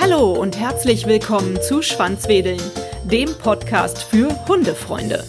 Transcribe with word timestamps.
Hallo 0.00 0.32
und 0.32 0.58
herzlich 0.58 1.06
willkommen 1.06 1.60
zu 1.60 1.82
Schwanzwedeln, 1.82 2.60
dem 3.04 3.32
Podcast 3.34 4.02
für 4.02 4.28
Hundefreunde. 4.48 5.24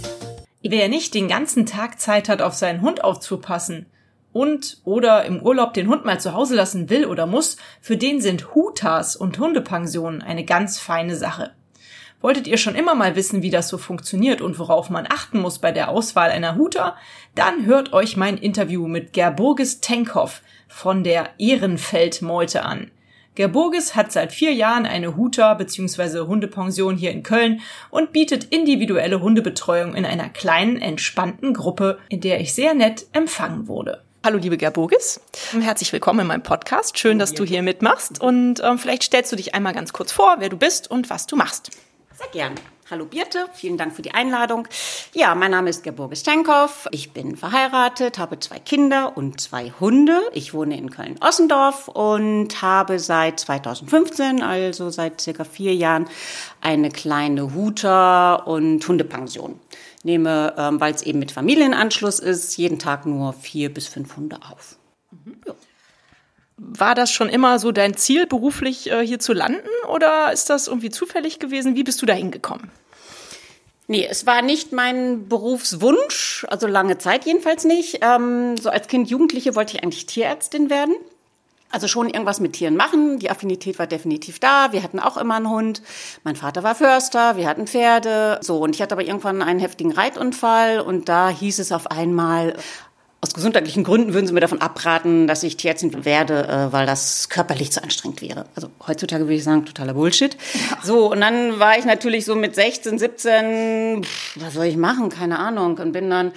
Wer 0.61 0.89
nicht 0.89 1.13
den 1.13 1.27
ganzen 1.27 1.65
Tag 1.65 1.99
Zeit 1.99 2.29
hat, 2.29 2.41
auf 2.41 2.53
seinen 2.53 2.81
Hund 2.81 3.03
aufzupassen 3.03 3.87
und 4.33 4.81
oder 4.85 5.25
im 5.25 5.41
Urlaub 5.41 5.73
den 5.73 5.87
Hund 5.87 6.05
mal 6.05 6.19
zu 6.19 6.33
Hause 6.33 6.55
lassen 6.55 6.89
will 6.89 7.05
oder 7.05 7.25
muss, 7.25 7.57
für 7.81 7.97
den 7.97 8.21
sind 8.21 8.55
Hutas 8.55 9.15
und 9.15 9.37
Hundepensionen 9.39 10.21
eine 10.21 10.45
ganz 10.45 10.79
feine 10.79 11.15
Sache. 11.15 11.51
Wolltet 12.21 12.45
ihr 12.45 12.57
schon 12.57 12.75
immer 12.75 12.93
mal 12.93 13.15
wissen, 13.15 13.41
wie 13.41 13.49
das 13.49 13.67
so 13.67 13.79
funktioniert 13.79 14.41
und 14.41 14.59
worauf 14.59 14.91
man 14.91 15.07
achten 15.09 15.39
muss 15.39 15.57
bei 15.57 15.71
der 15.71 15.89
Auswahl 15.89 16.29
einer 16.29 16.55
Huta? 16.55 16.95
Dann 17.33 17.65
hört 17.65 17.93
euch 17.93 18.15
mein 18.15 18.37
Interview 18.37 18.87
mit 18.87 19.11
Gerburgis 19.11 19.81
Tenkhoff 19.81 20.43
von 20.67 21.03
der 21.03 21.29
Ehrenfeld-Meute 21.39 22.63
an. 22.63 22.91
Gerburgis 23.33 23.95
hat 23.95 24.11
seit 24.11 24.31
vier 24.31 24.53
Jahren 24.53 24.85
eine 24.85 25.15
Huta 25.15 25.55
bzw. 25.55 26.27
Hundepension 26.27 26.95
hier 26.95 27.11
in 27.11 27.23
Köln 27.23 27.61
und 27.89 28.11
bietet 28.11 28.43
individuelle 28.43 29.21
Hundebetreuung 29.21 29.95
in 29.95 30.05
einer 30.05 30.29
kleinen, 30.29 30.79
entspannten 30.79 31.53
Gruppe, 31.53 31.97
in 32.09 32.21
der 32.21 32.39
ich 32.39 32.53
sehr 32.53 32.75
nett 32.75 33.07
empfangen 33.13 33.67
wurde. 33.67 34.03
Hallo 34.23 34.37
liebe 34.37 34.57
Gerburgis, 34.57 35.21
herzlich 35.59 35.91
willkommen 35.91 36.19
in 36.19 36.27
meinem 36.27 36.43
Podcast. 36.43 36.99
Schön, 36.99 37.17
dass 37.17 37.33
du 37.33 37.43
hier 37.43 37.63
mitmachst 37.63 38.21
und 38.21 38.61
ähm, 38.63 38.77
vielleicht 38.77 39.01
stellst 39.01 39.31
du 39.31 39.35
dich 39.35 39.55
einmal 39.55 39.73
ganz 39.73 39.93
kurz 39.93 40.11
vor, 40.11 40.35
wer 40.37 40.49
du 40.49 40.57
bist 40.57 40.91
und 40.91 41.09
was 41.09 41.25
du 41.25 41.35
machst. 41.35 41.71
Sehr 42.21 42.31
gern. 42.31 42.55
Hallo 42.89 43.05
Birte, 43.05 43.47
vielen 43.53 43.77
Dank 43.77 43.95
für 43.95 44.01
die 44.01 44.13
Einladung. 44.13 44.67
Ja, 45.13 45.33
mein 45.33 45.51
Name 45.51 45.69
ist 45.69 45.83
Geborge 45.83 46.15
Stenkow. 46.15 46.87
Ich 46.91 47.13
bin 47.13 47.35
verheiratet, 47.37 48.19
habe 48.19 48.37
zwei 48.39 48.59
Kinder 48.59 49.15
und 49.15 49.39
zwei 49.39 49.71
Hunde. 49.79 50.19
Ich 50.33 50.53
wohne 50.53 50.77
in 50.77 50.91
Köln-Ossendorf 50.91 51.87
und 51.87 52.61
habe 52.61 52.99
seit 52.99 53.39
2015, 53.39 54.43
also 54.43 54.89
seit 54.89 55.21
circa 55.21 55.45
vier 55.45 55.73
Jahren, 55.73 56.07
eine 56.59 56.89
kleine 56.89 57.55
Huter- 57.55 58.45
und 58.45 58.85
Hundepension. 58.87 59.59
Nehme, 60.03 60.53
ähm, 60.57 60.79
weil 60.79 60.93
es 60.93 61.01
eben 61.01 61.19
mit 61.19 61.31
Familienanschluss 61.31 62.19
ist, 62.19 62.57
jeden 62.57 62.77
Tag 62.77 63.05
nur 63.05 63.33
vier 63.33 63.73
bis 63.73 63.87
fünf 63.87 64.17
Hunde 64.17 64.37
auf. 64.51 64.77
War 66.63 66.93
das 66.93 67.11
schon 67.11 67.27
immer 67.27 67.57
so 67.57 67.71
dein 67.71 67.97
Ziel, 67.97 68.27
beruflich 68.27 68.91
äh, 68.91 69.05
hier 69.05 69.19
zu 69.19 69.33
landen 69.33 69.67
oder 69.91 70.31
ist 70.31 70.51
das 70.51 70.67
irgendwie 70.67 70.91
zufällig 70.91 71.39
gewesen? 71.39 71.75
Wie 71.75 71.83
bist 71.83 72.01
du 72.01 72.05
da 72.05 72.13
hingekommen? 72.13 72.69
Nee, 73.87 74.07
es 74.09 74.27
war 74.27 74.43
nicht 74.43 74.71
mein 74.71 75.27
Berufswunsch, 75.27 76.45
also 76.49 76.67
lange 76.67 76.99
Zeit 76.99 77.25
jedenfalls 77.25 77.65
nicht. 77.65 77.99
Ähm, 78.01 78.57
so 78.57 78.69
als 78.69 78.87
Kind, 78.87 79.09
Jugendliche 79.09 79.55
wollte 79.55 79.75
ich 79.75 79.83
eigentlich 79.83 80.05
Tierärztin 80.05 80.69
werden. 80.69 80.93
Also 81.71 81.87
schon 81.87 82.09
irgendwas 82.09 82.39
mit 82.39 82.53
Tieren 82.53 82.75
machen. 82.75 83.17
Die 83.17 83.31
Affinität 83.31 83.79
war 83.79 83.87
definitiv 83.87 84.39
da. 84.39 84.71
Wir 84.71 84.83
hatten 84.83 84.99
auch 84.99 85.17
immer 85.17 85.35
einen 85.35 85.49
Hund. 85.49 85.81
Mein 86.23 86.35
Vater 86.35 86.63
war 86.63 86.75
Förster, 86.75 87.37
wir 87.37 87.47
hatten 87.47 87.65
Pferde. 87.65 88.39
So, 88.41 88.59
und 88.59 88.75
ich 88.75 88.81
hatte 88.81 88.93
aber 88.93 89.03
irgendwann 89.03 89.41
einen 89.41 89.59
heftigen 89.59 89.91
Reitunfall 89.91 90.81
und 90.81 91.09
da 91.09 91.29
hieß 91.29 91.59
es 91.59 91.71
auf 91.71 91.89
einmal, 91.89 92.55
aus 93.23 93.35
gesundheitlichen 93.35 93.83
Gründen 93.83 94.15
würden 94.15 94.25
sie 94.25 94.33
mir 94.33 94.39
davon 94.39 94.61
abraten, 94.61 95.27
dass 95.27 95.43
ich 95.43 95.55
Tierärztin 95.55 96.05
werde, 96.05 96.47
äh, 96.47 96.73
weil 96.73 96.87
das 96.87 97.29
körperlich 97.29 97.71
zu 97.71 97.83
anstrengend 97.83 98.21
wäre. 98.21 98.45
Also 98.55 98.69
heutzutage 98.87 99.25
würde 99.25 99.35
ich 99.35 99.43
sagen, 99.43 99.63
totaler 99.63 99.93
Bullshit. 99.93 100.35
Ja. 100.53 100.77
So, 100.83 101.11
und 101.11 101.21
dann 101.21 101.59
war 101.59 101.77
ich 101.77 101.85
natürlich 101.85 102.25
so 102.25 102.35
mit 102.35 102.55
16, 102.55 102.97
17, 102.97 104.03
pff, 104.03 104.37
was 104.41 104.55
soll 104.55 104.65
ich 104.65 104.75
machen? 104.75 105.09
Keine 105.09 105.37
Ahnung. 105.37 105.77
Und 105.77 105.91
bin 105.91 106.09
dann 106.09 106.31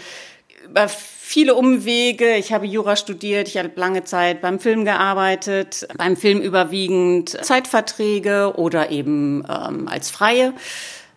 über 0.68 0.88
viele 0.88 1.54
Umwege. 1.54 2.36
Ich 2.36 2.52
habe 2.52 2.66
Jura 2.66 2.96
studiert, 2.96 3.48
ich 3.48 3.56
habe 3.56 3.70
lange 3.76 4.04
Zeit 4.04 4.42
beim 4.42 4.60
Film 4.60 4.84
gearbeitet, 4.84 5.88
beim 5.96 6.18
Film 6.18 6.42
überwiegend 6.42 7.30
Zeitverträge 7.30 8.52
oder 8.56 8.90
eben 8.90 9.42
ähm, 9.48 9.88
als 9.88 10.10
Freie 10.10 10.52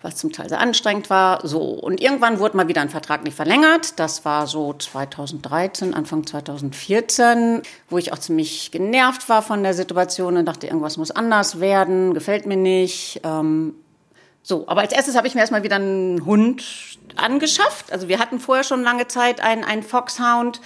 was 0.02 0.16
zum 0.16 0.32
Teil 0.32 0.50
sehr 0.50 0.60
anstrengend 0.60 1.10
war. 1.10 1.46
So. 1.46 1.62
Und 1.62 2.02
irgendwann 2.02 2.40
wurde 2.40 2.58
mal 2.58 2.68
wieder 2.68 2.82
ein 2.82 2.90
Vertrag 2.90 3.24
nicht 3.24 3.36
verlängert. 3.36 4.00
Das 4.00 4.26
war 4.26 4.48
so 4.48 4.74
2013, 4.74 5.94
Anfang 5.94 6.26
2014, 6.26 7.62
wo 7.90 7.98
ich 7.98 8.14
auch 8.14 8.20
ziemlich 8.20 8.72
genervt 8.72 9.30
war 9.30 9.42
von 9.42 9.64
der 9.64 9.74
Situation 9.74 10.38
und 10.38 10.46
dachte, 10.46 10.68
irgendwas 10.68 10.98
muss 10.98 11.12
anders 11.12 11.60
werden, 11.60 12.14
gefällt 12.14 12.46
mir 12.46 12.58
nicht. 12.58 13.22
Ähm, 13.24 13.76
so, 14.48 14.64
aber 14.68 14.80
als 14.80 14.94
erstes 14.94 15.18
habe 15.18 15.28
ich 15.28 15.36
mir 15.36 15.42
erstmal 15.42 15.64
wieder 15.64 15.76
einen 15.76 16.24
Hund 16.24 16.64
angeschafft. 17.18 17.92
Also 17.92 18.08
wir 18.08 18.18
hatten 18.18 18.40
vorher 18.40 18.64
schon 18.64 18.82
lange 18.82 19.06
Zeit 19.08 19.42
einen, 19.42 19.66
einen 19.66 19.84
Foxhound. 19.84 20.62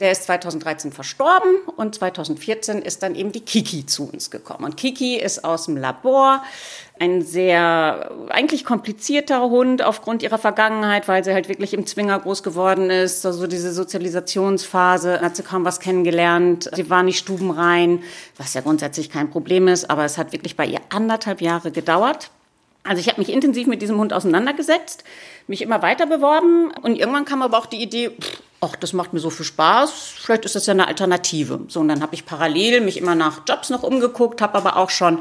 Der 0.00 0.10
ist 0.10 0.22
2013 0.22 0.90
verstorben 0.90 1.50
und 1.76 1.94
2014 1.94 2.80
ist 2.80 3.02
dann 3.02 3.14
eben 3.14 3.32
die 3.32 3.40
Kiki 3.40 3.84
zu 3.84 4.08
uns 4.10 4.30
gekommen. 4.30 4.64
Und 4.64 4.78
Kiki 4.78 5.16
ist 5.16 5.44
aus 5.44 5.66
dem 5.66 5.76
Labor 5.76 6.42
ein 6.98 7.20
sehr 7.20 8.10
eigentlich 8.30 8.64
komplizierter 8.64 9.42
Hund 9.42 9.82
aufgrund 9.82 10.22
ihrer 10.22 10.38
Vergangenheit, 10.38 11.06
weil 11.06 11.22
sie 11.22 11.34
halt 11.34 11.50
wirklich 11.50 11.74
im 11.74 11.86
Zwinger 11.86 12.18
groß 12.18 12.42
geworden 12.42 12.88
ist. 12.88 13.26
Also 13.26 13.46
diese 13.46 13.74
Sozialisationsphase 13.74 15.20
hat 15.20 15.36
sie 15.36 15.42
kaum 15.42 15.66
was 15.66 15.80
kennengelernt. 15.80 16.70
Sie 16.74 16.88
war 16.88 17.02
nicht 17.02 17.18
stubenrein, 17.18 18.02
was 18.38 18.54
ja 18.54 18.62
grundsätzlich 18.62 19.10
kein 19.10 19.28
Problem 19.28 19.68
ist, 19.68 19.90
aber 19.90 20.06
es 20.06 20.16
hat 20.16 20.32
wirklich 20.32 20.56
bei 20.56 20.64
ihr 20.64 20.80
anderthalb 20.88 21.42
Jahre 21.42 21.70
gedauert. 21.70 22.30
Also 22.86 23.00
ich 23.00 23.08
habe 23.08 23.20
mich 23.20 23.30
intensiv 23.30 23.66
mit 23.66 23.82
diesem 23.82 23.98
Hund 23.98 24.12
auseinandergesetzt, 24.12 25.04
mich 25.46 25.62
immer 25.62 25.82
weiter 25.82 26.06
beworben 26.06 26.70
und 26.82 26.98
irgendwann 26.98 27.24
kam 27.24 27.42
aber 27.42 27.58
auch 27.58 27.66
die 27.66 27.82
Idee, 27.82 28.12
ach, 28.60 28.76
das 28.76 28.92
macht 28.92 29.12
mir 29.12 29.20
so 29.20 29.30
viel 29.30 29.44
Spaß, 29.44 29.90
vielleicht 30.16 30.44
ist 30.44 30.54
das 30.54 30.66
ja 30.66 30.72
eine 30.72 30.86
Alternative. 30.86 31.60
So, 31.68 31.80
und 31.80 31.88
dann 31.88 32.02
habe 32.02 32.14
ich 32.14 32.26
parallel 32.26 32.80
mich 32.80 32.96
immer 32.96 33.14
nach 33.14 33.42
Jobs 33.48 33.70
noch 33.70 33.82
umgeguckt, 33.82 34.40
habe 34.40 34.54
aber 34.56 34.76
auch 34.76 34.90
schon 34.90 35.18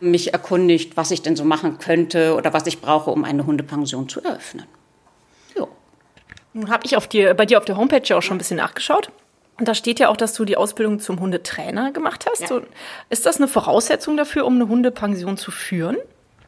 mich 0.00 0.32
erkundigt, 0.32 0.96
was 0.96 1.10
ich 1.10 1.22
denn 1.22 1.34
so 1.34 1.44
machen 1.44 1.78
könnte 1.78 2.34
oder 2.34 2.52
was 2.52 2.66
ich 2.66 2.80
brauche, 2.80 3.10
um 3.10 3.24
eine 3.24 3.46
Hundepension 3.46 4.08
zu 4.08 4.22
eröffnen. 4.22 4.66
Jo. 5.56 5.68
Nun 6.52 6.70
habe 6.70 6.84
ich 6.86 6.96
auf 6.96 7.08
dir, 7.08 7.34
bei 7.34 7.46
dir 7.46 7.58
auf 7.58 7.64
der 7.64 7.76
Homepage 7.76 8.02
ja 8.04 8.16
auch 8.16 8.22
schon 8.22 8.36
ein 8.36 8.38
bisschen 8.38 8.58
nachgeschaut. 8.58 9.10
Und 9.58 9.66
da 9.66 9.74
steht 9.74 9.98
ja 9.98 10.08
auch, 10.08 10.16
dass 10.16 10.34
du 10.34 10.44
die 10.44 10.56
Ausbildung 10.56 11.00
zum 11.00 11.18
Hundetrainer 11.18 11.90
gemacht 11.90 12.26
hast. 12.30 12.48
Ja. 12.48 12.60
Ist 13.10 13.26
das 13.26 13.38
eine 13.38 13.48
Voraussetzung 13.48 14.16
dafür, 14.16 14.46
um 14.46 14.54
eine 14.54 14.68
Hundepension 14.68 15.36
zu 15.36 15.50
führen? 15.50 15.96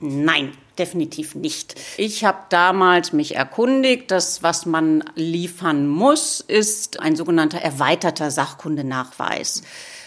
Nein, 0.00 0.52
definitiv 0.78 1.34
nicht. 1.34 1.78
Ich 1.98 2.24
habe 2.24 2.38
damals 2.48 3.12
mich 3.12 3.36
erkundigt, 3.36 4.10
dass 4.10 4.42
was 4.42 4.64
man 4.64 5.04
liefern 5.14 5.86
muss, 5.86 6.40
ist 6.40 7.00
ein 7.00 7.16
sogenannter 7.16 7.58
erweiterter 7.58 8.30
Sachkundenachweis. 8.30 9.62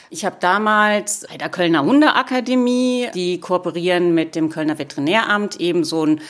Ich 0.10 0.26
habe 0.26 0.38
damals 0.40 1.26
bei 1.30 1.38
der 1.38 1.50
Kölner 1.50 1.86
Hundeakademie, 1.86 3.10
die 3.14 3.40
kooperieren 3.40 4.16
mit 4.16 4.36
dem 4.36 4.50
Kölner 4.50 4.78
Veterinäramt, 4.78 5.60
eben 5.60 5.84
so 5.84 6.06
ein 6.06 6.22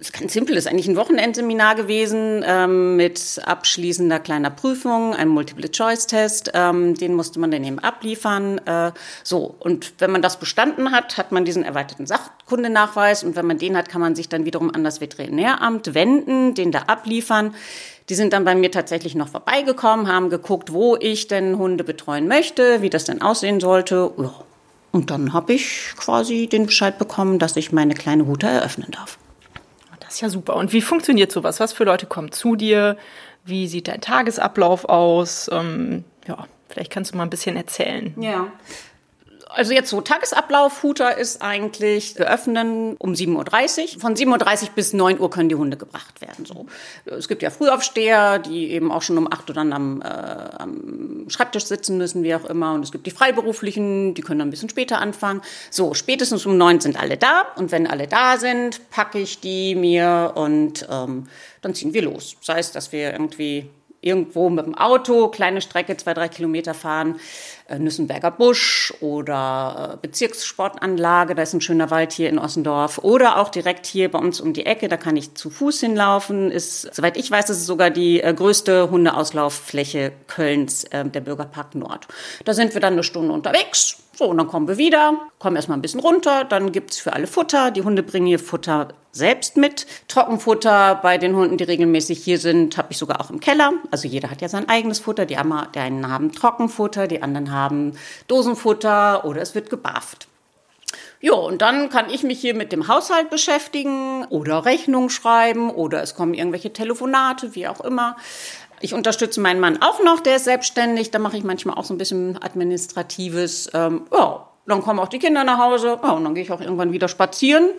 ist 0.00 0.12
ganz 0.12 0.32
simpel, 0.32 0.56
ist 0.56 0.66
eigentlich 0.66 0.88
ein 0.88 0.96
Wochenendseminar 0.96 1.74
gewesen 1.74 2.44
ähm, 2.46 2.96
mit 2.96 3.40
abschließender 3.44 4.20
kleiner 4.20 4.50
Prüfung, 4.50 5.14
einem 5.14 5.30
Multiple-Choice-Test. 5.32 6.52
Ähm, 6.54 6.94
den 6.94 7.14
musste 7.14 7.40
man 7.40 7.50
dann 7.50 7.64
eben 7.64 7.78
abliefern. 7.78 8.58
Äh, 8.66 8.92
so, 9.22 9.54
und 9.58 9.94
wenn 9.98 10.10
man 10.10 10.22
das 10.22 10.38
bestanden 10.38 10.92
hat, 10.92 11.16
hat 11.18 11.32
man 11.32 11.44
diesen 11.44 11.64
erweiterten 11.64 12.06
Sachkundenachweis. 12.06 13.24
Und 13.24 13.36
wenn 13.36 13.46
man 13.46 13.58
den 13.58 13.76
hat, 13.76 13.88
kann 13.88 14.00
man 14.00 14.14
sich 14.14 14.28
dann 14.28 14.44
wiederum 14.44 14.74
an 14.74 14.84
das 14.84 15.00
Veterinäramt 15.00 15.94
wenden, 15.94 16.54
den 16.54 16.72
da 16.72 16.80
abliefern. 16.82 17.54
Die 18.08 18.14
sind 18.14 18.32
dann 18.32 18.44
bei 18.44 18.54
mir 18.54 18.70
tatsächlich 18.70 19.14
noch 19.14 19.28
vorbeigekommen, 19.28 20.08
haben 20.08 20.30
geguckt, 20.30 20.72
wo 20.72 20.96
ich 20.96 21.28
denn 21.28 21.58
Hunde 21.58 21.84
betreuen 21.84 22.26
möchte, 22.26 22.80
wie 22.80 22.90
das 22.90 23.04
denn 23.04 23.20
aussehen 23.20 23.60
sollte. 23.60 24.10
Ja. 24.16 24.32
Und 24.92 25.10
dann 25.10 25.32
habe 25.32 25.52
ich 25.52 25.92
quasi 25.96 26.46
den 26.46 26.66
Bescheid 26.66 26.98
bekommen, 26.98 27.38
dass 27.38 27.56
ich 27.56 27.72
meine 27.72 27.94
kleine 27.94 28.26
Hute 28.26 28.46
eröffnen 28.46 28.90
darf. 28.90 29.18
Ist 30.18 30.22
ja 30.22 30.30
super. 30.30 30.56
Und 30.56 30.72
wie 30.72 30.82
funktioniert 30.82 31.30
sowas? 31.30 31.60
Was 31.60 31.72
für 31.72 31.84
Leute 31.84 32.06
kommen 32.06 32.32
zu 32.32 32.56
dir? 32.56 32.96
Wie 33.44 33.68
sieht 33.68 33.86
dein 33.86 34.00
Tagesablauf 34.00 34.84
aus? 34.84 35.48
Ähm, 35.52 36.02
ja, 36.26 36.48
vielleicht 36.68 36.90
kannst 36.90 37.12
du 37.12 37.16
mal 37.16 37.22
ein 37.22 37.30
bisschen 37.30 37.54
erzählen. 37.54 38.12
Ja 38.20 38.48
also 39.48 39.72
jetzt 39.72 39.90
so 39.90 40.00
Tagesablauf, 40.00 40.82
Huter 40.82 41.16
ist 41.16 41.42
eigentlich, 41.42 42.18
wir 42.18 42.30
öffnen 42.30 42.96
um 42.98 43.12
7.30 43.12 43.94
Uhr. 43.94 44.00
Von 44.00 44.14
7.30 44.14 44.62
Uhr 44.62 44.68
bis 44.74 44.92
9 44.92 45.20
Uhr 45.20 45.30
können 45.30 45.48
die 45.48 45.54
Hunde 45.54 45.76
gebracht 45.76 46.20
werden. 46.20 46.44
So. 46.44 46.66
Es 47.06 47.28
gibt 47.28 47.42
ja 47.42 47.50
Frühaufsteher, 47.50 48.38
die 48.38 48.70
eben 48.70 48.92
auch 48.92 49.02
schon 49.02 49.18
um 49.18 49.30
8 49.30 49.48
Uhr 49.48 49.54
dann 49.54 49.72
am, 49.72 50.02
äh, 50.02 50.04
am 50.04 51.26
Schreibtisch 51.28 51.64
sitzen 51.64 51.98
müssen, 51.98 52.22
wie 52.22 52.34
auch 52.34 52.44
immer. 52.44 52.74
Und 52.74 52.84
es 52.84 52.92
gibt 52.92 53.06
die 53.06 53.10
Freiberuflichen, 53.10 54.14
die 54.14 54.22
können 54.22 54.38
dann 54.38 54.48
ein 54.48 54.50
bisschen 54.50 54.68
später 54.68 54.98
anfangen. 55.00 55.42
So, 55.70 55.94
spätestens 55.94 56.44
um 56.46 56.56
9 56.56 56.80
sind 56.80 57.00
alle 57.00 57.16
da. 57.16 57.46
Und 57.56 57.72
wenn 57.72 57.86
alle 57.86 58.06
da 58.06 58.36
sind, 58.36 58.90
packe 58.90 59.18
ich 59.18 59.40
die 59.40 59.74
mir 59.74 60.32
und 60.34 60.86
ähm, 60.90 61.26
dann 61.62 61.74
ziehen 61.74 61.94
wir 61.94 62.02
los. 62.02 62.36
Sei 62.40 62.58
es, 62.58 62.72
dass 62.72 62.92
wir 62.92 63.12
irgendwie 63.12 63.70
irgendwo 64.00 64.48
mit 64.48 64.64
dem 64.64 64.74
Auto, 64.76 65.28
kleine 65.28 65.60
Strecke, 65.60 65.96
zwei, 65.96 66.14
drei 66.14 66.28
Kilometer 66.28 66.74
fahren, 66.74 67.18
Nüssenberger 67.76 68.30
Busch 68.30 68.94
oder 69.00 69.94
äh, 69.94 69.96
Bezirkssportanlage, 70.00 71.34
da 71.34 71.42
ist 71.42 71.52
ein 71.52 71.60
schöner 71.60 71.90
Wald 71.90 72.12
hier 72.12 72.28
in 72.28 72.38
Ossendorf. 72.38 72.98
Oder 72.98 73.38
auch 73.38 73.50
direkt 73.50 73.86
hier 73.86 74.10
bei 74.10 74.18
uns 74.18 74.40
um 74.40 74.54
die 74.54 74.64
Ecke, 74.64 74.88
da 74.88 74.96
kann 74.96 75.16
ich 75.16 75.34
zu 75.34 75.50
Fuß 75.50 75.80
hinlaufen. 75.80 76.50
Ist, 76.50 76.94
soweit 76.94 77.16
ich 77.16 77.30
weiß, 77.30 77.50
ist 77.50 77.58
es 77.58 77.66
sogar 77.66 77.90
die 77.90 78.22
äh, 78.22 78.32
größte 78.32 78.90
Hundeauslauffläche 78.90 80.12
Kölns, 80.28 80.84
äh, 80.84 81.04
der 81.04 81.20
Bürgerpark 81.20 81.74
Nord. 81.74 82.08
Da 82.44 82.54
sind 82.54 82.74
wir 82.74 82.80
dann 82.80 82.94
eine 82.94 83.04
Stunde 83.04 83.32
unterwegs. 83.34 83.98
So, 84.18 84.24
und 84.24 84.36
dann 84.38 84.48
kommen 84.48 84.66
wir 84.66 84.78
wieder, 84.78 85.16
kommen 85.38 85.54
erstmal 85.54 85.78
ein 85.78 85.82
bisschen 85.82 86.00
runter, 86.00 86.42
dann 86.42 86.72
gibt's 86.72 86.98
für 86.98 87.12
alle 87.12 87.28
Futter. 87.28 87.70
Die 87.70 87.82
Hunde 87.82 88.02
bringen 88.02 88.26
ihr 88.26 88.40
Futter 88.40 88.88
selbst 89.12 89.56
mit. 89.56 89.86
Trockenfutter 90.08 90.96
bei 90.96 91.18
den 91.18 91.36
Hunden, 91.36 91.56
die 91.56 91.62
regelmäßig 91.62 92.18
hier 92.24 92.38
sind, 92.38 92.76
habe 92.78 92.88
ich 92.90 92.98
sogar 92.98 93.20
auch 93.20 93.30
im 93.30 93.38
Keller. 93.38 93.74
Also 93.92 94.08
jeder 94.08 94.30
hat 94.30 94.42
ja 94.42 94.48
sein 94.48 94.68
eigenes 94.68 94.98
Futter. 94.98 95.24
Die 95.24 95.36
einen 95.36 96.08
haben 96.08 96.32
Trockenfutter, 96.32 97.06
die 97.06 97.22
anderen 97.22 97.52
haben 97.52 97.57
Dosenfutter 98.26 99.24
oder 99.24 99.42
es 99.42 99.54
wird 99.54 99.70
gebafft. 99.70 100.28
Ja, 101.20 101.32
und 101.32 101.62
dann 101.62 101.88
kann 101.90 102.10
ich 102.10 102.22
mich 102.22 102.40
hier 102.40 102.54
mit 102.54 102.70
dem 102.70 102.86
Haushalt 102.86 103.28
beschäftigen 103.28 104.24
oder 104.26 104.64
Rechnung 104.64 105.10
schreiben 105.10 105.70
oder 105.70 106.00
es 106.02 106.14
kommen 106.14 106.34
irgendwelche 106.34 106.72
Telefonate, 106.72 107.54
wie 107.56 107.66
auch 107.66 107.80
immer. 107.80 108.16
Ich 108.80 108.94
unterstütze 108.94 109.40
meinen 109.40 109.58
Mann 109.58 109.82
auch 109.82 110.02
noch, 110.04 110.20
der 110.20 110.36
ist 110.36 110.44
selbstständig. 110.44 111.10
Da 111.10 111.18
mache 111.18 111.36
ich 111.36 111.42
manchmal 111.42 111.76
auch 111.76 111.84
so 111.84 111.92
ein 111.92 111.98
bisschen 111.98 112.40
Administratives. 112.40 113.70
Ähm, 113.74 114.02
ja, 114.12 114.48
dann 114.66 114.82
kommen 114.82 115.00
auch 115.00 115.08
die 115.08 115.18
Kinder 115.18 115.42
nach 115.42 115.58
Hause. 115.58 115.98
Ja, 116.00 116.10
und 116.12 116.22
dann 116.22 116.34
gehe 116.34 116.44
ich 116.44 116.52
auch 116.52 116.60
irgendwann 116.60 116.92
wieder 116.92 117.08
spazieren. 117.08 117.70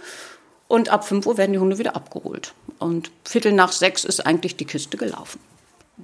Und 0.67 0.89
ab 0.89 1.05
5 1.07 1.25
Uhr 1.25 1.37
werden 1.37 1.53
die 1.53 1.59
Hunde 1.59 1.77
wieder 1.77 1.95
abgeholt. 1.95 2.53
Und 2.77 3.09
Viertel 3.23 3.53
nach 3.53 3.71
sechs 3.71 4.03
ist 4.03 4.25
eigentlich 4.25 4.57
die 4.57 4.65
Kiste 4.65 4.97
gelaufen. 4.97 5.39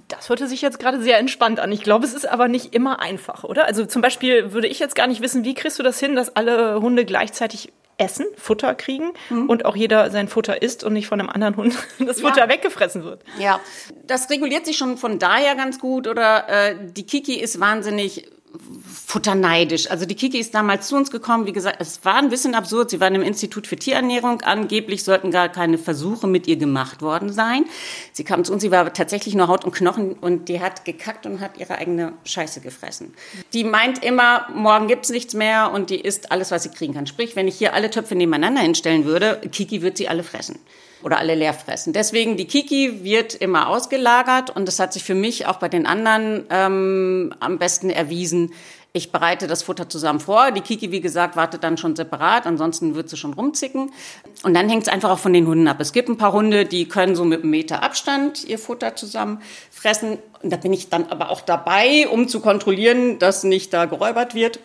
Das 0.07 0.29
hörte 0.29 0.47
sich 0.47 0.61
jetzt 0.61 0.79
gerade 0.79 1.01
sehr 1.01 1.17
entspannt 1.19 1.59
an. 1.59 1.71
Ich 1.71 1.83
glaube, 1.83 2.05
es 2.05 2.13
ist 2.13 2.27
aber 2.27 2.47
nicht 2.47 2.73
immer 2.73 2.99
einfach, 2.99 3.43
oder? 3.43 3.65
Also 3.65 3.85
zum 3.85 4.01
Beispiel 4.01 4.51
würde 4.53 4.67
ich 4.67 4.79
jetzt 4.79 4.95
gar 4.95 5.07
nicht 5.07 5.21
wissen, 5.21 5.43
wie 5.43 5.53
kriegst 5.53 5.79
du 5.79 5.83
das 5.83 5.99
hin, 5.99 6.15
dass 6.15 6.35
alle 6.35 6.81
Hunde 6.81 7.05
gleichzeitig 7.05 7.71
essen, 7.97 8.25
Futter 8.37 8.75
kriegen 8.75 9.11
mhm. 9.29 9.49
und 9.49 9.65
auch 9.65 9.75
jeder 9.75 10.11
sein 10.11 10.27
Futter 10.27 10.61
isst 10.61 10.83
und 10.83 10.93
nicht 10.93 11.07
von 11.07 11.19
einem 11.19 11.29
anderen 11.29 11.55
Hund 11.55 11.75
das 11.99 12.21
Futter 12.21 12.41
ja. 12.41 12.49
weggefressen 12.49 13.03
wird. 13.03 13.23
Ja, 13.39 13.59
das 14.05 14.29
reguliert 14.29 14.65
sich 14.65 14.77
schon 14.77 14.97
von 14.97 15.19
daher 15.19 15.55
ganz 15.55 15.79
gut. 15.79 16.07
Oder 16.07 16.49
äh, 16.49 16.75
die 16.81 17.05
Kiki 17.05 17.35
ist 17.35 17.59
wahnsinnig 17.59 18.29
futterneidisch. 19.05 19.89
Also 19.89 20.05
die 20.05 20.15
Kiki 20.15 20.39
ist 20.39 20.53
damals 20.53 20.87
zu 20.87 20.95
uns 20.95 21.11
gekommen. 21.11 21.45
Wie 21.45 21.51
gesagt, 21.51 21.77
es 21.79 22.03
war 22.03 22.15
ein 22.15 22.29
bisschen 22.29 22.55
absurd. 22.55 22.89
Sie 22.89 22.99
war 22.99 23.07
im 23.07 23.21
Institut 23.21 23.67
für 23.67 23.75
Tierernährung. 23.75 24.41
Angeblich 24.41 25.03
sollten 25.03 25.31
gar 25.31 25.49
keine 25.49 25.77
Versuche 25.77 26.27
mit 26.27 26.47
ihr 26.47 26.57
gemacht 26.57 27.01
worden 27.01 27.31
sein. 27.31 27.65
Sie 28.11 28.23
kam 28.23 28.43
zu 28.43 28.53
uns, 28.53 28.61
sie 28.61 28.71
war 28.71 28.93
tatsächlich 28.93 29.35
nur 29.35 29.47
Haut 29.47 29.65
und 29.65 29.73
Knochen 29.73 30.13
und 30.13 30.49
die 30.49 30.59
hat 30.59 30.85
gekackt 30.85 31.25
und 31.25 31.39
hat 31.39 31.57
ihre 31.57 31.77
eigene 31.77 32.13
Scheiße 32.23 32.61
gefressen. 32.61 33.13
Die 33.53 33.63
meint 33.63 34.03
immer, 34.03 34.47
morgen 34.53 34.87
gibt's 34.87 35.09
nichts 35.09 35.33
mehr 35.33 35.71
und 35.71 35.89
die 35.89 35.99
isst 35.99 36.31
alles, 36.31 36.51
was 36.51 36.63
sie 36.63 36.69
kriegen 36.69 36.93
kann. 36.93 37.07
Sprich, 37.07 37.35
wenn 37.35 37.47
ich 37.47 37.57
hier 37.57 37.73
alle 37.73 37.89
Töpfe 37.89 38.15
nebeneinander 38.15 38.61
hinstellen 38.61 39.05
würde, 39.05 39.41
Kiki 39.51 39.81
wird 39.81 39.97
sie 39.97 40.07
alle 40.07 40.23
fressen 40.23 40.59
oder 41.03 41.17
alle 41.17 41.35
leer 41.35 41.53
fressen. 41.53 41.93
Deswegen 41.93 42.37
die 42.37 42.45
Kiki 42.45 43.03
wird 43.03 43.35
immer 43.35 43.67
ausgelagert 43.69 44.49
und 44.49 44.67
das 44.67 44.79
hat 44.79 44.93
sich 44.93 45.03
für 45.03 45.15
mich 45.15 45.47
auch 45.47 45.57
bei 45.57 45.69
den 45.69 45.85
anderen 45.85 46.45
ähm, 46.49 47.33
am 47.39 47.57
besten 47.57 47.89
erwiesen. 47.89 48.51
Ich 48.95 49.11
bereite 49.11 49.47
das 49.47 49.61
Futter 49.61 49.89
zusammen 49.89 50.21
vor. 50.21 50.51
Die 50.51 50.61
Kiki, 50.61 50.89
wie 50.89 51.01
gesagt, 51.01 51.35
wartet 51.35 51.65
dann 51.65 51.77
schon 51.77 51.97
separat. 51.97 52.47
Ansonsten 52.47 52.95
wird 52.95 53.09
sie 53.09 53.17
schon 53.17 53.33
rumzicken. 53.33 53.91
Und 54.43 54.53
dann 54.53 54.69
hängt 54.69 54.83
es 54.83 54.87
einfach 54.87 55.09
auch 55.09 55.19
von 55.19 55.33
den 55.33 55.47
Hunden 55.47 55.67
ab. 55.67 55.81
Es 55.81 55.91
gibt 55.91 56.07
ein 56.07 56.17
paar 56.17 56.31
Hunde, 56.31 56.63
die 56.63 56.87
können 56.87 57.13
so 57.13 57.25
mit 57.25 57.41
einem 57.41 57.49
Meter 57.49 57.83
Abstand 57.83 58.45
ihr 58.45 58.57
Futter 58.57 58.95
zusammen 58.95 59.41
fressen. 59.69 60.17
Und 60.41 60.53
da 60.53 60.55
bin 60.55 60.71
ich 60.71 60.87
dann 60.87 61.07
aber 61.07 61.29
auch 61.29 61.41
dabei, 61.41 62.07
um 62.07 62.29
zu 62.29 62.39
kontrollieren, 62.39 63.19
dass 63.19 63.43
nicht 63.43 63.73
da 63.73 63.83
geräubert 63.83 64.33
wird. 64.33 64.61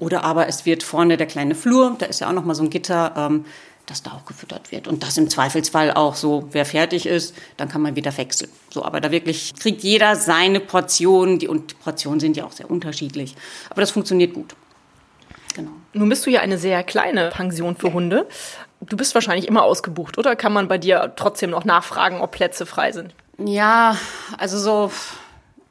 Oder 0.00 0.22
aber 0.22 0.48
es 0.48 0.66
wird 0.66 0.82
vorne 0.82 1.16
der 1.16 1.26
kleine 1.26 1.54
Flur, 1.54 1.96
da 1.98 2.04
ist 2.06 2.20
ja 2.20 2.28
auch 2.28 2.32
noch 2.32 2.44
mal 2.44 2.54
so 2.54 2.62
ein 2.62 2.70
Gitter, 2.70 3.14
ähm, 3.16 3.46
dass 3.86 4.02
da 4.02 4.12
auch 4.12 4.24
gefüttert 4.24 4.70
wird. 4.72 4.86
Und 4.86 5.02
das 5.02 5.16
im 5.18 5.28
Zweifelsfall 5.28 5.92
auch 5.92 6.14
so, 6.14 6.48
wer 6.52 6.64
fertig 6.64 7.06
ist, 7.06 7.34
dann 7.56 7.68
kann 7.68 7.82
man 7.82 7.96
wieder 7.96 8.16
wechseln. 8.16 8.50
So, 8.70 8.84
aber 8.84 9.00
da 9.00 9.10
wirklich 9.10 9.54
kriegt 9.54 9.82
jeder 9.82 10.16
seine 10.16 10.60
Portion. 10.60 11.38
Die, 11.38 11.48
und 11.48 11.78
Portionen 11.80 12.20
sind 12.20 12.36
ja 12.36 12.44
auch 12.44 12.52
sehr 12.52 12.70
unterschiedlich. 12.70 13.34
Aber 13.70 13.80
das 13.80 13.90
funktioniert 13.90 14.34
gut. 14.34 14.54
Genau. 15.54 15.72
Nun 15.92 16.08
bist 16.08 16.24
du 16.24 16.30
ja 16.30 16.40
eine 16.40 16.58
sehr 16.58 16.82
kleine 16.84 17.30
Pension 17.30 17.76
für 17.76 17.92
Hunde. 17.92 18.26
Du 18.80 18.96
bist 18.96 19.14
wahrscheinlich 19.14 19.46
immer 19.46 19.62
ausgebucht, 19.62 20.16
oder? 20.18 20.34
Kann 20.36 20.52
man 20.52 20.68
bei 20.68 20.78
dir 20.78 21.12
trotzdem 21.16 21.50
noch 21.50 21.64
nachfragen, 21.64 22.20
ob 22.20 22.32
Plätze 22.32 22.66
frei 22.66 22.92
sind? 22.92 23.14
Ja, 23.38 23.96
also 24.38 24.58
so 24.58 24.90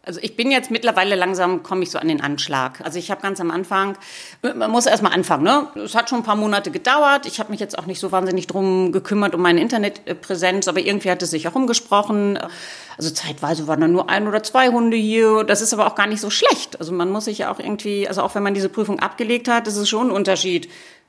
also 0.03 0.19
ich 0.24 0.36
bin 0.36 0.50
jetzt 0.50 0.71
mittlerweile 0.71 1.15
langsam, 1.15 1.62
komme 1.62 1.83
ich 1.83 1.92
so 1.92 2.00
an 2.00 2.07
den 2.07 2.21
Anschlag. 2.21 2.81
Also 2.81 2.98
ich 2.98 3.12
habe 3.12 3.21
ganz 3.21 3.39
am 3.39 3.51
Anfang, 3.51 3.95
man 4.42 4.71
muss 4.71 4.88
erstmal 4.88 5.13
anfangen, 5.13 5.44
ne? 5.44 5.68
Es 5.75 5.94
hat 5.94 6.09
schon 6.09 6.19
ein 6.19 6.24
paar 6.24 6.36
Monate 6.36 6.71
gedauert. 6.71 7.27
Ich 7.27 7.39
habe 7.39 7.51
mich 7.51 7.59
jetzt 7.59 7.77
auch 7.77 7.86
nicht 7.86 8.00
so 8.00 8.12
wahnsinnig 8.12 8.48
drum 8.48 8.92
gekümmert 8.92 9.36
um 9.36 9.42
meine 9.42 9.62
Internetpräsenz, 9.62 10.68
aber 10.68 10.80
irgendwie 10.80 11.12
hat 11.12 11.21
es 11.21 11.30
sich 11.30 11.48
auch 11.48 11.53
umgesprochen. 11.53 12.39
Also 12.98 13.12
zeitweise 13.12 13.68
waren 13.68 13.81
da 13.81 13.88
nur 13.88 14.09
ein 14.09 14.27
oder 14.27 14.42
zwei 14.42 14.69
Hunde 14.69 14.98
hier. 14.98 15.44
Das 15.44 15.62
ist 15.62 15.71
aber 15.71 15.86
auch 15.86 15.95
gar 15.95 16.07
nicht 16.07 16.21
so 16.21 16.31
schlecht. 16.31 16.80
Also 16.80 16.92
man 16.94 17.12
muss 17.12 17.25
sich 17.25 17.38
ja 17.38 17.51
auch 17.51 17.59
irgendwie, 17.59 18.07
also 18.07 18.24
auch 18.24 18.33
wenn 18.33 18.44
man 18.44 18.56
diese 18.56 18.69
Prüfung 18.69 19.00
abgelegt 19.00 19.48
hat, 19.48 19.68
ist 19.68 19.77
es 19.77 19.88
schon 19.88 20.07
ein 20.07 20.12
Unterschied, 20.12 20.68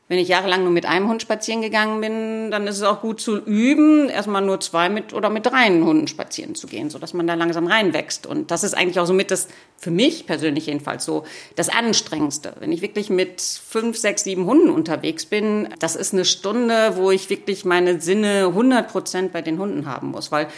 wenn 0.08 0.18
ich 0.18 0.28
jahrelang 0.28 0.64
nur 0.64 0.72
mit 0.72 0.84
einem 0.84 1.08
Hund 1.08 1.22
spazieren 1.22 1.62
gegangen 1.62 2.00
bin, 2.00 2.50
dann 2.50 2.66
ist 2.66 2.76
es 2.76 2.82
auch 2.82 3.00
gut 3.00 3.20
zu 3.20 3.38
üben, 3.38 4.08
erstmal 4.10 4.42
nur 4.42 4.60
zwei 4.60 4.88
mit 4.88 5.14
oder 5.14 5.30
mit 5.30 5.46
drei 5.46 5.68
Hunden 5.68 6.06
spazieren 6.06 6.54
zu 6.54 6.66
gehen, 6.66 6.90
so 6.90 6.98
dass 6.98 7.14
man 7.14 7.26
da 7.26 7.34
langsam 7.34 7.66
reinwächst. 7.66 8.26
Und 8.26 8.50
das 8.50 8.64
ist 8.64 8.74
eigentlich 8.74 8.98
auch 9.00 9.06
so 9.06 9.14
mit 9.14 9.30
das, 9.30 9.48
für 9.78 9.90
mich 9.90 10.26
persönlich 10.26 10.66
jedenfalls 10.66 11.04
so, 11.04 11.24
das 11.56 11.68
Anstrengendste. 11.68 12.52
Wenn 12.58 12.72
ich 12.72 12.82
wirklich 12.82 13.10
mit 13.10 13.40
fünf, 13.40 13.96
sechs, 13.96 14.24
sieben 14.24 14.44
Hunden 14.44 14.70
unterwegs 14.70 15.24
bin, 15.24 15.68
das 15.78 15.96
ist 15.96 16.12
eine 16.12 16.24
Stunde, 16.24 16.96
wo 16.96 17.10
ich 17.10 17.30
wirklich 17.30 17.64
meine 17.64 18.00
Sinne 18.00 18.48
100 18.48 18.88
Prozent 18.88 19.32
bei 19.32 19.40
den 19.40 19.58
Hunden 19.58 19.86
haben 19.86 20.08
muss, 20.08 20.32
weil 20.32 20.48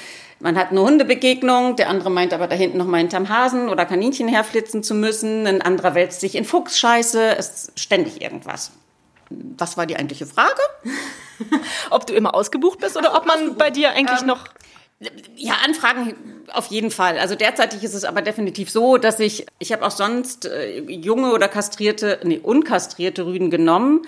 man 0.41 0.57
hat 0.57 0.73
eine 0.73 0.81
Hundebegegnung, 0.81 1.77
der 1.77 1.91
andere 1.91 2.11
meint 2.11 2.33
aber 2.33 2.49
da 2.49 2.57
hinten 2.57 2.79
noch 2.79 2.87
mal 2.87 2.99
hinterm 2.99 3.29
Hasen 3.29 3.69
oder 3.69 3.87
Kaninchen 3.87 4.27
herflitzen 4.27 4.83
zu 4.83 4.95
müssen, 4.95 5.47
ein 5.47 5.63
anderer 5.63 5.95
wälzt 5.95 6.21
sich 6.21 6.35
in 6.35 6.45
Fuchsscheiße, 6.45 7.37
es 7.37 7.49
ist 7.51 7.81
ständig 7.81 8.21
irgendwas 8.21 8.73
was 9.31 9.77
war 9.77 9.87
die 9.87 9.97
eigentliche 9.97 10.27
Frage? 10.27 10.61
ob 11.91 12.07
du 12.07 12.15
immer 12.15 12.35
ausgebucht 12.35 12.79
bist 12.79 12.97
oder 12.97 13.15
ob 13.15 13.27
man 13.27 13.57
bei 13.57 13.71
dir 13.71 13.91
eigentlich 13.91 14.21
ähm, 14.21 14.29
noch 14.29 14.47
ja, 15.37 15.55
Anfragen 15.65 16.15
auf 16.53 16.67
jeden 16.67 16.91
Fall. 16.91 17.19
Also 17.19 17.35
derzeitig 17.35 17.83
ist 17.83 17.95
es 17.95 18.05
aber 18.05 18.23
definitiv 18.23 18.71
so, 18.71 18.97
dass 18.97 19.21
ich, 19.21 19.47
ich 19.59 19.73
habe 19.73 19.85
auch 19.85 19.91
sonst 19.91 20.47
äh, 20.47 20.81
junge 20.81 21.33
oder 21.33 21.49
kastrierte, 21.49 22.21
nee, 22.25 22.39
unkastrierte 22.39 23.27
Rüden 23.27 23.51
genommen. 23.51 24.03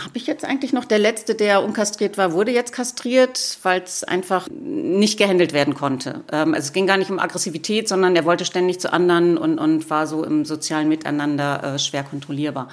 Habe 0.00 0.16
ich 0.16 0.26
jetzt 0.26 0.44
eigentlich 0.46 0.72
noch, 0.72 0.86
der 0.86 0.98
letzte, 0.98 1.34
der 1.34 1.62
unkastriert 1.62 2.16
war, 2.16 2.32
wurde 2.32 2.50
jetzt 2.50 2.72
kastriert, 2.72 3.58
weil 3.62 3.82
es 3.82 4.04
einfach 4.04 4.48
nicht 4.50 5.18
gehandelt 5.18 5.52
werden 5.52 5.74
konnte. 5.74 6.24
Ähm, 6.32 6.54
also 6.54 6.66
es 6.66 6.72
ging 6.72 6.86
gar 6.86 6.96
nicht 6.96 7.10
um 7.10 7.18
Aggressivität, 7.18 7.88
sondern 7.88 8.16
er 8.16 8.24
wollte 8.24 8.46
ständig 8.46 8.80
zu 8.80 8.90
anderen 8.90 9.36
und, 9.36 9.58
und 9.58 9.90
war 9.90 10.06
so 10.06 10.24
im 10.24 10.46
sozialen 10.46 10.88
Miteinander 10.88 11.74
äh, 11.74 11.78
schwer 11.78 12.04
kontrollierbar. 12.04 12.68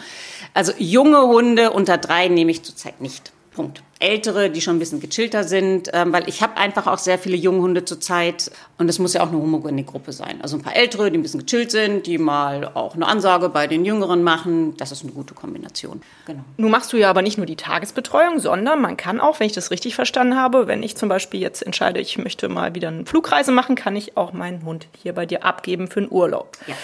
Also 0.53 0.71
junge 0.77 1.21
Hunde 1.23 1.71
unter 1.71 1.97
drei 1.97 2.29
nehme 2.29 2.51
ich 2.51 2.63
zurzeit 2.63 3.01
nicht. 3.01 3.33
Punkt. 3.51 3.83
Ältere, 3.99 4.49
die 4.49 4.61
schon 4.61 4.77
ein 4.77 4.79
bisschen 4.79 5.01
gechillter 5.01 5.43
sind, 5.43 5.89
ähm, 5.91 6.13
weil 6.13 6.29
ich 6.29 6.41
habe 6.41 6.55
einfach 6.55 6.87
auch 6.87 6.97
sehr 6.97 7.19
viele 7.19 7.35
Junghunde 7.35 7.83
zurzeit 7.83 8.49
und 8.77 8.87
es 8.87 8.97
muss 8.97 9.13
ja 9.13 9.21
auch 9.21 9.27
eine 9.27 9.37
homogene 9.37 9.83
Gruppe 9.83 10.13
sein. 10.13 10.39
Also 10.41 10.55
ein 10.55 10.61
paar 10.61 10.75
Ältere, 10.75 11.11
die 11.11 11.17
ein 11.17 11.21
bisschen 11.21 11.45
gechillt 11.45 11.69
sind, 11.71 12.07
die 12.07 12.17
mal 12.17 12.71
auch 12.73 12.95
eine 12.95 13.05
Ansage 13.05 13.49
bei 13.49 13.67
den 13.67 13.83
Jüngeren 13.83 14.23
machen, 14.23 14.77
das 14.77 14.93
ist 14.93 15.03
eine 15.03 15.11
gute 15.11 15.33
Kombination. 15.33 16.01
Genau. 16.25 16.39
Nun 16.55 16.71
machst 16.71 16.93
du 16.93 16.97
ja 16.97 17.09
aber 17.09 17.21
nicht 17.21 17.37
nur 17.37 17.45
die 17.45 17.57
Tagesbetreuung, 17.57 18.39
sondern 18.39 18.79
man 18.79 18.95
kann 18.95 19.19
auch, 19.19 19.41
wenn 19.41 19.47
ich 19.47 19.53
das 19.53 19.69
richtig 19.69 19.95
verstanden 19.95 20.37
habe, 20.37 20.67
wenn 20.67 20.81
ich 20.81 20.95
zum 20.95 21.09
Beispiel 21.09 21.41
jetzt 21.41 21.61
entscheide, 21.61 21.99
ich 21.99 22.17
möchte 22.17 22.47
mal 22.47 22.75
wieder 22.75 22.87
eine 22.87 23.05
Flugreise 23.05 23.51
machen, 23.51 23.75
kann 23.75 23.97
ich 23.97 24.15
auch 24.15 24.31
meinen 24.31 24.63
Hund 24.63 24.87
hier 25.03 25.13
bei 25.13 25.25
dir 25.25 25.43
abgeben 25.43 25.89
für 25.89 25.99
einen 25.99 26.11
Urlaub. 26.11 26.57
Ja. 26.67 26.75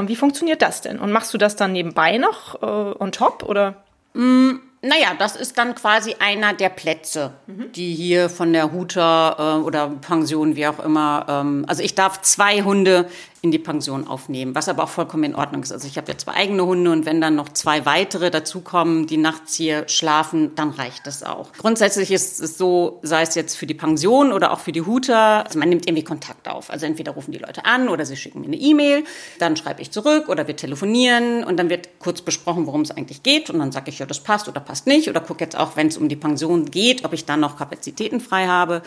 Ähm, 0.00 0.08
wie 0.08 0.16
funktioniert 0.16 0.60
das 0.60 0.80
denn? 0.80 0.98
Und 0.98 1.12
machst 1.12 1.32
du 1.32 1.38
das 1.38 1.54
dann 1.54 1.70
nebenbei 1.70 2.18
noch 2.18 2.60
äh, 2.62 2.66
on 2.98 3.12
top 3.12 3.44
oder? 3.44 3.76
Mm 4.14 4.54
naja, 4.84 5.14
das 5.18 5.36
ist 5.36 5.56
dann 5.58 5.74
quasi 5.74 6.16
einer 6.18 6.52
der 6.52 6.68
Plätze, 6.68 7.32
mhm. 7.46 7.72
die 7.72 7.94
hier 7.94 8.28
von 8.28 8.52
der 8.52 8.72
Huter 8.72 9.36
äh, 9.38 9.64
oder 9.64 9.88
Pension, 9.88 10.56
wie 10.56 10.66
auch 10.66 10.78
immer. 10.78 11.26
Ähm, 11.28 11.64
also 11.66 11.82
ich 11.82 11.94
darf 11.94 12.20
zwei 12.22 12.62
Hunde 12.62 13.08
in 13.44 13.50
die 13.50 13.58
Pension 13.58 14.08
aufnehmen, 14.08 14.54
was 14.54 14.70
aber 14.70 14.84
auch 14.84 14.88
vollkommen 14.88 15.24
in 15.24 15.34
Ordnung 15.34 15.62
ist. 15.62 15.70
Also 15.70 15.86
ich 15.86 15.98
habe 15.98 16.10
ja 16.10 16.16
zwei 16.16 16.32
eigene 16.32 16.64
Hunde 16.64 16.90
und 16.90 17.04
wenn 17.04 17.20
dann 17.20 17.36
noch 17.36 17.50
zwei 17.50 17.84
weitere 17.84 18.30
dazukommen, 18.30 19.06
die 19.06 19.18
nachts 19.18 19.54
hier 19.54 19.86
schlafen, 19.86 20.54
dann 20.54 20.70
reicht 20.70 21.06
das 21.06 21.22
auch. 21.22 21.52
Grundsätzlich 21.52 22.10
ist 22.10 22.40
es 22.40 22.56
so, 22.56 23.00
sei 23.02 23.20
es 23.20 23.34
jetzt 23.34 23.56
für 23.56 23.66
die 23.66 23.74
Pension 23.74 24.32
oder 24.32 24.50
auch 24.50 24.60
für 24.60 24.72
die 24.72 24.80
Huter, 24.80 25.44
also 25.44 25.58
man 25.58 25.68
nimmt 25.68 25.86
irgendwie 25.86 26.04
Kontakt 26.04 26.48
auf. 26.48 26.70
Also 26.70 26.86
entweder 26.86 27.12
rufen 27.12 27.32
die 27.32 27.38
Leute 27.38 27.66
an 27.66 27.90
oder 27.90 28.06
sie 28.06 28.16
schicken 28.16 28.40
mir 28.40 28.46
eine 28.46 28.56
E-Mail, 28.56 29.04
dann 29.38 29.56
schreibe 29.56 29.82
ich 29.82 29.90
zurück 29.90 30.30
oder 30.30 30.46
wir 30.46 30.56
telefonieren 30.56 31.44
und 31.44 31.58
dann 31.58 31.68
wird 31.68 31.98
kurz 31.98 32.22
besprochen, 32.22 32.66
worum 32.66 32.80
es 32.80 32.92
eigentlich 32.92 33.22
geht 33.22 33.50
und 33.50 33.58
dann 33.58 33.72
sage 33.72 33.90
ich, 33.90 33.98
ja, 33.98 34.06
das 34.06 34.20
passt 34.20 34.48
oder 34.48 34.60
passt 34.60 34.86
nicht 34.86 35.10
oder 35.10 35.20
gucke 35.20 35.44
jetzt 35.44 35.54
auch, 35.54 35.76
wenn 35.76 35.88
es 35.88 35.98
um 35.98 36.08
die 36.08 36.16
Pension 36.16 36.64
geht, 36.64 37.04
ob 37.04 37.12
ich 37.12 37.26
dann 37.26 37.40
noch 37.40 37.58
Kapazitäten 37.58 38.20
frei 38.20 38.46
habe. 38.46 38.80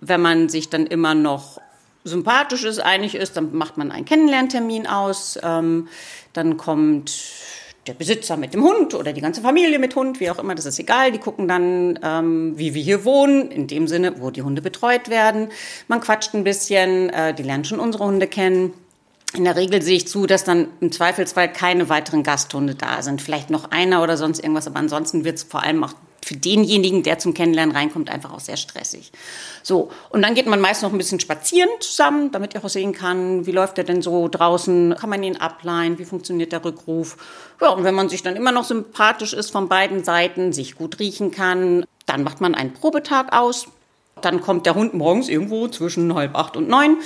Wenn 0.00 0.22
man 0.22 0.48
sich 0.48 0.70
dann 0.70 0.86
immer 0.86 1.14
noch 1.14 1.60
sympathisch 2.04 2.64
ist, 2.64 2.78
einig 2.78 3.14
ist, 3.14 3.36
dann 3.36 3.54
macht 3.54 3.76
man 3.76 3.90
einen 3.90 4.04
Kennenlerntermin 4.04 4.86
aus. 4.86 5.38
Ähm, 5.42 5.88
dann 6.32 6.56
kommt 6.56 7.12
der 7.86 7.94
Besitzer 7.94 8.36
mit 8.36 8.54
dem 8.54 8.62
Hund 8.62 8.94
oder 8.94 9.12
die 9.12 9.20
ganze 9.20 9.40
Familie 9.40 9.78
mit 9.78 9.96
Hund, 9.96 10.20
wie 10.20 10.30
auch 10.30 10.38
immer, 10.38 10.54
das 10.54 10.66
ist 10.66 10.78
egal. 10.78 11.10
Die 11.10 11.18
gucken 11.18 11.48
dann, 11.48 11.98
ähm, 12.02 12.58
wie 12.58 12.74
wir 12.74 12.82
hier 12.82 13.04
wohnen, 13.04 13.50
in 13.50 13.66
dem 13.66 13.88
Sinne, 13.88 14.20
wo 14.20 14.30
die 14.30 14.42
Hunde 14.42 14.62
betreut 14.62 15.08
werden. 15.08 15.48
Man 15.88 16.00
quatscht 16.00 16.34
ein 16.34 16.44
bisschen, 16.44 17.10
äh, 17.10 17.34
die 17.34 17.42
lernen 17.42 17.64
schon 17.64 17.80
unsere 17.80 18.04
Hunde 18.04 18.26
kennen. 18.26 18.74
In 19.34 19.44
der 19.44 19.56
Regel 19.56 19.82
sehe 19.82 19.96
ich 19.96 20.08
zu, 20.08 20.26
dass 20.26 20.44
dann 20.44 20.68
im 20.80 20.92
Zweifelsfall 20.92 21.52
keine 21.52 21.88
weiteren 21.88 22.22
Gasthunde 22.22 22.74
da 22.74 23.02
sind. 23.02 23.20
Vielleicht 23.20 23.50
noch 23.50 23.70
einer 23.70 24.02
oder 24.02 24.16
sonst 24.16 24.40
irgendwas, 24.40 24.66
aber 24.66 24.78
ansonsten 24.78 25.24
wird 25.24 25.36
es 25.36 25.42
vor 25.42 25.62
allem 25.62 25.84
auch 25.84 25.92
für 26.24 26.36
denjenigen, 26.36 27.02
der 27.02 27.18
zum 27.18 27.34
Kennenlernen 27.34 27.74
reinkommt, 27.74 28.10
einfach 28.10 28.32
auch 28.32 28.40
sehr 28.40 28.56
stressig. 28.56 29.12
So, 29.62 29.90
und 30.10 30.22
dann 30.22 30.34
geht 30.34 30.46
man 30.46 30.60
meist 30.60 30.82
noch 30.82 30.92
ein 30.92 30.98
bisschen 30.98 31.20
spazieren 31.20 31.68
zusammen, 31.80 32.30
damit 32.32 32.54
er 32.54 32.64
auch 32.64 32.68
sehen 32.68 32.92
kann, 32.92 33.46
wie 33.46 33.52
läuft 33.52 33.78
er 33.78 33.84
denn 33.84 34.02
so 34.02 34.28
draußen, 34.28 34.96
kann 34.98 35.10
man 35.10 35.22
ihn 35.22 35.36
ableihen, 35.36 35.98
wie 35.98 36.04
funktioniert 36.04 36.52
der 36.52 36.64
Rückruf. 36.64 37.16
Ja, 37.60 37.70
und 37.70 37.84
wenn 37.84 37.94
man 37.94 38.08
sich 38.08 38.22
dann 38.22 38.36
immer 38.36 38.52
noch 38.52 38.64
sympathisch 38.64 39.32
ist 39.32 39.50
von 39.50 39.68
beiden 39.68 40.04
Seiten, 40.04 40.52
sich 40.52 40.76
gut 40.76 40.98
riechen 40.98 41.30
kann, 41.30 41.84
dann 42.06 42.24
macht 42.24 42.40
man 42.40 42.54
einen 42.54 42.72
Probetag 42.72 43.32
aus. 43.32 43.66
Dann 44.20 44.40
kommt 44.40 44.66
der 44.66 44.74
Hund 44.74 44.94
morgens 44.94 45.28
irgendwo 45.28 45.68
zwischen 45.68 46.14
halb 46.14 46.36
acht 46.36 46.56
und 46.56 46.68
neun 46.68 46.98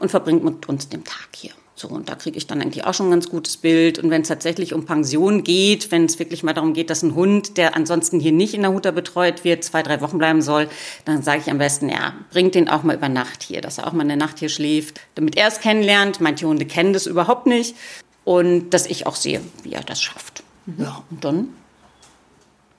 und 0.00 0.10
verbringt 0.10 0.42
mit 0.42 0.68
uns 0.68 0.88
den 0.88 1.04
Tag 1.04 1.28
hier. 1.34 1.52
So, 1.78 1.88
und 1.88 2.08
da 2.08 2.14
kriege 2.14 2.38
ich 2.38 2.46
dann 2.46 2.62
eigentlich 2.62 2.86
auch 2.86 2.94
schon 2.94 3.08
ein 3.08 3.10
ganz 3.10 3.28
gutes 3.28 3.58
Bild. 3.58 3.98
Und 3.98 4.08
wenn 4.08 4.22
es 4.22 4.28
tatsächlich 4.28 4.72
um 4.72 4.86
Pension 4.86 5.44
geht, 5.44 5.92
wenn 5.92 6.06
es 6.06 6.18
wirklich 6.18 6.42
mal 6.42 6.54
darum 6.54 6.72
geht, 6.72 6.88
dass 6.88 7.02
ein 7.02 7.14
Hund, 7.14 7.58
der 7.58 7.76
ansonsten 7.76 8.18
hier 8.18 8.32
nicht 8.32 8.54
in 8.54 8.62
der 8.62 8.72
Huta 8.72 8.92
betreut 8.92 9.44
wird, 9.44 9.62
zwei, 9.62 9.82
drei 9.82 10.00
Wochen 10.00 10.16
bleiben 10.16 10.40
soll, 10.40 10.68
dann 11.04 11.22
sage 11.22 11.42
ich 11.44 11.50
am 11.50 11.58
besten, 11.58 11.90
ja, 11.90 12.14
bringt 12.30 12.54
den 12.54 12.70
auch 12.70 12.82
mal 12.82 12.96
über 12.96 13.10
Nacht 13.10 13.42
hier, 13.42 13.60
dass 13.60 13.76
er 13.76 13.86
auch 13.86 13.92
mal 13.92 14.04
eine 14.04 14.16
Nacht 14.16 14.38
hier 14.38 14.48
schläft, 14.48 15.02
damit 15.16 15.36
er 15.36 15.48
es 15.48 15.60
kennenlernt. 15.60 16.18
Manche 16.22 16.46
Hunde 16.46 16.64
kennen 16.64 16.94
das 16.94 17.06
überhaupt 17.06 17.44
nicht. 17.44 17.76
Und 18.24 18.70
dass 18.70 18.86
ich 18.86 19.06
auch 19.06 19.14
sehe, 19.14 19.42
wie 19.62 19.74
er 19.74 19.82
das 19.82 20.00
schafft. 20.00 20.42
Ja, 20.78 21.04
und 21.10 21.22
dann 21.22 21.48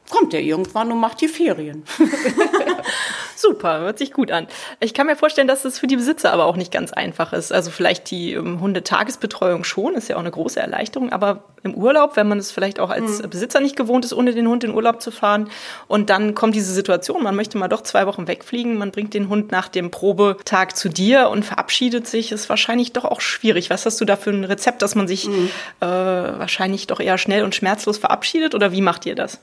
kommt 0.10 0.34
er 0.34 0.42
irgendwann 0.42 0.92
und 0.92 1.00
macht 1.00 1.22
die 1.22 1.28
Ferien. 1.28 1.84
Super, 3.48 3.80
hört 3.80 3.98
sich 3.98 4.12
gut 4.12 4.30
an. 4.30 4.48
Ich 4.82 4.94
kann 4.94 5.08
mir 5.08 5.16
vorstellen, 5.16 5.48
dass 5.48 5.64
es 5.64 5.80
für 5.80 5.88
die 5.88 5.96
Besitzer 5.96 6.34
aber 6.34 6.46
auch 6.46 6.58
nicht 6.58 6.70
ganz 6.70 6.92
einfach 6.92 7.32
ist. 7.32 7.54
Also 7.54 7.72
vielleicht 7.72 8.12
die 8.12 8.36
um, 8.36 8.60
Hundetagesbetreuung 8.60 9.64
schon, 9.64 9.96
ist 9.96 10.10
ja 10.10 10.18
auch 10.18 10.22
eine 10.22 10.32
große 10.32 10.60
Erleichterung, 10.60 11.14
aber 11.14 11.46
im 11.64 11.74
Urlaub, 11.74 12.18
wenn 12.18 12.28
man 12.28 12.40
es 12.40 12.52
vielleicht 12.52 12.82
auch 12.82 12.90
als 12.90 13.22
mhm. 13.22 13.30
Besitzer 13.30 13.62
nicht 13.62 13.78
gewohnt 13.78 14.04
ist, 14.04 14.14
ohne 14.14 14.34
den 14.34 14.50
Hund 14.50 14.66
in 14.66 14.74
Urlaub 14.74 15.02
zu 15.02 15.12
fahren 15.12 15.50
und 15.88 16.10
dann 16.10 16.36
kommt 16.36 16.56
diese 16.56 16.74
Situation, 16.74 17.24
man 17.24 17.38
möchte 17.38 17.58
mal 17.58 17.70
doch 17.70 17.84
zwei 17.84 18.06
Wochen 18.06 18.28
wegfliegen, 18.28 18.78
man 18.78 18.92
bringt 18.92 19.14
den 19.14 19.30
Hund 19.30 19.52
nach 19.52 19.70
dem 19.70 19.92
Probetag 19.92 20.76
zu 20.76 20.90
dir 20.90 21.30
und 21.30 21.46
verabschiedet 21.46 22.06
sich, 22.06 22.34
ist 22.34 22.50
wahrscheinlich 22.50 22.92
doch 22.92 23.06
auch 23.06 23.22
schwierig. 23.22 23.70
Was 23.70 23.86
hast 23.86 24.02
du 24.02 24.06
da 24.06 24.18
für 24.18 24.32
ein 24.32 24.44
Rezept, 24.44 24.82
dass 24.82 24.96
man 24.96 25.08
sich 25.08 25.28
mhm. 25.28 25.50
äh, 25.80 25.86
wahrscheinlich 25.86 26.88
doch 26.88 27.00
eher 27.00 27.18
schnell 27.18 27.46
und 27.46 27.56
schmerzlos 27.56 27.98
verabschiedet 27.98 28.56
oder 28.56 28.74
wie 28.74 28.82
macht 28.82 29.06
ihr 29.06 29.16
das? 29.16 29.40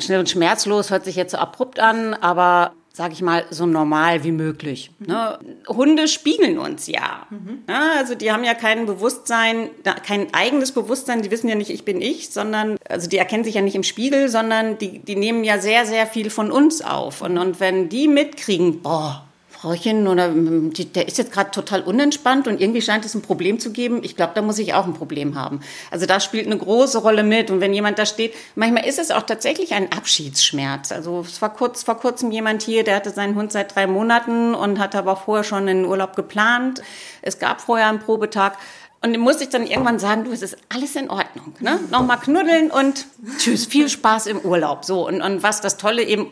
Schnell 0.00 0.18
und 0.18 0.28
schmerzlos 0.28 0.90
hört 0.90 1.04
sich 1.04 1.14
jetzt 1.14 1.30
so 1.30 1.38
abrupt 1.38 1.78
an, 1.78 2.14
aber 2.14 2.72
sage 2.96 3.12
ich 3.12 3.22
mal, 3.22 3.44
so 3.50 3.66
normal 3.66 4.22
wie 4.22 4.30
möglich. 4.30 4.92
Mhm. 5.00 5.06
Ne? 5.08 5.38
Hunde 5.66 6.06
spiegeln 6.06 6.58
uns 6.58 6.86
ja. 6.86 7.26
Mhm. 7.28 7.64
Ne? 7.66 7.80
Also 7.98 8.14
die 8.14 8.30
haben 8.30 8.44
ja 8.44 8.54
kein 8.54 8.86
Bewusstsein, 8.86 9.68
kein 10.06 10.32
eigenes 10.32 10.70
Bewusstsein, 10.70 11.20
die 11.20 11.32
wissen 11.32 11.48
ja 11.48 11.56
nicht, 11.56 11.70
ich 11.70 11.84
bin 11.84 12.00
ich, 12.00 12.30
sondern, 12.30 12.76
also 12.88 13.08
die 13.08 13.18
erkennen 13.18 13.42
sich 13.42 13.56
ja 13.56 13.62
nicht 13.62 13.74
im 13.74 13.82
Spiegel, 13.82 14.28
sondern 14.28 14.78
die, 14.78 15.00
die 15.00 15.16
nehmen 15.16 15.42
ja 15.42 15.58
sehr, 15.58 15.86
sehr 15.86 16.06
viel 16.06 16.30
von 16.30 16.52
uns 16.52 16.82
auf. 16.82 17.20
Und, 17.20 17.36
und 17.36 17.58
wenn 17.58 17.88
die 17.88 18.06
mitkriegen, 18.06 18.80
boah, 18.80 19.23
Frauchen 19.64 20.06
oder 20.06 20.28
der 20.28 21.08
ist 21.08 21.16
jetzt 21.16 21.32
gerade 21.32 21.50
total 21.50 21.82
unentspannt 21.82 22.46
und 22.46 22.60
irgendwie 22.60 22.82
scheint 22.82 23.04
es 23.06 23.14
ein 23.14 23.22
Problem 23.22 23.58
zu 23.58 23.72
geben. 23.72 24.00
Ich 24.02 24.14
glaube, 24.14 24.32
da 24.34 24.42
muss 24.42 24.58
ich 24.58 24.74
auch 24.74 24.84
ein 24.84 24.92
Problem 24.92 25.36
haben. 25.36 25.60
Also 25.90 26.04
da 26.04 26.20
spielt 26.20 26.46
eine 26.46 26.58
große 26.58 26.98
Rolle 26.98 27.22
mit. 27.22 27.50
Und 27.50 27.60
wenn 27.60 27.72
jemand 27.72 27.98
da 27.98 28.04
steht, 28.04 28.34
manchmal 28.56 28.86
ist 28.86 28.98
es 28.98 29.10
auch 29.10 29.22
tatsächlich 29.22 29.72
ein 29.72 29.90
Abschiedsschmerz. 29.90 30.92
Also 30.92 31.20
es 31.20 31.40
war 31.40 31.54
kurz 31.54 31.82
vor 31.82 31.96
kurzem 31.96 32.30
jemand 32.30 32.62
hier, 32.62 32.84
der 32.84 32.96
hatte 32.96 33.10
seinen 33.10 33.36
Hund 33.36 33.52
seit 33.52 33.74
drei 33.74 33.86
Monaten 33.86 34.54
und 34.54 34.78
hatte 34.78 34.98
aber 34.98 35.16
vorher 35.16 35.44
schon 35.44 35.66
einen 35.66 35.86
Urlaub 35.86 36.14
geplant. 36.14 36.82
Es 37.22 37.38
gab 37.38 37.62
vorher 37.62 37.88
einen 37.88 38.00
Probetag. 38.00 38.58
Und 39.00 39.12
dem 39.12 39.22
musste 39.22 39.44
ich 39.44 39.50
dann 39.50 39.66
irgendwann 39.66 39.98
sagen, 39.98 40.24
du, 40.24 40.32
es 40.32 40.42
ist 40.42 40.56
alles 40.68 40.94
in 40.96 41.08
Ordnung. 41.10 41.54
Ne? 41.60 41.78
Nochmal 41.90 42.18
knuddeln 42.18 42.70
und 42.70 43.06
tschüss, 43.38 43.66
viel 43.66 43.88
Spaß 43.88 44.26
im 44.26 44.40
Urlaub. 44.40 44.84
So, 44.84 45.06
und, 45.06 45.22
und 45.22 45.42
was 45.42 45.60
das 45.60 45.76
Tolle 45.78 46.02
eben 46.02 46.28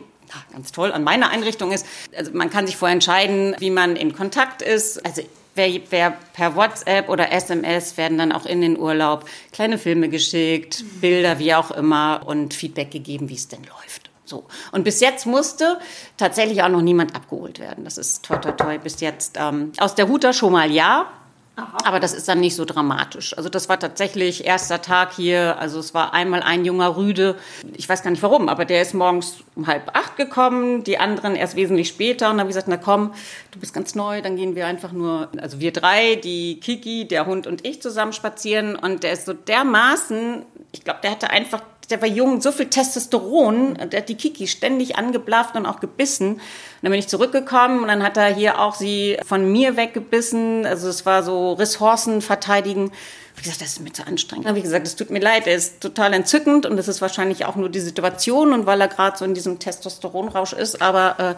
ganz 0.51 0.71
toll 0.71 0.91
an 0.91 1.03
meiner 1.03 1.29
Einrichtung 1.29 1.71
ist, 1.71 1.85
also 2.15 2.31
man 2.33 2.49
kann 2.49 2.67
sich 2.67 2.77
vorher 2.77 2.93
entscheiden, 2.93 3.55
wie 3.59 3.69
man 3.69 3.95
in 3.95 4.13
Kontakt 4.15 4.61
ist. 4.61 5.03
Also 5.05 5.23
wer, 5.55 5.79
wer 5.89 6.11
per 6.33 6.55
WhatsApp 6.55 7.09
oder 7.09 7.31
SMS 7.31 7.97
werden 7.97 8.17
dann 8.17 8.31
auch 8.31 8.45
in 8.45 8.61
den 8.61 8.77
Urlaub 8.77 9.25
kleine 9.51 9.77
Filme 9.77 10.09
geschickt, 10.09 10.83
Bilder, 11.01 11.39
wie 11.39 11.53
auch 11.53 11.71
immer 11.71 12.21
und 12.25 12.53
Feedback 12.53 12.91
gegeben, 12.91 13.29
wie 13.29 13.35
es 13.35 13.47
denn 13.47 13.63
läuft. 13.63 14.09
So. 14.25 14.45
Und 14.71 14.83
bis 14.83 14.99
jetzt 15.01 15.25
musste 15.25 15.79
tatsächlich 16.17 16.63
auch 16.63 16.69
noch 16.69 16.81
niemand 16.81 17.15
abgeholt 17.15 17.59
werden. 17.59 17.83
Das 17.83 17.97
ist 17.97 18.23
toi 18.23 18.37
toi 18.37 18.51
toi 18.51 18.77
bis 18.77 19.01
jetzt. 19.01 19.37
Ähm, 19.39 19.73
aus 19.77 19.95
der 19.95 20.07
Huta 20.07 20.33
schon 20.33 20.53
mal 20.53 20.71
ja, 20.71 21.11
Aber 21.55 21.99
das 21.99 22.13
ist 22.13 22.27
dann 22.27 22.39
nicht 22.39 22.55
so 22.55 22.65
dramatisch. 22.65 23.37
Also 23.37 23.47
das 23.47 23.69
war 23.69 23.79
tatsächlich 23.79 24.45
erster 24.45 24.81
Tag 24.81 25.13
hier. 25.13 25.59
Also 25.59 25.79
es 25.79 25.93
war 25.93 26.11
einmal 26.13 26.41
ein 26.41 26.65
junger 26.65 26.97
Rüde. 26.97 27.37
Ich 27.75 27.87
weiß 27.87 28.01
gar 28.01 28.09
nicht 28.09 28.23
warum, 28.23 28.49
aber 28.49 28.65
der 28.65 28.81
ist 28.81 28.95
morgens 28.95 29.43
um 29.53 29.67
halb 29.67 29.95
acht 29.95 30.17
gekommen. 30.17 30.83
Die 30.83 30.97
anderen 30.97 31.35
erst 31.35 31.55
wesentlich 31.55 31.89
später. 31.89 32.27
Und 32.27 32.33
dann 32.33 32.39
habe 32.41 32.49
ich 32.49 32.55
gesagt, 32.55 32.69
na 32.69 32.77
komm, 32.77 33.13
du 33.51 33.59
bist 33.59 33.73
ganz 33.73 33.93
neu. 33.93 34.23
Dann 34.23 34.35
gehen 34.35 34.55
wir 34.55 34.65
einfach 34.65 34.93
nur, 34.93 35.29
also 35.39 35.59
wir 35.59 35.71
drei, 35.71 36.15
die 36.15 36.59
Kiki, 36.59 37.07
der 37.07 37.27
Hund 37.27 37.45
und 37.45 37.65
ich 37.67 37.83
zusammen 37.83 38.13
spazieren. 38.13 38.75
Und 38.75 39.03
der 39.03 39.13
ist 39.13 39.25
so 39.25 39.33
dermaßen, 39.33 40.43
ich 40.71 40.83
glaube, 40.83 41.01
der 41.03 41.11
hatte 41.11 41.29
einfach 41.29 41.61
der 41.89 42.01
war 42.01 42.07
jung, 42.07 42.41
so 42.41 42.51
viel 42.51 42.67
Testosteron, 42.67 43.77
der 43.91 44.01
hat 44.01 44.09
die 44.09 44.15
Kiki 44.15 44.47
ständig 44.47 44.97
angeblafft 44.97 45.55
und 45.55 45.65
auch 45.65 45.79
gebissen. 45.79 46.33
Und 46.33 46.39
dann 46.81 46.91
bin 46.91 46.99
ich 46.99 47.07
zurückgekommen 47.07 47.81
und 47.81 47.87
dann 47.87 48.03
hat 48.03 48.17
er 48.17 48.33
hier 48.33 48.59
auch 48.59 48.75
sie 48.75 49.17
von 49.25 49.51
mir 49.51 49.75
weggebissen. 49.77 50.65
Also 50.65 50.87
es 50.89 51.05
war 51.05 51.23
so 51.23 51.53
Ressourcen 51.53 52.21
verteidigen. 52.21 52.91
Habe 53.33 53.41
gesagt, 53.41 53.61
das 53.61 53.69
ist 53.69 53.81
mir 53.81 53.91
zu 53.91 54.05
anstrengend. 54.05 54.47
Ich 54.55 54.63
gesagt, 54.63 54.85
es 54.85 54.95
tut 54.95 55.09
mir 55.09 55.19
leid, 55.19 55.47
er 55.47 55.55
ist 55.55 55.81
total 55.81 56.13
entzückend 56.13 56.65
und 56.67 56.77
das 56.77 56.87
ist 56.87 57.01
wahrscheinlich 57.01 57.45
auch 57.45 57.55
nur 57.55 57.69
die 57.69 57.79
Situation 57.79 58.53
und 58.53 58.65
weil 58.65 58.79
er 58.79 58.87
gerade 58.87 59.17
so 59.17 59.25
in 59.25 59.33
diesem 59.33 59.57
Testosteronrausch 59.59 60.53
ist. 60.53 60.81
Aber 60.81 61.19
äh, 61.19 61.35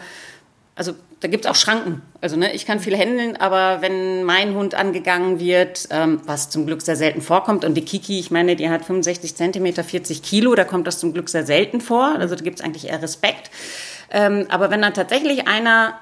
also 0.76 0.94
da 1.20 1.28
gibt 1.28 1.46
es 1.46 1.50
auch 1.50 1.54
Schranken. 1.56 2.02
Also 2.20 2.36
ne, 2.36 2.52
ich 2.52 2.66
kann 2.66 2.80
viel 2.80 2.96
händeln, 2.96 3.36
aber 3.36 3.80
wenn 3.80 4.22
mein 4.24 4.54
Hund 4.54 4.74
angegangen 4.74 5.40
wird, 5.40 5.88
ähm, 5.90 6.20
was 6.26 6.50
zum 6.50 6.66
Glück 6.66 6.82
sehr 6.82 6.96
selten 6.96 7.22
vorkommt, 7.22 7.64
und 7.64 7.74
die 7.74 7.84
Kiki, 7.84 8.20
ich 8.20 8.30
meine, 8.30 8.54
die 8.56 8.68
hat 8.68 8.84
65 8.84 9.34
Zentimeter, 9.34 9.82
40 9.82 10.22
Kilo, 10.22 10.54
da 10.54 10.64
kommt 10.64 10.86
das 10.86 10.98
zum 10.98 11.14
Glück 11.14 11.30
sehr 11.30 11.46
selten 11.46 11.80
vor. 11.80 12.14
Also 12.18 12.36
da 12.36 12.44
gibt 12.44 12.60
es 12.60 12.64
eigentlich 12.64 12.88
eher 12.88 13.02
Respekt. 13.02 13.50
Ähm, 14.10 14.46
aber 14.50 14.70
wenn 14.70 14.82
dann 14.82 14.92
tatsächlich 14.92 15.48
einer 15.48 15.98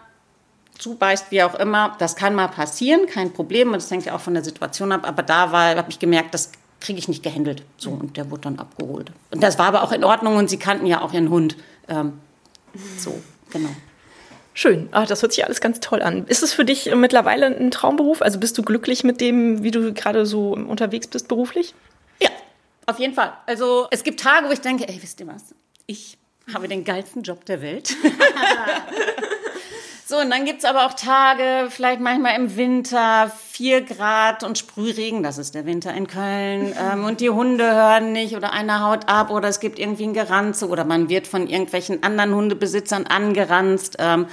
zubeißt, 0.78 1.30
wie 1.30 1.44
auch 1.44 1.54
immer, 1.54 1.96
das 2.00 2.16
kann 2.16 2.34
mal 2.34 2.48
passieren, 2.48 3.06
kein 3.06 3.32
Problem. 3.32 3.68
Und 3.68 3.76
das 3.76 3.90
hängt 3.92 4.04
ja 4.04 4.16
auch 4.16 4.20
von 4.20 4.34
der 4.34 4.42
Situation 4.42 4.90
ab. 4.90 5.06
Aber 5.06 5.22
da 5.22 5.52
war, 5.52 5.76
habe 5.76 5.90
ich 5.90 6.00
gemerkt, 6.00 6.34
das 6.34 6.50
kriege 6.80 6.98
ich 6.98 7.06
nicht 7.06 7.22
gehandelt. 7.22 7.62
So, 7.76 7.90
und 7.90 8.16
der 8.16 8.28
wurde 8.28 8.42
dann 8.42 8.58
abgeholt. 8.58 9.12
Und 9.30 9.42
das 9.42 9.56
war 9.58 9.66
aber 9.66 9.84
auch 9.84 9.92
in 9.92 10.02
Ordnung 10.02 10.36
und 10.36 10.50
sie 10.50 10.58
kannten 10.58 10.86
ja 10.86 11.00
auch 11.00 11.12
ihren 11.12 11.30
Hund. 11.30 11.56
Ähm, 11.88 12.14
so, 12.98 13.20
genau. 13.50 13.70
Schön. 14.56 14.88
Ah, 14.92 15.04
das 15.04 15.20
hört 15.20 15.32
sich 15.32 15.44
alles 15.44 15.60
ganz 15.60 15.80
toll 15.80 16.00
an. 16.00 16.26
Ist 16.28 16.44
es 16.44 16.52
für 16.52 16.64
dich 16.64 16.94
mittlerweile 16.94 17.46
ein 17.46 17.72
Traumberuf? 17.72 18.22
Also 18.22 18.38
bist 18.38 18.56
du 18.56 18.62
glücklich 18.62 19.02
mit 19.02 19.20
dem, 19.20 19.64
wie 19.64 19.72
du 19.72 19.92
gerade 19.92 20.24
so 20.26 20.52
unterwegs 20.52 21.08
bist 21.08 21.26
beruflich? 21.26 21.74
Ja, 22.20 22.30
auf 22.86 23.00
jeden 23.00 23.14
Fall. 23.14 23.32
Also 23.46 23.88
es 23.90 24.04
gibt 24.04 24.20
Tage, 24.20 24.48
wo 24.48 24.52
ich 24.52 24.60
denke, 24.60 24.88
ey, 24.88 24.98
wisst 25.02 25.18
ihr 25.18 25.26
was? 25.26 25.54
Ich 25.86 26.18
habe 26.52 26.68
den 26.68 26.84
geilsten 26.84 27.22
Job 27.22 27.44
der 27.46 27.62
Welt. 27.62 27.96
so, 30.06 30.18
und 30.18 30.30
dann 30.30 30.44
gibt's 30.44 30.64
aber 30.64 30.84
auch 30.84 30.92
Tage, 30.92 31.68
vielleicht 31.70 32.00
manchmal 32.00 32.36
im 32.36 32.56
Winter, 32.56 33.32
vier 33.50 33.80
Grad 33.80 34.42
und 34.42 34.58
Sprühregen, 34.58 35.22
das 35.22 35.38
ist 35.38 35.54
der 35.54 35.64
Winter 35.64 35.94
in 35.94 36.06
Köln, 36.06 36.74
ähm, 36.92 37.04
und 37.04 37.20
die 37.20 37.30
Hunde 37.30 37.64
hören 37.64 38.12
nicht 38.12 38.36
oder 38.36 38.52
einer 38.52 38.84
haut 38.86 39.08
ab 39.08 39.30
oder 39.30 39.48
es 39.48 39.60
gibt 39.60 39.78
irgendwie 39.78 40.04
ein 40.04 40.12
Geranze 40.14 40.68
oder 40.68 40.84
man 40.84 41.08
wird 41.08 41.26
von 41.26 41.46
irgendwelchen 41.46 42.02
anderen 42.02 42.34
Hundebesitzern 42.34 43.06
angeranzt. 43.06 43.96
Ähm, 43.98 44.26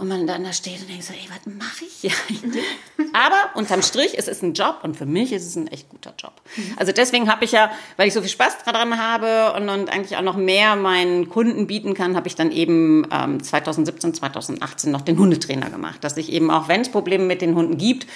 und 0.00 0.08
man 0.08 0.26
dann 0.26 0.44
da 0.44 0.52
steht 0.52 0.80
und 0.80 0.88
denkt 0.88 1.04
so, 1.04 1.12
ey, 1.12 1.28
was 1.28 1.52
mache 1.54 1.84
ich 1.84 1.92
hier 2.00 2.12
eigentlich? 2.28 2.64
Aber 3.12 3.50
unterm 3.54 3.82
Strich, 3.82 4.16
es 4.16 4.28
ist 4.28 4.42
ein 4.42 4.54
Job 4.54 4.78
und 4.82 4.96
für 4.96 5.06
mich 5.06 5.32
ist 5.32 5.46
es 5.46 5.56
ein 5.56 5.66
echt 5.66 5.88
guter 5.90 6.14
Job. 6.18 6.32
Mhm. 6.56 6.74
Also 6.76 6.92
deswegen 6.92 7.30
habe 7.30 7.44
ich 7.44 7.52
ja, 7.52 7.70
weil 7.96 8.08
ich 8.08 8.14
so 8.14 8.20
viel 8.20 8.30
Spaß 8.30 8.64
daran 8.64 8.98
habe 8.98 9.52
und, 9.56 9.68
und 9.68 9.90
eigentlich 9.90 10.16
auch 10.16 10.22
noch 10.22 10.36
mehr 10.36 10.76
meinen 10.76 11.28
Kunden 11.28 11.66
bieten 11.66 11.94
kann, 11.94 12.16
habe 12.16 12.28
ich 12.28 12.34
dann 12.34 12.50
eben 12.50 13.06
ähm, 13.12 13.42
2017, 13.42 14.14
2018 14.14 14.90
noch 14.90 15.02
den 15.02 15.18
Hundetrainer 15.18 15.68
gemacht, 15.68 16.02
dass 16.02 16.16
ich 16.16 16.32
eben 16.32 16.50
auch, 16.50 16.68
wenn 16.68 16.80
es 16.80 16.88
Probleme 16.88 17.24
mit 17.24 17.42
den 17.42 17.54
Hunden 17.54 17.76
gibt, 17.76 18.06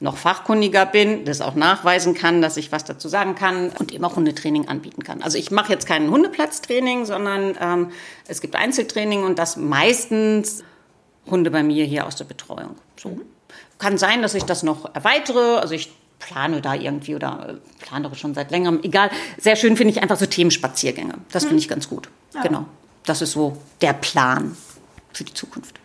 noch 0.00 0.16
fachkundiger 0.16 0.86
bin, 0.86 1.24
das 1.24 1.40
auch 1.40 1.54
nachweisen 1.54 2.14
kann, 2.14 2.40
dass 2.40 2.56
ich 2.56 2.70
was 2.70 2.84
dazu 2.84 3.08
sagen 3.08 3.34
kann 3.34 3.70
und 3.78 3.92
eben 3.92 4.04
auch 4.04 4.16
Hundetraining 4.16 4.68
anbieten 4.68 5.02
kann. 5.02 5.22
Also 5.22 5.38
ich 5.38 5.50
mache 5.50 5.72
jetzt 5.72 5.86
kein 5.86 6.10
Hundeplatztraining, 6.10 7.04
sondern 7.04 7.56
ähm, 7.60 7.90
es 8.28 8.40
gibt 8.40 8.54
Einzeltraining 8.54 9.24
und 9.24 9.38
das 9.38 9.56
meistens 9.56 10.62
Hunde 11.30 11.50
bei 11.50 11.62
mir 11.62 11.84
hier 11.84 12.06
aus 12.06 12.16
der 12.16 12.24
Betreuung. 12.24 12.76
So. 12.96 13.20
kann 13.78 13.98
sein, 13.98 14.22
dass 14.22 14.34
ich 14.34 14.44
das 14.44 14.62
noch 14.62 14.94
erweitere. 14.94 15.58
Also 15.58 15.74
ich 15.74 15.90
plane 16.18 16.60
da 16.60 16.74
irgendwie 16.74 17.14
oder 17.14 17.60
äh, 17.60 17.84
plane 17.84 18.12
schon 18.14 18.34
seit 18.34 18.50
längerem. 18.50 18.80
Egal. 18.82 19.10
Sehr 19.38 19.56
schön 19.56 19.76
finde 19.76 19.92
ich 19.92 20.02
einfach 20.02 20.18
so 20.18 20.26
Themenspaziergänge. 20.26 21.14
Das 21.32 21.44
finde 21.44 21.58
ich 21.58 21.68
ganz 21.68 21.88
gut. 21.88 22.08
Ja. 22.34 22.42
Genau. 22.42 22.66
Das 23.04 23.22
ist 23.22 23.32
so 23.32 23.56
der 23.80 23.92
Plan 23.92 24.56
für 25.12 25.24
die 25.24 25.34
Zukunft. 25.34 25.77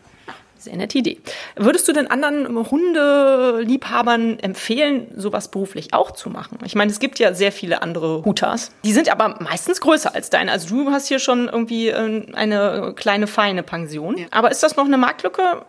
Sehr 0.63 0.77
nette 0.77 0.97
Idee. 0.97 1.17
Würdest 1.57 1.85
du 1.89 1.91
den 1.91 2.09
anderen 2.09 2.47
Hundeliebhabern 2.71 4.39
empfehlen, 4.39 5.07
sowas 5.13 5.51
beruflich 5.51 5.93
auch 5.93 6.11
zu 6.11 6.29
machen? 6.29 6.57
Ich 6.63 6.73
meine, 6.73 6.89
es 6.89 6.99
gibt 6.99 7.19
ja 7.19 7.33
sehr 7.33 7.51
viele 7.51 7.81
andere 7.81 8.23
Hutas. 8.23 8.71
Die 8.85 8.93
sind 8.93 9.11
aber 9.11 9.35
meistens 9.41 9.81
größer 9.81 10.15
als 10.15 10.29
deine. 10.29 10.53
Also 10.53 10.73
du 10.73 10.89
hast 10.91 11.09
hier 11.09 11.19
schon 11.19 11.49
irgendwie 11.49 11.89
äh, 11.89 12.31
eine 12.31 12.93
kleine 12.95 13.27
feine 13.27 13.61
Pension. 13.61 14.17
Ja. 14.17 14.27
Aber 14.31 14.51
ist 14.51 14.63
das 14.63 14.77
noch 14.77 14.85
eine 14.85 14.97
Marktlücke? 14.97 15.65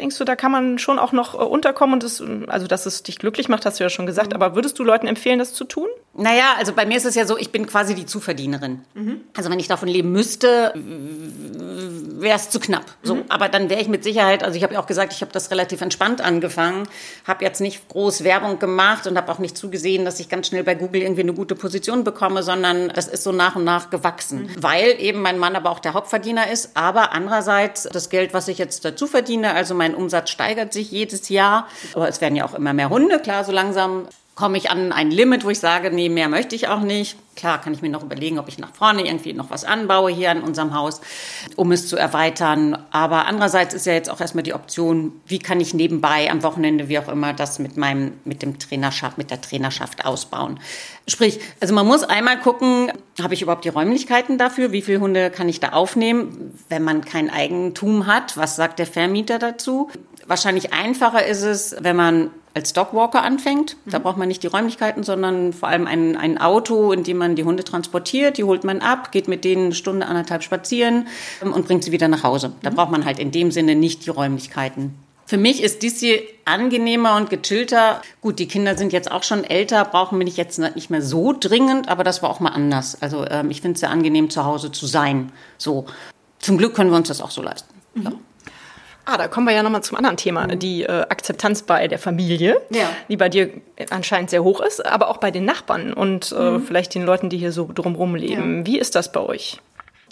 Denkst 0.00 0.16
du, 0.16 0.24
da 0.24 0.34
kann 0.34 0.50
man 0.50 0.78
schon 0.78 0.98
auch 0.98 1.12
noch 1.12 1.34
äh, 1.34 1.38
unterkommen 1.38 1.92
und 1.92 2.02
das, 2.02 2.22
also 2.46 2.66
dass 2.66 2.86
es 2.86 3.02
dich 3.02 3.18
glücklich 3.18 3.50
macht, 3.50 3.66
hast 3.66 3.78
du 3.78 3.84
ja 3.84 3.90
schon 3.90 4.06
gesagt, 4.06 4.30
mhm. 4.30 4.36
aber 4.36 4.54
würdest 4.54 4.78
du 4.78 4.82
Leuten 4.82 5.06
empfehlen, 5.06 5.38
das 5.38 5.52
zu 5.52 5.64
tun? 5.64 5.88
Naja, 6.14 6.54
also 6.58 6.72
bei 6.72 6.86
mir 6.86 6.96
ist 6.96 7.04
es 7.04 7.14
ja 7.14 7.26
so, 7.26 7.36
ich 7.36 7.52
bin 7.52 7.66
quasi 7.66 7.94
die 7.94 8.06
Zuverdienerin. 8.06 8.80
Mhm. 8.94 9.20
Also 9.36 9.50
wenn 9.50 9.60
ich 9.60 9.68
davon 9.68 9.88
leben 9.88 10.10
müsste, 10.10 10.72
wäre 10.74 12.36
es 12.36 12.50
zu 12.50 12.60
knapp. 12.60 12.84
So, 13.02 13.16
mhm. 13.16 13.24
aber 13.28 13.48
dann 13.48 13.68
wäre 13.68 13.80
ich 13.80 13.88
mit 13.88 14.04
Sicherheit, 14.04 14.42
also 14.42 14.56
ich 14.56 14.62
habe 14.62 14.74
ja 14.74 14.80
auch 14.80 14.86
gesagt, 14.86 15.12
ich 15.12 15.20
habe 15.20 15.32
das 15.32 15.50
relativ 15.50 15.80
entspannt 15.82 16.20
angefangen, 16.20 16.88
habe 17.26 17.44
jetzt 17.44 17.60
nicht 17.60 17.88
groß 17.88 18.24
Werbung 18.24 18.58
gemacht 18.58 19.06
und 19.06 19.16
habe 19.16 19.30
auch 19.30 19.38
nicht 19.38 19.56
zugesehen, 19.56 20.04
dass 20.04 20.18
ich 20.18 20.28
ganz 20.28 20.46
schnell 20.46 20.64
bei 20.64 20.74
Google 20.74 21.02
irgendwie 21.02 21.22
eine 21.22 21.34
gute 21.34 21.54
Position 21.54 22.04
bekomme, 22.04 22.42
sondern 22.42 22.88
das 22.88 23.06
ist 23.06 23.22
so 23.22 23.32
nach 23.32 23.56
und 23.56 23.64
nach 23.64 23.90
gewachsen, 23.90 24.44
mhm. 24.44 24.62
weil 24.62 24.96
eben 24.98 25.20
mein 25.20 25.38
Mann 25.38 25.56
aber 25.56 25.70
auch 25.70 25.78
der 25.78 25.94
Hauptverdiener 25.94 26.50
ist, 26.50 26.70
aber 26.74 27.12
andererseits 27.12 27.84
das 27.84 28.08
Geld, 28.10 28.34
was 28.34 28.48
ich 28.48 28.58
jetzt 28.58 28.84
dazu 28.84 29.06
verdiene, 29.06 29.54
also 29.54 29.74
mein 29.74 29.89
Umsatz 29.94 30.30
steigert 30.30 30.72
sich 30.72 30.90
jedes 30.90 31.28
Jahr, 31.28 31.66
aber 31.94 32.08
es 32.08 32.20
werden 32.20 32.36
ja 32.36 32.44
auch 32.44 32.54
immer 32.54 32.72
mehr 32.72 32.90
Hunde, 32.90 33.18
klar, 33.18 33.44
so 33.44 33.52
langsam 33.52 34.06
komme 34.34 34.56
ich 34.56 34.70
an 34.70 34.92
ein 34.92 35.10
Limit, 35.10 35.44
wo 35.44 35.50
ich 35.50 35.60
sage, 35.60 35.90
nee, 35.90 36.08
mehr 36.08 36.28
möchte 36.28 36.54
ich 36.54 36.68
auch 36.68 36.80
nicht. 36.80 37.16
Klar 37.40 37.58
kann 37.58 37.72
ich 37.72 37.80
mir 37.80 37.88
noch 37.88 38.02
überlegen, 38.02 38.38
ob 38.38 38.48
ich 38.48 38.58
nach 38.58 38.74
vorne 38.74 39.06
irgendwie 39.06 39.32
noch 39.32 39.48
was 39.48 39.64
anbaue 39.64 40.10
hier 40.10 40.30
in 40.30 40.42
unserem 40.42 40.74
Haus, 40.74 41.00
um 41.56 41.72
es 41.72 41.88
zu 41.88 41.96
erweitern. 41.96 42.76
Aber 42.90 43.24
andererseits 43.24 43.72
ist 43.72 43.86
ja 43.86 43.94
jetzt 43.94 44.10
auch 44.10 44.20
erstmal 44.20 44.42
die 44.42 44.52
Option, 44.52 45.18
wie 45.26 45.38
kann 45.38 45.58
ich 45.58 45.72
nebenbei 45.72 46.30
am 46.30 46.42
Wochenende, 46.42 46.90
wie 46.90 46.98
auch 46.98 47.08
immer, 47.08 47.32
das 47.32 47.58
mit 47.58 47.78
meinem, 47.78 48.12
mit 48.26 48.42
dem 48.42 48.58
Trainerschaft, 48.58 49.16
mit 49.16 49.30
der 49.30 49.40
Trainerschaft 49.40 50.04
ausbauen. 50.04 50.60
Sprich, 51.08 51.40
also 51.60 51.72
man 51.72 51.86
muss 51.86 52.02
einmal 52.04 52.38
gucken, 52.38 52.92
habe 53.22 53.32
ich 53.32 53.40
überhaupt 53.40 53.64
die 53.64 53.70
Räumlichkeiten 53.70 54.36
dafür? 54.36 54.70
Wie 54.72 54.82
viele 54.82 55.00
Hunde 55.00 55.30
kann 55.30 55.48
ich 55.48 55.60
da 55.60 55.70
aufnehmen? 55.70 56.52
Wenn 56.68 56.84
man 56.84 57.06
kein 57.06 57.30
Eigentum 57.30 58.06
hat, 58.06 58.36
was 58.36 58.56
sagt 58.56 58.78
der 58.78 58.86
Vermieter 58.86 59.38
dazu? 59.38 59.88
Wahrscheinlich 60.26 60.72
einfacher 60.72 61.26
ist 61.26 61.42
es, 61.42 61.76
wenn 61.80 61.96
man 61.96 62.30
als 62.54 62.72
Dogwalker 62.72 63.22
anfängt. 63.22 63.76
Da 63.86 63.98
mhm. 63.98 64.02
braucht 64.02 64.16
man 64.16 64.28
nicht 64.28 64.42
die 64.42 64.48
Räumlichkeiten, 64.48 65.02
sondern 65.02 65.52
vor 65.52 65.68
allem 65.68 65.86
ein, 65.86 66.16
ein 66.16 66.38
Auto, 66.38 66.92
in 66.92 67.04
dem 67.04 67.18
man 67.18 67.36
die 67.36 67.44
Hunde 67.44 67.64
transportiert. 67.64 68.38
Die 68.38 68.44
holt 68.44 68.64
man 68.64 68.80
ab, 68.80 69.12
geht 69.12 69.28
mit 69.28 69.44
denen 69.44 69.66
eine 69.66 69.74
Stunde, 69.74 70.06
anderthalb 70.06 70.42
spazieren 70.42 71.06
ähm, 71.42 71.52
und 71.52 71.66
bringt 71.66 71.84
sie 71.84 71.92
wieder 71.92 72.08
nach 72.08 72.22
Hause. 72.22 72.52
Da 72.62 72.70
mhm. 72.70 72.74
braucht 72.74 72.90
man 72.90 73.04
halt 73.04 73.18
in 73.18 73.30
dem 73.30 73.50
Sinne 73.50 73.74
nicht 73.74 74.06
die 74.06 74.10
Räumlichkeiten. 74.10 74.94
Für 75.26 75.38
mich 75.38 75.62
ist 75.62 75.82
dies 75.82 76.00
hier 76.00 76.22
angenehmer 76.44 77.14
und 77.14 77.30
gechillter. 77.30 78.02
Gut, 78.20 78.40
die 78.40 78.48
Kinder 78.48 78.76
sind 78.76 78.92
jetzt 78.92 79.12
auch 79.12 79.22
schon 79.22 79.44
älter, 79.44 79.84
brauchen 79.84 80.18
wir 80.18 80.24
nicht 80.24 80.36
jetzt 80.36 80.58
nicht 80.58 80.90
mehr 80.90 81.02
so 81.02 81.32
dringend, 81.38 81.88
aber 81.88 82.02
das 82.02 82.20
war 82.20 82.30
auch 82.30 82.40
mal 82.40 82.48
anders. 82.48 83.00
Also 83.00 83.24
ähm, 83.28 83.48
ich 83.48 83.60
finde 83.60 83.74
es 83.74 83.80
sehr 83.80 83.90
angenehm, 83.90 84.28
zu 84.28 84.44
Hause 84.44 84.72
zu 84.72 84.86
sein. 84.86 85.30
So. 85.56 85.86
Zum 86.40 86.58
Glück 86.58 86.74
können 86.74 86.90
wir 86.90 86.96
uns 86.96 87.06
das 87.06 87.20
auch 87.20 87.30
so 87.30 87.42
leisten. 87.42 87.72
Mhm. 87.94 88.02
Ja. 88.02 88.12
Ah, 89.04 89.16
da 89.16 89.28
kommen 89.28 89.46
wir 89.46 89.54
ja 89.54 89.62
nochmal 89.62 89.82
zum 89.82 89.96
anderen 89.96 90.16
Thema, 90.16 90.46
mhm. 90.46 90.58
die 90.58 90.82
äh, 90.82 91.02
Akzeptanz 91.08 91.62
bei 91.62 91.88
der 91.88 91.98
Familie, 91.98 92.60
ja. 92.70 92.88
die 93.08 93.16
bei 93.16 93.28
dir 93.28 93.50
anscheinend 93.90 94.30
sehr 94.30 94.44
hoch 94.44 94.60
ist, 94.60 94.84
aber 94.84 95.08
auch 95.08 95.16
bei 95.16 95.30
den 95.30 95.44
Nachbarn 95.44 95.92
und 95.92 96.32
äh, 96.32 96.50
mhm. 96.50 96.62
vielleicht 96.62 96.94
den 96.94 97.04
Leuten, 97.04 97.28
die 97.30 97.38
hier 97.38 97.52
so 97.52 97.68
drumherum 97.72 98.14
leben. 98.14 98.58
Ja. 98.58 98.66
Wie 98.66 98.78
ist 98.78 98.94
das 98.94 99.10
bei 99.12 99.20
euch? 99.20 99.60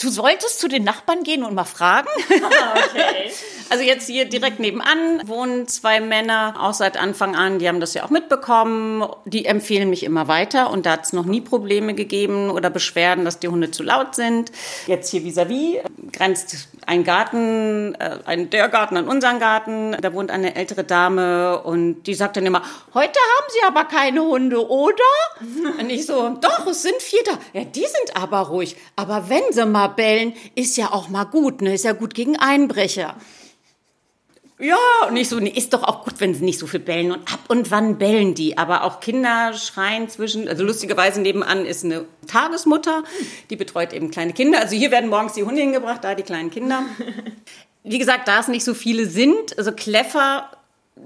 Du 0.00 0.10
solltest 0.10 0.60
zu 0.60 0.68
den 0.68 0.84
Nachbarn 0.84 1.24
gehen 1.24 1.42
und 1.42 1.54
mal 1.54 1.64
fragen. 1.64 2.08
Ah, 2.30 2.74
okay. 2.74 3.32
also 3.68 3.82
jetzt 3.82 4.06
hier 4.06 4.26
direkt 4.26 4.60
nebenan 4.60 5.26
wohnen 5.26 5.66
zwei 5.66 6.00
Männer, 6.00 6.54
auch 6.60 6.72
seit 6.72 6.96
Anfang 6.96 7.34
an. 7.34 7.58
Die 7.58 7.68
haben 7.68 7.80
das 7.80 7.94
ja 7.94 8.04
auch 8.04 8.10
mitbekommen. 8.10 9.04
Die 9.24 9.46
empfehlen 9.46 9.90
mich 9.90 10.04
immer 10.04 10.28
weiter 10.28 10.70
und 10.70 10.86
da 10.86 10.92
hat 10.92 11.04
es 11.04 11.12
noch 11.12 11.24
nie 11.24 11.40
Probleme 11.40 11.94
gegeben 11.94 12.50
oder 12.50 12.70
Beschwerden, 12.70 13.24
dass 13.24 13.40
die 13.40 13.48
Hunde 13.48 13.72
zu 13.72 13.82
laut 13.82 14.14
sind. 14.14 14.52
Jetzt 14.86 15.10
hier 15.10 15.22
vis-à-vis 15.22 15.78
-vis, 15.78 16.12
grenzt 16.12 16.68
ein 16.86 17.02
Garten, 17.04 17.94
äh, 17.96 18.18
ein 18.24 18.50
der 18.50 18.68
Garten 18.68 18.96
an 18.96 19.08
unseren 19.08 19.40
Garten. 19.40 19.96
Da 20.00 20.12
wohnt 20.12 20.30
eine 20.30 20.54
ältere 20.54 20.84
Dame 20.84 21.60
und 21.62 22.04
die 22.04 22.14
sagt 22.14 22.36
dann 22.36 22.46
immer, 22.46 22.62
heute 22.94 23.18
haben 23.18 23.48
Sie 23.50 23.66
aber 23.66 23.84
keine 23.84 24.22
Hunde, 24.22 24.68
oder? 24.68 24.94
Und 25.78 25.90
ich 25.90 26.06
so, 26.06 26.36
doch, 26.40 26.66
es 26.66 26.82
sind 26.82 27.00
vier 27.00 27.20
da. 27.24 27.32
Ja, 27.52 27.64
die 27.64 27.80
sind 27.80 28.16
aber 28.16 28.40
ruhig. 28.40 28.76
Aber 28.96 29.28
wenn 29.28 29.42
sie 29.50 29.64
mal 29.88 29.94
bellen, 29.94 30.34
ist 30.54 30.76
ja 30.76 30.92
auch 30.92 31.08
mal 31.08 31.24
gut, 31.24 31.62
ne? 31.62 31.74
Ist 31.74 31.84
ja 31.84 31.92
gut 31.92 32.14
gegen 32.14 32.36
Einbrecher. 32.36 33.16
Ja, 34.60 34.76
und 35.08 35.16
ich 35.16 35.28
so, 35.28 35.38
nee, 35.38 35.50
ist 35.50 35.72
doch 35.72 35.84
auch 35.84 36.04
gut, 36.04 36.14
wenn 36.18 36.34
sie 36.34 36.44
nicht 36.44 36.58
so 36.58 36.66
viel 36.66 36.80
bellen. 36.80 37.12
Und 37.12 37.32
ab 37.32 37.38
und 37.46 37.70
wann 37.70 37.96
bellen 37.96 38.34
die? 38.34 38.58
Aber 38.58 38.82
auch 38.82 38.98
Kinder 38.98 39.52
schreien 39.52 40.08
zwischen, 40.08 40.48
also 40.48 40.64
lustigerweise 40.64 41.20
nebenan 41.20 41.64
ist 41.64 41.84
eine 41.84 42.06
Tagesmutter, 42.26 43.04
die 43.50 43.56
betreut 43.56 43.92
eben 43.92 44.10
kleine 44.10 44.32
Kinder. 44.32 44.58
Also 44.58 44.74
hier 44.74 44.90
werden 44.90 45.10
morgens 45.10 45.34
die 45.34 45.44
Hunde 45.44 45.60
hingebracht, 45.60 46.02
da 46.02 46.16
die 46.16 46.24
kleinen 46.24 46.50
Kinder. 46.50 46.82
Wie 47.84 47.98
gesagt, 47.98 48.26
da 48.26 48.40
es 48.40 48.48
nicht 48.48 48.64
so 48.64 48.74
viele 48.74 49.06
sind, 49.06 49.56
also 49.56 49.70
Kleffer 49.70 50.50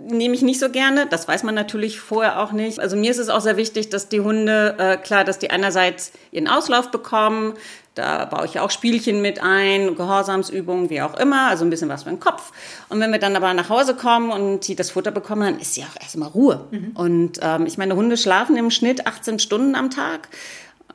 nehme 0.07 0.35
ich 0.35 0.43
nicht 0.43 0.59
so 0.59 0.71
gerne. 0.71 1.07
Das 1.07 1.29
weiß 1.29 1.43
man 1.43 1.55
natürlich 1.55 2.01
vorher 2.01 2.41
auch 2.41 2.53
nicht. 2.53 2.81
Also 2.81 2.97
mir 2.97 3.11
ist 3.11 3.19
es 3.19 3.29
auch 3.29 3.41
sehr 3.41 3.57
wichtig, 3.57 3.91
dass 3.91 4.09
die 4.09 4.21
Hunde, 4.21 4.77
äh, 4.79 4.97
klar, 4.97 5.25
dass 5.25 5.39
die 5.39 5.51
einerseits 5.51 6.13
ihren 6.31 6.49
Auslauf 6.49 6.91
bekommen. 6.91 7.55
Da 7.95 8.25
baue 8.25 8.47
ich 8.47 8.55
ja 8.55 8.63
auch 8.63 8.71
Spielchen 8.71 9.21
mit 9.21 9.43
ein, 9.43 9.95
Gehorsamsübungen, 9.97 10.89
wie 10.89 11.03
auch 11.03 11.15
immer, 11.15 11.49
also 11.49 11.65
ein 11.65 11.71
bisschen 11.71 11.91
was 11.91 12.05
für 12.05 12.09
den 12.09 12.21
Kopf. 12.21 12.53
Und 12.89 13.01
wenn 13.01 13.13
wir 13.13 13.19
dann 13.19 13.37
aber 13.37 13.53
nach 13.53 13.69
Hause 13.69 13.95
kommen 13.95 14.31
und 14.31 14.65
sie 14.65 14.75
das 14.75 14.91
Futter 14.91 15.11
bekommen, 15.11 15.43
dann 15.43 15.61
ist 15.61 15.77
ja 15.77 15.85
auch 15.85 16.01
erstmal 16.01 16.31
Ruhe. 16.31 16.67
Mhm. 16.71 16.91
Und 16.95 17.41
ähm, 17.43 17.67
ich 17.67 17.77
meine, 17.77 17.95
Hunde 17.95 18.17
schlafen 18.17 18.57
im 18.57 18.71
Schnitt 18.71 19.07
18 19.07 19.39
Stunden 19.39 19.75
am 19.75 19.91
Tag. 19.91 20.29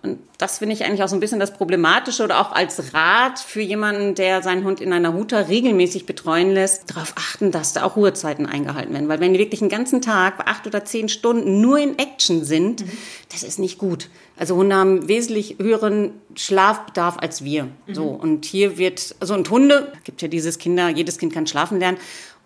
Und 0.03 0.19
das 0.37 0.59
finde 0.59 0.73
ich 0.73 0.85
eigentlich 0.85 1.03
auch 1.03 1.07
so 1.07 1.15
ein 1.15 1.19
bisschen 1.19 1.39
das 1.39 1.53
Problematische 1.53 2.23
oder 2.23 2.39
auch 2.39 2.51
als 2.51 2.93
Rat 2.93 3.39
für 3.39 3.61
jemanden, 3.61 4.15
der 4.15 4.43
seinen 4.43 4.63
Hund 4.63 4.79
in 4.79 4.93
einer 4.93 5.13
Huta 5.13 5.39
regelmäßig 5.39 6.05
betreuen 6.05 6.51
lässt, 6.51 6.91
darauf 6.91 7.13
achten, 7.17 7.51
dass 7.51 7.73
da 7.73 7.83
auch 7.83 7.95
Ruhezeiten 7.95 8.45
eingehalten 8.45 8.93
werden. 8.93 9.09
Weil 9.09 9.19
wenn 9.19 9.33
die 9.33 9.39
wirklich 9.39 9.61
einen 9.61 9.69
ganzen 9.69 10.01
Tag, 10.01 10.47
acht 10.47 10.67
oder 10.67 10.85
zehn 10.85 11.09
Stunden 11.09 11.61
nur 11.61 11.79
in 11.79 11.97
Action 11.97 12.43
sind, 12.45 12.85
mhm. 12.85 12.91
das 13.31 13.43
ist 13.43 13.59
nicht 13.59 13.77
gut. 13.77 14.09
Also 14.37 14.55
Hunde 14.55 14.75
haben 14.75 15.07
wesentlich 15.07 15.57
höheren 15.59 16.11
Schlafbedarf 16.35 17.17
als 17.17 17.43
wir. 17.43 17.63
Mhm. 17.63 17.95
So. 17.95 18.03
Und 18.05 18.45
hier 18.45 18.77
wird, 18.77 19.15
also 19.19 19.33
und 19.33 19.49
Hunde, 19.49 19.91
gibt 20.03 20.21
ja 20.21 20.27
dieses 20.27 20.59
Kinder, 20.59 20.89
jedes 20.89 21.17
Kind 21.17 21.33
kann 21.33 21.47
schlafen 21.47 21.79
lernen. 21.79 21.97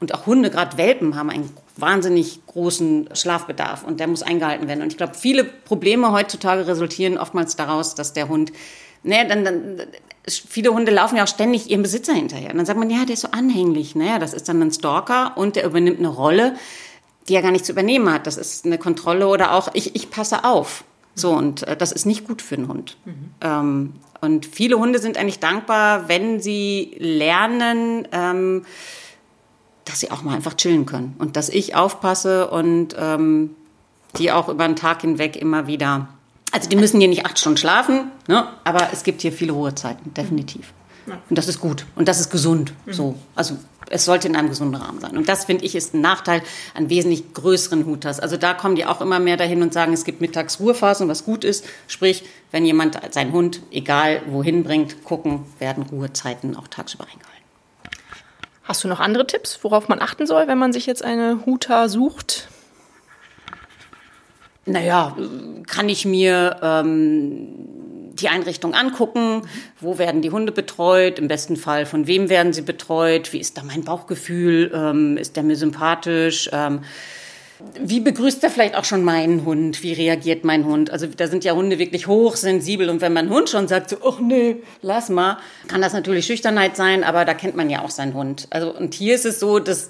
Und 0.01 0.15
auch 0.15 0.25
Hunde, 0.25 0.49
gerade 0.49 0.77
Welpen, 0.77 1.15
haben 1.15 1.29
einen 1.29 1.49
wahnsinnig 1.77 2.45
großen 2.47 3.09
Schlafbedarf 3.13 3.83
und 3.83 3.99
der 3.99 4.07
muss 4.07 4.23
eingehalten 4.23 4.67
werden. 4.67 4.81
Und 4.81 4.91
ich 4.91 4.97
glaube, 4.97 5.13
viele 5.13 5.43
Probleme 5.43 6.11
heutzutage 6.11 6.67
resultieren 6.67 7.19
oftmals 7.19 7.55
daraus, 7.55 7.93
dass 7.93 8.11
der 8.11 8.27
Hund, 8.27 8.51
ne, 9.03 9.27
dann, 9.29 9.45
dann, 9.45 9.81
viele 10.25 10.73
Hunde 10.73 10.91
laufen 10.91 11.17
ja 11.17 11.23
auch 11.23 11.27
ständig 11.27 11.69
ihrem 11.69 11.83
Besitzer 11.83 12.13
hinterher. 12.13 12.49
Und 12.49 12.57
dann 12.57 12.65
sagt 12.65 12.79
man, 12.79 12.89
ja, 12.89 13.05
der 13.05 13.13
ist 13.13 13.21
so 13.21 13.29
anhänglich. 13.29 13.95
Naja, 13.95 14.17
das 14.17 14.33
ist 14.33 14.49
dann 14.49 14.59
ein 14.61 14.71
Stalker 14.71 15.33
und 15.37 15.55
der 15.55 15.65
übernimmt 15.65 15.99
eine 15.99 16.09
Rolle, 16.09 16.55
die 17.27 17.35
er 17.35 17.43
gar 17.43 17.51
nicht 17.51 17.65
zu 17.65 17.71
übernehmen 17.71 18.11
hat. 18.11 18.25
Das 18.25 18.37
ist 18.37 18.65
eine 18.65 18.79
Kontrolle 18.79 19.27
oder 19.27 19.53
auch, 19.53 19.69
ich, 19.73 19.95
ich 19.95 20.09
passe 20.09 20.43
auf. 20.43 20.83
So, 21.13 21.31
und 21.31 21.61
äh, 21.67 21.77
das 21.77 21.91
ist 21.91 22.07
nicht 22.07 22.27
gut 22.27 22.41
für 22.41 22.55
einen 22.55 22.67
Hund. 22.67 22.97
Mhm. 23.05 23.13
Ähm, 23.41 23.93
und 24.21 24.45
viele 24.45 24.77
Hunde 24.77 24.99
sind 24.99 25.17
eigentlich 25.17 25.39
dankbar, 25.39 26.07
wenn 26.07 26.39
sie 26.39 26.95
lernen, 26.97 28.07
ähm, 28.11 28.65
dass 29.85 29.99
sie 29.99 30.11
auch 30.11 30.21
mal 30.21 30.35
einfach 30.35 30.53
chillen 30.53 30.85
können 30.85 31.15
und 31.19 31.35
dass 31.35 31.49
ich 31.49 31.75
aufpasse 31.75 32.49
und 32.49 32.95
ähm, 32.97 33.51
die 34.17 34.31
auch 34.31 34.49
über 34.49 34.67
den 34.67 34.75
Tag 34.75 35.01
hinweg 35.01 35.35
immer 35.35 35.67
wieder. 35.67 36.07
Also 36.51 36.69
die 36.69 36.75
müssen 36.75 36.99
hier 36.99 37.07
nicht 37.07 37.25
acht 37.25 37.39
Stunden 37.39 37.57
schlafen, 37.57 38.11
ne? 38.27 38.47
aber 38.63 38.89
es 38.91 39.03
gibt 39.03 39.21
hier 39.21 39.31
viele 39.31 39.53
Ruhezeiten, 39.53 40.13
definitiv. 40.13 40.73
Und 41.29 41.37
das 41.37 41.47
ist 41.47 41.59
gut 41.59 41.85
und 41.95 42.07
das 42.07 42.19
ist 42.19 42.29
gesund. 42.29 42.73
Mhm. 42.85 42.93
So, 42.93 43.15
also 43.35 43.57
es 43.89 44.05
sollte 44.05 44.27
in 44.27 44.35
einem 44.35 44.49
gesunden 44.49 44.81
Rahmen 44.81 44.99
sein. 44.99 45.17
Und 45.17 45.27
das 45.27 45.45
finde 45.45 45.65
ich 45.65 45.75
ist 45.75 45.93
ein 45.93 46.01
Nachteil 46.01 46.41
an 46.73 46.89
wesentlich 46.89 47.33
größeren 47.33 47.85
Hutas. 47.85 48.19
Also 48.19 48.37
da 48.37 48.53
kommen 48.53 48.75
die 48.75 48.85
auch 48.85 49.01
immer 49.01 49.19
mehr 49.19 49.37
dahin 49.37 49.61
und 49.61 49.73
sagen, 49.73 49.93
es 49.93 50.05
gibt 50.05 50.21
mittags 50.21 50.59
Ruhephasen, 50.59 51.07
was 51.07 51.25
gut 51.25 51.43
ist. 51.43 51.65
Sprich, 51.87 52.23
wenn 52.51 52.65
jemand 52.65 52.99
seinen 53.13 53.33
Hund 53.33 53.61
egal 53.71 54.21
wohin 54.27 54.63
bringt, 54.63 55.03
gucken, 55.03 55.45
werden 55.59 55.83
Ruhezeiten 55.83 56.55
auch 56.55 56.67
tagsüber 56.67 57.03
eingehalten. 57.03 57.30
Hast 58.63 58.83
du 58.83 58.87
noch 58.87 58.99
andere 58.99 59.25
Tipps, 59.25 59.59
worauf 59.63 59.89
man 59.89 60.01
achten 60.01 60.27
soll, 60.27 60.47
wenn 60.47 60.57
man 60.57 60.73
sich 60.73 60.85
jetzt 60.85 61.03
eine 61.03 61.45
Huta 61.45 61.89
sucht? 61.89 62.47
Naja, 64.65 65.17
kann 65.67 65.89
ich 65.89 66.05
mir, 66.05 66.57
ähm, 66.61 67.71
Tiereinrichtung 68.15 68.73
angucken. 68.73 69.41
Wo 69.79 69.97
werden 69.97 70.21
die 70.21 70.31
Hunde 70.31 70.51
betreut? 70.51 71.17
Im 71.17 71.27
besten 71.27 71.55
Fall 71.55 71.85
von 71.85 72.07
wem 72.07 72.29
werden 72.29 72.53
sie 72.53 72.61
betreut? 72.61 73.33
Wie 73.33 73.39
ist 73.39 73.57
da 73.57 73.63
mein 73.63 73.83
Bauchgefühl? 73.83 74.71
Ähm, 74.73 75.17
ist 75.17 75.35
der 75.35 75.43
mir 75.43 75.55
sympathisch? 75.55 76.49
Ähm, 76.53 76.81
wie 77.79 77.99
begrüßt 77.99 78.43
er 78.43 78.49
vielleicht 78.49 78.75
auch 78.75 78.85
schon 78.85 79.03
meinen 79.03 79.45
Hund? 79.45 79.81
Wie 79.83 79.93
reagiert 79.93 80.43
mein 80.43 80.65
Hund? 80.65 80.91
Also 80.91 81.07
da 81.07 81.27
sind 81.27 81.43
ja 81.43 81.53
Hunde 81.53 81.79
wirklich 81.79 82.07
hochsensibel 82.07 82.89
und 82.89 83.01
wenn 83.01 83.13
mein 83.13 83.29
Hund 83.29 83.49
schon 83.49 83.67
sagt 83.67 83.89
so, 83.89 83.97
ach 84.05 84.19
nee, 84.19 84.57
lass 84.81 85.09
mal, 85.09 85.37
kann 85.67 85.81
das 85.81 85.93
natürlich 85.93 86.25
Schüchternheit 86.25 86.75
sein, 86.75 87.03
aber 87.03 87.25
da 87.25 87.33
kennt 87.33 87.55
man 87.55 87.69
ja 87.69 87.83
auch 87.83 87.89
seinen 87.89 88.13
Hund. 88.13 88.47
Also 88.49 88.75
und 88.75 88.93
hier 88.93 89.15
ist 89.15 89.25
es 89.25 89.39
so, 89.39 89.59
dass 89.59 89.89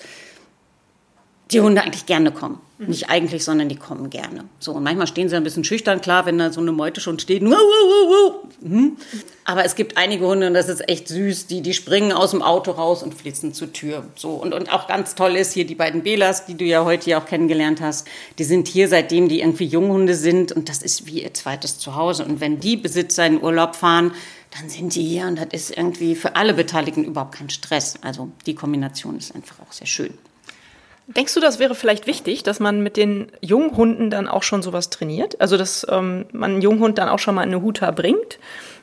die 1.51 1.61
Hunde 1.61 1.81
eigentlich 1.81 2.05
gerne 2.05 2.31
kommen. 2.31 2.59
Nicht 2.87 3.11
eigentlich, 3.11 3.43
sondern 3.43 3.69
die 3.69 3.75
kommen 3.75 4.09
gerne. 4.09 4.45
So, 4.57 4.71
und 4.71 4.81
manchmal 4.81 5.05
stehen 5.05 5.29
sie 5.29 5.35
ein 5.35 5.43
bisschen 5.43 5.63
schüchtern, 5.63 6.01
klar, 6.01 6.25
wenn 6.25 6.39
da 6.39 6.51
so 6.51 6.61
eine 6.61 6.71
Meute 6.71 6.99
schon 6.99 7.19
steht. 7.19 7.43
Mhm. 7.43 8.97
Aber 9.45 9.63
es 9.63 9.75
gibt 9.75 9.97
einige 9.97 10.25
Hunde, 10.25 10.47
und 10.47 10.55
das 10.55 10.67
ist 10.67 10.89
echt 10.89 11.07
süß, 11.07 11.45
die, 11.45 11.61
die 11.61 11.75
springen 11.75 12.11
aus 12.11 12.31
dem 12.31 12.41
Auto 12.41 12.71
raus 12.71 13.03
und 13.03 13.13
flitzen 13.13 13.53
zur 13.53 13.71
Tür. 13.71 14.05
So, 14.15 14.31
und, 14.31 14.55
und 14.55 14.73
auch 14.73 14.87
ganz 14.87 15.13
toll 15.13 15.35
ist 15.35 15.53
hier 15.53 15.67
die 15.67 15.75
beiden 15.75 16.01
Belas, 16.01 16.47
die 16.47 16.55
du 16.55 16.65
ja 16.65 16.83
heute 16.83 17.11
ja 17.11 17.21
auch 17.21 17.27
kennengelernt 17.27 17.81
hast. 17.81 18.07
Die 18.39 18.45
sind 18.45 18.67
hier, 18.67 18.87
seitdem 18.87 19.29
die 19.29 19.41
irgendwie 19.41 19.65
Junghunde 19.65 20.15
sind. 20.15 20.51
Und 20.51 20.67
das 20.67 20.81
ist 20.81 21.05
wie 21.05 21.21
ihr 21.21 21.33
zweites 21.35 21.77
Zuhause. 21.77 22.25
Und 22.25 22.39
wenn 22.39 22.59
die 22.59 22.77
Besitzer 22.77 23.27
in 23.27 23.43
Urlaub 23.43 23.75
fahren, 23.75 24.11
dann 24.59 24.69
sind 24.69 24.95
die 24.95 25.03
hier 25.03 25.27
und 25.27 25.37
das 25.37 25.47
ist 25.53 25.77
irgendwie 25.77 26.15
für 26.15 26.35
alle 26.35 26.53
Beteiligten 26.53 27.03
überhaupt 27.03 27.35
kein 27.35 27.49
Stress. 27.49 27.95
Also 28.01 28.29
die 28.47 28.55
Kombination 28.55 29.17
ist 29.17 29.35
einfach 29.35 29.59
auch 29.59 29.71
sehr 29.71 29.87
schön. 29.87 30.13
Denkst 31.07 31.33
du, 31.33 31.39
das 31.39 31.59
wäre 31.59 31.75
vielleicht 31.75 32.07
wichtig, 32.07 32.43
dass 32.43 32.59
man 32.59 32.81
mit 32.81 32.95
den 32.95 33.31
Junghunden 33.41 34.09
dann 34.09 34.27
auch 34.27 34.43
schon 34.43 34.61
sowas 34.61 34.89
trainiert? 34.89 35.41
Also, 35.41 35.57
dass 35.57 35.85
ähm, 35.89 36.25
man 36.31 36.51
einen 36.51 36.61
Junghund 36.61 36.97
dann 36.97 37.09
auch 37.09 37.19
schon 37.19 37.35
mal 37.35 37.43
in 37.43 37.49
eine 37.49 37.61
Huta 37.61 37.91
bringt 37.91 38.39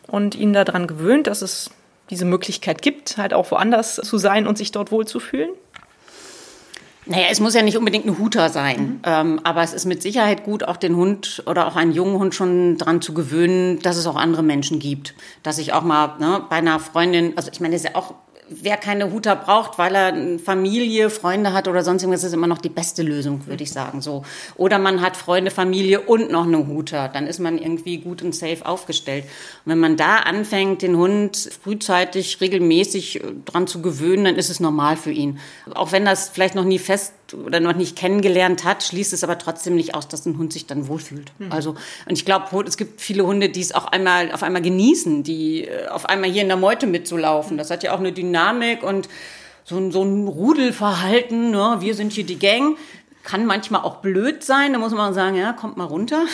und 0.06 0.34
ihn 0.34 0.52
daran 0.52 0.86
gewöhnt, 0.86 1.26
dass 1.26 1.42
es 1.42 1.70
diese 2.10 2.24
Möglichkeit 2.24 2.82
gibt, 2.82 3.18
halt 3.18 3.34
auch 3.34 3.50
woanders 3.50 3.96
zu 3.96 4.18
sein 4.18 4.46
und 4.46 4.58
sich 4.58 4.72
dort 4.72 4.90
wohlzufühlen? 4.90 5.50
Naja, 7.06 7.26
es 7.30 7.40
muss 7.40 7.54
ja 7.54 7.62
nicht 7.62 7.78
unbedingt 7.78 8.04
ein 8.04 8.18
Huter 8.18 8.50
sein, 8.50 8.80
mhm. 8.80 9.00
ähm, 9.04 9.40
aber 9.42 9.62
es 9.62 9.72
ist 9.72 9.86
mit 9.86 10.02
Sicherheit 10.02 10.44
gut, 10.44 10.62
auch 10.64 10.76
den 10.76 10.94
Hund 10.94 11.42
oder 11.46 11.66
auch 11.66 11.74
einen 11.74 11.92
jungen 11.92 12.18
Hund 12.18 12.34
schon 12.34 12.76
daran 12.76 13.00
zu 13.00 13.14
gewöhnen, 13.14 13.78
dass 13.80 13.96
es 13.96 14.06
auch 14.06 14.16
andere 14.16 14.42
Menschen 14.42 14.78
gibt. 14.78 15.14
Dass 15.42 15.56
ich 15.56 15.72
auch 15.72 15.82
mal 15.82 16.18
ne, 16.18 16.44
bei 16.50 16.56
einer 16.56 16.78
Freundin, 16.78 17.32
also 17.36 17.50
ich 17.50 17.60
meine, 17.60 17.74
das 17.74 17.84
ist 17.84 17.90
ja 17.90 17.96
auch 17.96 18.14
wer 18.50 18.76
keine 18.76 19.12
Huter 19.12 19.36
braucht, 19.36 19.78
weil 19.78 19.94
er 19.94 20.38
Familie, 20.38 21.10
Freunde 21.10 21.52
hat 21.52 21.68
oder 21.68 21.82
sonst 21.82 22.02
irgendwas, 22.02 22.24
ist 22.24 22.32
immer 22.32 22.46
noch 22.46 22.58
die 22.58 22.68
beste 22.68 23.02
Lösung, 23.02 23.46
würde 23.46 23.62
ich 23.62 23.70
sagen. 23.70 24.00
So. 24.00 24.24
Oder 24.56 24.78
man 24.78 25.00
hat 25.00 25.16
Freunde, 25.16 25.50
Familie 25.50 26.00
und 26.00 26.30
noch 26.30 26.46
eine 26.46 26.66
Huter. 26.66 27.08
Dann 27.08 27.26
ist 27.26 27.38
man 27.38 27.58
irgendwie 27.58 27.98
gut 27.98 28.22
und 28.22 28.34
safe 28.34 28.64
aufgestellt. 28.64 29.24
Und 29.64 29.72
wenn 29.72 29.78
man 29.78 29.96
da 29.96 30.16
anfängt, 30.16 30.82
den 30.82 30.96
Hund 30.96 31.50
frühzeitig, 31.62 32.40
regelmäßig 32.40 33.22
äh, 33.22 33.32
dran 33.44 33.66
zu 33.66 33.82
gewöhnen, 33.82 34.24
dann 34.24 34.36
ist 34.36 34.50
es 34.50 34.60
normal 34.60 34.96
für 34.96 35.12
ihn. 35.12 35.38
Auch 35.74 35.92
wenn 35.92 36.04
das 36.04 36.28
vielleicht 36.28 36.54
noch 36.54 36.64
nie 36.64 36.78
fest 36.78 37.12
oder 37.34 37.60
noch 37.60 37.74
nicht 37.74 37.96
kennengelernt 37.96 38.64
hat, 38.64 38.82
schließt 38.82 39.12
es 39.12 39.24
aber 39.24 39.38
trotzdem 39.38 39.76
nicht 39.76 39.94
aus, 39.94 40.08
dass 40.08 40.26
ein 40.26 40.38
Hund 40.38 40.52
sich 40.52 40.66
dann 40.66 40.88
wohlfühlt. 40.88 41.32
Mhm. 41.38 41.52
Also, 41.52 41.70
und 42.06 42.18
ich 42.18 42.24
glaube, 42.24 42.64
es 42.66 42.76
gibt 42.76 43.00
viele 43.00 43.26
Hunde, 43.26 43.48
die 43.48 43.60
es 43.60 43.72
auch 43.72 43.86
einmal, 43.86 44.32
auf 44.32 44.42
einmal 44.42 44.62
genießen, 44.62 45.22
die 45.22 45.64
äh, 45.64 45.88
auf 45.88 46.06
einmal 46.06 46.30
hier 46.30 46.42
in 46.42 46.48
der 46.48 46.56
Meute 46.56 46.86
mitzulaufen. 46.86 47.58
Das 47.58 47.70
hat 47.70 47.82
ja 47.82 47.94
auch 47.94 47.98
eine 47.98 48.12
Dynamik 48.12 48.82
und 48.82 49.08
so 49.64 49.76
ein, 49.76 49.92
so 49.92 50.02
ein 50.02 50.26
Rudelverhalten, 50.26 51.50
ne? 51.50 51.76
wir 51.80 51.94
sind 51.94 52.12
hier 52.12 52.24
die 52.24 52.38
Gang 52.38 52.78
kann 53.28 53.44
manchmal 53.44 53.82
auch 53.82 53.96
blöd 53.96 54.42
sein. 54.42 54.72
Da 54.72 54.78
muss 54.78 54.92
man 54.92 55.12
sagen, 55.12 55.36
ja, 55.36 55.52
kommt 55.52 55.76
mal 55.76 55.84
runter. 55.84 56.24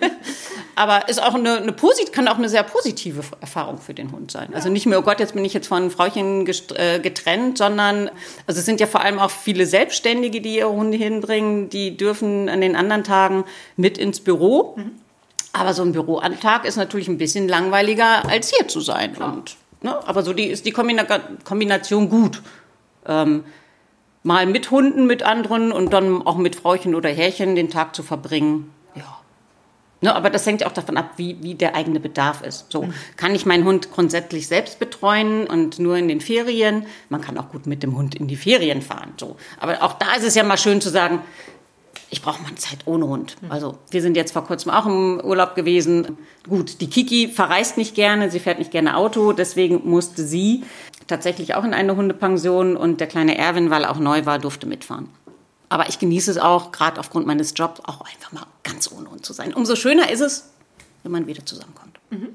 Aber 0.76 1.08
ist 1.08 1.20
auch 1.20 1.34
eine, 1.34 1.56
eine 1.56 1.72
posit 1.72 2.12
kann 2.12 2.28
auch 2.28 2.38
eine 2.38 2.48
sehr 2.48 2.62
positive 2.62 3.22
Erfahrung 3.40 3.78
für 3.78 3.94
den 3.94 4.12
Hund 4.12 4.30
sein. 4.30 4.54
Also 4.54 4.68
nicht 4.68 4.86
mehr, 4.86 5.00
oh 5.00 5.02
Gott, 5.02 5.18
jetzt 5.18 5.34
bin 5.34 5.44
ich 5.44 5.52
jetzt 5.54 5.66
von 5.66 5.90
Frauchen 5.90 6.46
äh, 6.46 7.00
getrennt, 7.00 7.58
sondern 7.58 8.10
also 8.46 8.60
es 8.60 8.64
sind 8.64 8.78
ja 8.78 8.86
vor 8.86 9.00
allem 9.00 9.18
auch 9.18 9.30
viele 9.30 9.66
Selbstständige, 9.66 10.40
die 10.40 10.58
ihre 10.58 10.70
Hunde 10.70 10.96
hinbringen. 10.96 11.68
Die 11.68 11.96
dürfen 11.96 12.48
an 12.48 12.60
den 12.60 12.76
anderen 12.76 13.02
Tagen 13.02 13.44
mit 13.76 13.98
ins 13.98 14.20
Büro. 14.20 14.76
Mhm. 14.76 14.92
Aber 15.52 15.74
so 15.74 15.82
ein 15.82 15.90
Büroantag 15.90 16.64
ist 16.64 16.76
natürlich 16.76 17.08
ein 17.08 17.18
bisschen 17.18 17.48
langweiliger, 17.48 18.28
als 18.28 18.54
hier 18.56 18.68
zu 18.68 18.80
sein. 18.80 19.16
Und, 19.16 19.56
ne, 19.82 19.98
aber 20.06 20.22
so 20.22 20.32
die, 20.32 20.46
ist 20.46 20.64
die 20.64 20.70
Kombination 20.70 22.08
gut. 22.08 22.40
Ähm, 23.04 23.42
mal 24.22 24.46
mit 24.46 24.70
Hunden, 24.70 25.06
mit 25.06 25.22
anderen 25.22 25.72
und 25.72 25.92
dann 25.92 26.26
auch 26.26 26.36
mit 26.36 26.56
Frauchen 26.56 26.94
oder 26.94 27.08
Herrchen 27.08 27.54
den 27.54 27.70
Tag 27.70 27.94
zu 27.94 28.02
verbringen. 28.02 28.72
Ja. 28.94 29.20
Ne, 30.02 30.14
aber 30.14 30.30
das 30.30 30.46
hängt 30.46 30.62
ja 30.62 30.66
auch 30.66 30.72
davon 30.72 30.96
ab, 30.96 31.12
wie, 31.16 31.42
wie 31.42 31.54
der 31.54 31.74
eigene 31.74 32.00
Bedarf 32.00 32.42
ist. 32.42 32.66
So 32.70 32.84
mhm. 32.84 32.94
kann 33.16 33.34
ich 33.34 33.44
meinen 33.44 33.64
Hund 33.64 33.90
grundsätzlich 33.92 34.46
selbst 34.46 34.78
betreuen 34.78 35.46
und 35.46 35.78
nur 35.78 35.96
in 35.96 36.08
den 36.08 36.20
Ferien. 36.20 36.86
Man 37.10 37.20
kann 37.20 37.36
auch 37.36 37.50
gut 37.50 37.66
mit 37.66 37.82
dem 37.82 37.96
Hund 37.96 38.14
in 38.14 38.26
die 38.26 38.36
Ferien 38.36 38.80
fahren. 38.80 39.12
So, 39.18 39.36
aber 39.58 39.82
auch 39.82 39.94
da 39.94 40.14
ist 40.14 40.24
es 40.24 40.34
ja 40.34 40.42
mal 40.42 40.56
schön 40.56 40.80
zu 40.80 40.88
sagen, 40.88 41.20
ich 42.12 42.22
brauche 42.22 42.42
mal 42.42 42.54
Zeit 42.56 42.86
ohne 42.86 43.06
Hund. 43.06 43.36
Mhm. 43.40 43.52
Also 43.52 43.78
wir 43.90 44.02
sind 44.02 44.16
jetzt 44.16 44.32
vor 44.32 44.44
kurzem 44.44 44.72
auch 44.72 44.86
im 44.86 45.20
Urlaub 45.22 45.54
gewesen. 45.54 46.18
Gut, 46.48 46.80
die 46.80 46.88
Kiki 46.88 47.28
verreist 47.28 47.76
nicht 47.76 47.94
gerne, 47.94 48.30
sie 48.30 48.40
fährt 48.40 48.58
nicht 48.58 48.70
gerne 48.70 48.96
Auto, 48.96 49.32
deswegen 49.32 49.82
musste 49.88 50.24
sie 50.24 50.64
tatsächlich 51.10 51.54
auch 51.54 51.64
in 51.64 51.74
eine 51.74 51.96
Hundepension 51.96 52.76
und 52.76 53.00
der 53.00 53.06
kleine 53.06 53.36
Erwin, 53.36 53.70
weil 53.70 53.84
er 53.84 53.90
auch 53.90 53.98
neu 53.98 54.24
war, 54.24 54.38
durfte 54.38 54.66
mitfahren. 54.66 55.08
Aber 55.68 55.88
ich 55.88 55.98
genieße 55.98 56.30
es 56.30 56.38
auch, 56.38 56.72
gerade 56.72 56.98
aufgrund 56.98 57.26
meines 57.26 57.52
Jobs, 57.54 57.80
auch 57.84 58.00
einfach 58.00 58.32
mal 58.32 58.46
ganz 58.64 58.90
ohne 58.90 59.10
Hund 59.10 59.24
zu 59.24 59.32
sein. 59.32 59.54
Umso 59.54 59.76
schöner 59.76 60.10
ist 60.10 60.20
es, 60.20 60.50
wenn 61.02 61.12
man 61.12 61.26
wieder 61.26 61.44
zusammenkommt. 61.44 61.98
Mhm. 62.10 62.30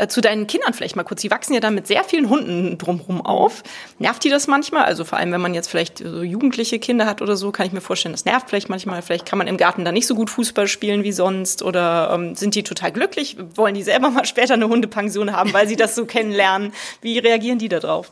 Äh, 0.00 0.08
zu 0.08 0.20
deinen 0.20 0.46
Kindern 0.46 0.72
vielleicht 0.72 0.96
mal 0.96 1.04
kurz. 1.04 1.20
Die 1.20 1.30
wachsen 1.30 1.52
ja 1.52 1.60
dann 1.60 1.74
mit 1.74 1.86
sehr 1.86 2.04
vielen 2.04 2.30
Hunden 2.30 2.78
drumherum 2.78 3.24
auf. 3.24 3.62
Nervt 3.98 4.24
die 4.24 4.30
das 4.30 4.46
manchmal? 4.46 4.84
Also 4.84 5.04
vor 5.04 5.18
allem, 5.18 5.30
wenn 5.32 5.40
man 5.40 5.52
jetzt 5.52 5.68
vielleicht 5.68 5.98
so 5.98 6.22
jugendliche 6.22 6.78
Kinder 6.78 7.04
hat 7.04 7.20
oder 7.20 7.36
so, 7.36 7.52
kann 7.52 7.66
ich 7.66 7.72
mir 7.72 7.82
vorstellen, 7.82 8.14
das 8.14 8.24
nervt 8.24 8.48
vielleicht 8.48 8.70
manchmal. 8.70 9.02
Vielleicht 9.02 9.26
kann 9.26 9.38
man 9.38 9.46
im 9.46 9.58
Garten 9.58 9.84
da 9.84 9.92
nicht 9.92 10.06
so 10.06 10.14
gut 10.14 10.30
Fußball 10.30 10.68
spielen 10.68 11.04
wie 11.04 11.12
sonst. 11.12 11.62
Oder 11.62 12.12
ähm, 12.14 12.34
sind 12.34 12.54
die 12.54 12.62
total 12.62 12.92
glücklich? 12.92 13.36
Wollen 13.54 13.74
die 13.74 13.82
selber 13.82 14.10
mal 14.10 14.24
später 14.24 14.54
eine 14.54 14.68
Hundepension 14.68 15.32
haben, 15.32 15.52
weil 15.52 15.68
sie 15.68 15.76
das 15.76 15.94
so 15.94 16.06
kennenlernen? 16.06 16.72
Wie 17.02 17.18
reagieren 17.18 17.58
die 17.58 17.68
da 17.68 17.80
drauf? 17.80 18.10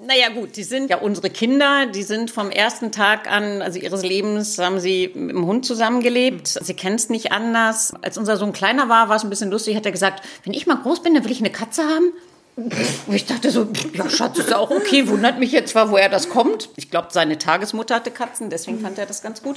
Naja 0.00 0.28
gut, 0.30 0.56
die 0.56 0.64
sind 0.64 0.90
ja 0.90 0.98
unsere 0.98 1.30
Kinder, 1.30 1.86
die 1.86 2.02
sind 2.02 2.30
vom 2.30 2.50
ersten 2.50 2.90
Tag 2.90 3.30
an, 3.30 3.62
also 3.62 3.78
ihres 3.78 4.02
Lebens, 4.02 4.58
haben 4.58 4.80
sie 4.80 5.12
mit 5.14 5.36
dem 5.36 5.46
Hund 5.46 5.64
zusammengelebt. 5.64 6.48
Sie 6.48 6.74
kennen 6.74 6.96
es 6.96 7.10
nicht 7.10 7.30
anders. 7.30 7.94
Als 8.02 8.18
unser 8.18 8.36
Sohn 8.36 8.52
kleiner 8.52 8.88
war, 8.88 9.08
war 9.08 9.16
es 9.16 9.22
ein 9.22 9.30
bisschen 9.30 9.50
lustig, 9.50 9.76
hat 9.76 9.86
er 9.86 9.92
gesagt, 9.92 10.24
wenn 10.42 10.52
ich 10.52 10.66
mal 10.66 10.76
groß 10.76 11.02
bin, 11.02 11.14
dann 11.14 11.24
will 11.24 11.30
ich 11.30 11.38
eine 11.38 11.50
Katze 11.50 11.84
haben. 11.84 12.12
Und 12.56 13.14
ich 13.14 13.26
dachte 13.26 13.50
so, 13.50 13.68
ja 13.92 14.08
Schatz, 14.10 14.38
ist 14.38 14.52
auch 14.52 14.70
okay, 14.70 15.08
wundert 15.08 15.38
mich 15.38 15.52
jetzt 15.52 15.70
zwar, 15.70 15.90
woher 15.90 16.08
das 16.08 16.28
kommt. 16.28 16.70
Ich 16.76 16.90
glaube, 16.90 17.08
seine 17.10 17.38
Tagesmutter 17.38 17.96
hatte 17.96 18.10
Katzen, 18.10 18.50
deswegen 18.50 18.80
fand 18.80 18.98
er 18.98 19.06
das 19.06 19.22
ganz 19.22 19.42
gut. 19.42 19.56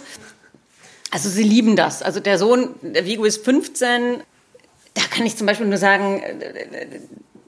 Also 1.09 1.29
sie 1.29 1.43
lieben 1.43 1.75
das. 1.75 2.03
Also 2.03 2.19
der 2.19 2.37
Sohn, 2.37 2.75
der 2.81 3.05
Vigo 3.05 3.23
ist 3.25 3.43
15, 3.43 4.21
da 4.93 5.01
kann 5.09 5.25
ich 5.25 5.35
zum 5.35 5.47
Beispiel 5.47 5.67
nur 5.67 5.77
sagen, 5.77 6.21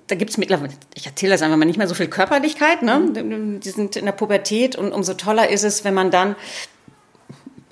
da 0.10 0.16
gibt 0.16 0.32
es 0.32 0.38
mittlerweile, 0.38 0.74
ich 0.96 1.06
erzähle 1.06 1.34
das 1.34 1.42
einfach 1.44 1.58
mal, 1.58 1.66
nicht 1.66 1.78
mehr 1.78 1.88
so 1.88 1.94
viel 1.94 2.08
Körperlichkeit. 2.08 2.82
Ne? 2.82 3.00
Mhm. 3.00 3.60
Die 3.60 3.70
sind 3.70 3.96
in 3.96 4.06
der 4.06 4.12
Pubertät 4.12 4.76
und 4.76 4.92
umso 4.92 5.14
toller 5.14 5.50
ist 5.50 5.64
es, 5.64 5.86
wenn 5.86 5.94
man 5.94 6.10
dann 6.10 6.36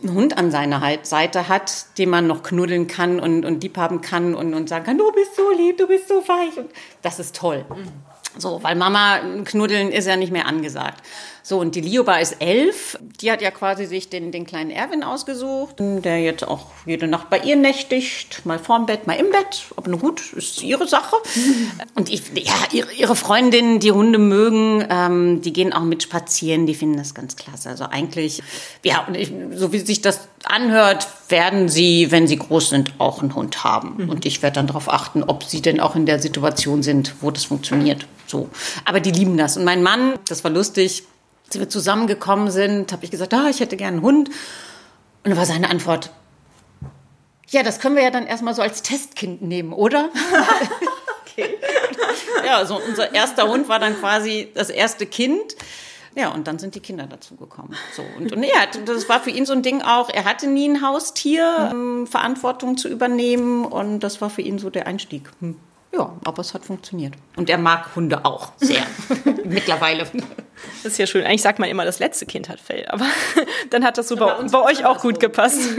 einen 0.03 0.13
Hund 0.13 0.37
an 0.37 0.51
seiner 0.51 0.99
Seite 1.01 1.49
hat, 1.49 1.97
den 1.97 2.11
man 2.11 2.27
noch 2.27 2.43
knuddeln 2.43 2.85
kann 2.85 3.19
und, 3.19 3.43
und 3.43 3.63
lieb 3.63 3.77
haben 3.77 4.01
kann 4.01 4.35
und, 4.35 4.53
und 4.53 4.69
sagen 4.69 4.85
kann, 4.85 4.99
du 4.99 5.11
bist 5.11 5.35
so 5.35 5.51
lieb, 5.51 5.77
du 5.77 5.87
bist 5.87 6.07
so 6.07 6.15
weich. 6.27 6.55
Und 6.57 6.69
das 7.01 7.19
ist 7.19 7.35
toll. 7.35 7.65
Mhm. 7.69 8.39
So, 8.39 8.61
weil 8.61 8.75
Mama 8.75 9.19
knuddeln 9.43 9.91
ist 9.91 10.05
ja 10.05 10.15
nicht 10.15 10.31
mehr 10.31 10.45
angesagt. 10.45 11.01
So, 11.49 11.61
und 11.61 11.75
die 11.75 11.79
Lioba 11.79 12.17
ist 12.17 12.41
elf. 12.41 12.99
Die 13.21 13.31
hat 13.31 13.41
ja 13.41 13.51
quasi 13.51 13.85
sich 13.85 14.09
den, 14.09 14.33
den 14.33 14.45
kleinen 14.45 14.69
Erwin 14.69 15.01
ausgesucht, 15.01 15.75
der 15.79 16.19
jetzt 16.19 16.45
auch 16.45 16.65
jede 16.85 17.07
Nacht 17.07 17.29
bei 17.29 17.39
ihr 17.39 17.55
nächtigt. 17.55 18.45
Mal 18.45 18.59
vorm 18.59 18.85
Bett, 18.85 19.07
mal 19.07 19.13
im 19.13 19.31
Bett. 19.31 19.63
Aber 19.77 19.89
nun 19.89 20.01
gut, 20.01 20.33
ist 20.33 20.61
ihre 20.61 20.89
Sache. 20.89 21.15
Und 21.95 22.09
ich, 22.09 22.23
ja, 22.35 22.53
ihre, 22.73 22.91
ihre 22.91 23.15
Freundinnen, 23.15 23.79
die 23.79 23.93
Hunde 23.93 24.19
mögen, 24.19 24.85
ähm, 24.89 25.39
die 25.41 25.53
gehen 25.53 25.71
auch 25.71 25.85
mit 25.85 26.03
spazieren. 26.03 26.67
Die 26.67 26.75
finden 26.75 26.97
das 26.97 27.15
ganz 27.15 27.37
klasse. 27.37 27.69
Also 27.69 27.85
eigentlich, 27.85 28.43
ja, 28.83 29.05
und 29.07 29.15
ich, 29.15 29.31
so 29.53 29.71
wie 29.71 29.79
sich 29.79 30.01
das 30.01 30.27
anhört, 30.43 31.07
werden 31.29 31.69
sie, 31.69 32.11
wenn 32.11 32.27
sie 32.27 32.39
groß 32.39 32.71
sind, 32.71 32.91
auch 32.97 33.21
einen 33.21 33.35
Hund 33.35 33.63
haben. 33.63 34.03
Mhm. 34.03 34.09
Und 34.09 34.25
ich 34.25 34.43
werde 34.43 34.55
dann 34.55 34.67
darauf 34.67 34.91
achten, 34.91 35.23
ob 35.23 35.45
sie 35.45 35.61
denn 35.61 35.79
auch 35.79 35.95
in 35.95 36.05
der 36.05 36.19
Situation 36.19 36.83
sind, 36.83 37.15
wo 37.21 37.31
das 37.31 37.45
funktioniert. 37.45 38.05
So. 38.25 38.49
Aber 38.83 38.99
die 38.99 39.11
lieben 39.11 39.37
das. 39.37 39.55
Und 39.55 39.63
mein 39.63 39.81
Mann, 39.81 40.19
das 40.27 40.43
war 40.43 40.51
lustig, 40.51 41.03
als 41.47 41.59
wir 41.59 41.69
zusammengekommen 41.69 42.51
sind, 42.51 42.91
habe 42.91 43.05
ich 43.05 43.11
gesagt, 43.11 43.33
ah, 43.33 43.47
ich 43.49 43.59
hätte 43.59 43.77
gerne 43.77 43.97
einen 43.97 44.05
Hund. 44.05 44.29
Und 44.29 44.35
dann 45.31 45.37
war 45.37 45.45
seine 45.45 45.69
Antwort, 45.69 46.11
ja, 47.49 47.63
das 47.63 47.79
können 47.79 47.95
wir 47.95 48.03
ja 48.03 48.11
dann 48.11 48.27
erstmal 48.27 48.53
so 48.53 48.61
als 48.61 48.81
Testkind 48.81 49.41
nehmen, 49.41 49.71
oder? 49.71 50.09
okay. 51.21 51.57
Ja, 52.45 52.57
also 52.57 52.79
unser 52.85 53.13
erster 53.13 53.47
Hund 53.47 53.69
war 53.69 53.79
dann 53.79 53.97
quasi 53.97 54.51
das 54.53 54.69
erste 54.69 55.05
Kind. 55.05 55.55
Ja, 56.15 56.29
und 56.33 56.47
dann 56.47 56.59
sind 56.59 56.75
die 56.75 56.79
Kinder 56.79 57.05
dazu 57.05 57.35
gekommen. 57.35 57.75
So, 57.95 58.03
und, 58.17 58.33
und 58.33 58.43
ja, 58.43 58.65
das 58.85 59.07
war 59.07 59.21
für 59.21 59.29
ihn 59.29 59.45
so 59.45 59.53
ein 59.53 59.61
Ding 59.61 59.83
auch, 59.83 60.09
er 60.09 60.25
hatte 60.25 60.47
nie 60.47 60.67
ein 60.67 60.81
Haustier, 60.81 61.69
ähm, 61.71 62.07
Verantwortung 62.07 62.75
zu 62.75 62.89
übernehmen 62.89 63.65
und 63.65 63.99
das 63.99 64.19
war 64.19 64.29
für 64.31 64.41
ihn 64.41 64.57
so 64.57 64.69
der 64.69 64.87
Einstieg. 64.87 65.29
Hm. 65.39 65.57
Ja, 65.93 66.15
aber 66.25 66.41
es 66.41 66.53
hat 66.53 66.65
funktioniert. 66.65 67.13
Und 67.37 67.49
er 67.49 67.57
mag 67.57 67.95
Hunde 67.95 68.25
auch 68.25 68.51
sehr. 68.57 68.83
Mittlerweile. 69.45 70.05
Das 70.83 70.93
ist 70.93 70.97
ja 70.97 71.07
schön. 71.07 71.25
Eigentlich 71.25 71.41
sagt 71.41 71.59
man 71.59 71.69
immer, 71.69 71.85
das 71.85 71.99
letzte 71.99 72.25
Kind 72.25 72.49
hat 72.49 72.59
Fell, 72.59 72.85
aber 72.89 73.05
dann 73.69 73.85
hat 73.85 73.97
das 73.97 74.07
so 74.07 74.15
bei, 74.15 74.33
bei 74.51 74.61
euch 74.63 74.85
auch 74.85 74.99
gut 74.99 75.19
gepasst. 75.19 75.75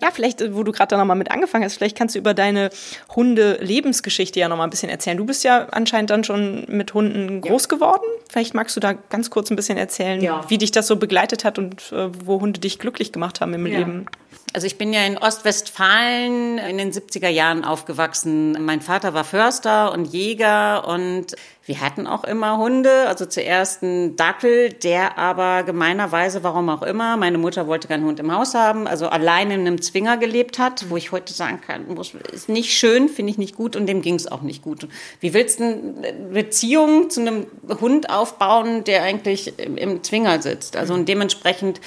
Ja, 0.00 0.08
vielleicht, 0.12 0.54
wo 0.54 0.62
du 0.62 0.72
gerade 0.72 0.88
da 0.88 0.96
nochmal 0.96 1.16
mit 1.16 1.30
angefangen 1.30 1.64
hast, 1.64 1.76
vielleicht 1.76 1.96
kannst 1.96 2.14
du 2.14 2.18
über 2.18 2.34
deine 2.34 2.70
Hunde-Lebensgeschichte 3.14 4.40
ja 4.40 4.48
nochmal 4.48 4.66
ein 4.66 4.70
bisschen 4.70 4.88
erzählen. 4.88 5.16
Du 5.16 5.26
bist 5.26 5.44
ja 5.44 5.66
anscheinend 5.70 6.10
dann 6.10 6.24
schon 6.24 6.64
mit 6.68 6.94
Hunden 6.94 7.40
groß 7.40 7.64
ja. 7.64 7.76
geworden. 7.76 8.04
Vielleicht 8.30 8.54
magst 8.54 8.74
du 8.76 8.80
da 8.80 8.94
ganz 8.94 9.30
kurz 9.30 9.50
ein 9.50 9.56
bisschen 9.56 9.76
erzählen, 9.76 10.20
ja. 10.20 10.44
wie 10.48 10.58
dich 10.58 10.70
das 10.70 10.86
so 10.86 10.96
begleitet 10.96 11.44
hat 11.44 11.58
und 11.58 11.92
äh, 11.92 12.08
wo 12.24 12.40
Hunde 12.40 12.60
dich 12.60 12.78
glücklich 12.78 13.12
gemacht 13.12 13.40
haben 13.40 13.52
im 13.54 13.66
ja. 13.66 13.78
Leben. 13.78 14.06
Also 14.54 14.66
ich 14.66 14.76
bin 14.76 14.92
ja 14.92 15.04
in 15.06 15.16
Ostwestfalen 15.16 16.58
in 16.58 16.76
den 16.76 16.92
70er 16.92 17.28
Jahren 17.28 17.64
aufgewachsen. 17.64 18.62
Mein 18.64 18.82
Vater 18.82 19.14
war 19.14 19.24
Förster 19.24 19.92
und 19.92 20.12
Jäger 20.12 20.86
und 20.86 21.34
wir 21.64 21.80
hatten 21.80 22.06
auch 22.06 22.24
immer 22.24 22.58
Hunde. 22.58 23.06
Also 23.06 23.24
zuerst 23.24 23.82
ein 23.82 24.16
Dackel, 24.16 24.70
der 24.70 25.16
aber 25.16 25.62
gemeinerweise, 25.62 26.42
warum 26.42 26.68
auch 26.68 26.82
immer, 26.82 27.16
meine 27.16 27.38
Mutter 27.38 27.66
wollte 27.66 27.88
keinen 27.88 28.04
Hund 28.04 28.20
im 28.20 28.32
Haus 28.32 28.54
haben, 28.54 28.86
also 28.86 29.08
allein 29.08 29.50
in 29.50 29.60
einem 29.60 29.80
Zwinger 29.80 30.18
gelebt 30.18 30.58
hat, 30.58 30.90
wo 30.90 30.96
ich 30.96 31.12
heute 31.12 31.32
sagen 31.32 31.60
kann, 31.64 31.86
ist 32.32 32.48
nicht 32.48 32.76
schön, 32.76 33.08
finde 33.08 33.30
ich 33.30 33.38
nicht 33.38 33.56
gut 33.56 33.74
und 33.74 33.86
dem 33.86 34.02
ging 34.02 34.16
es 34.16 34.30
auch 34.30 34.42
nicht 34.42 34.62
gut. 34.62 34.86
Wie 35.20 35.32
willst 35.32 35.60
du 35.60 35.64
eine 35.64 36.12
Beziehung 36.32 37.08
zu 37.08 37.20
einem 37.20 37.46
Hund 37.80 38.10
aufbauen, 38.10 38.84
der 38.84 39.02
eigentlich 39.02 39.58
im 39.58 40.02
Zwinger 40.02 40.42
sitzt? 40.42 40.76
Also 40.76 40.94
und 40.94 41.08
dementsprechend 41.08 41.80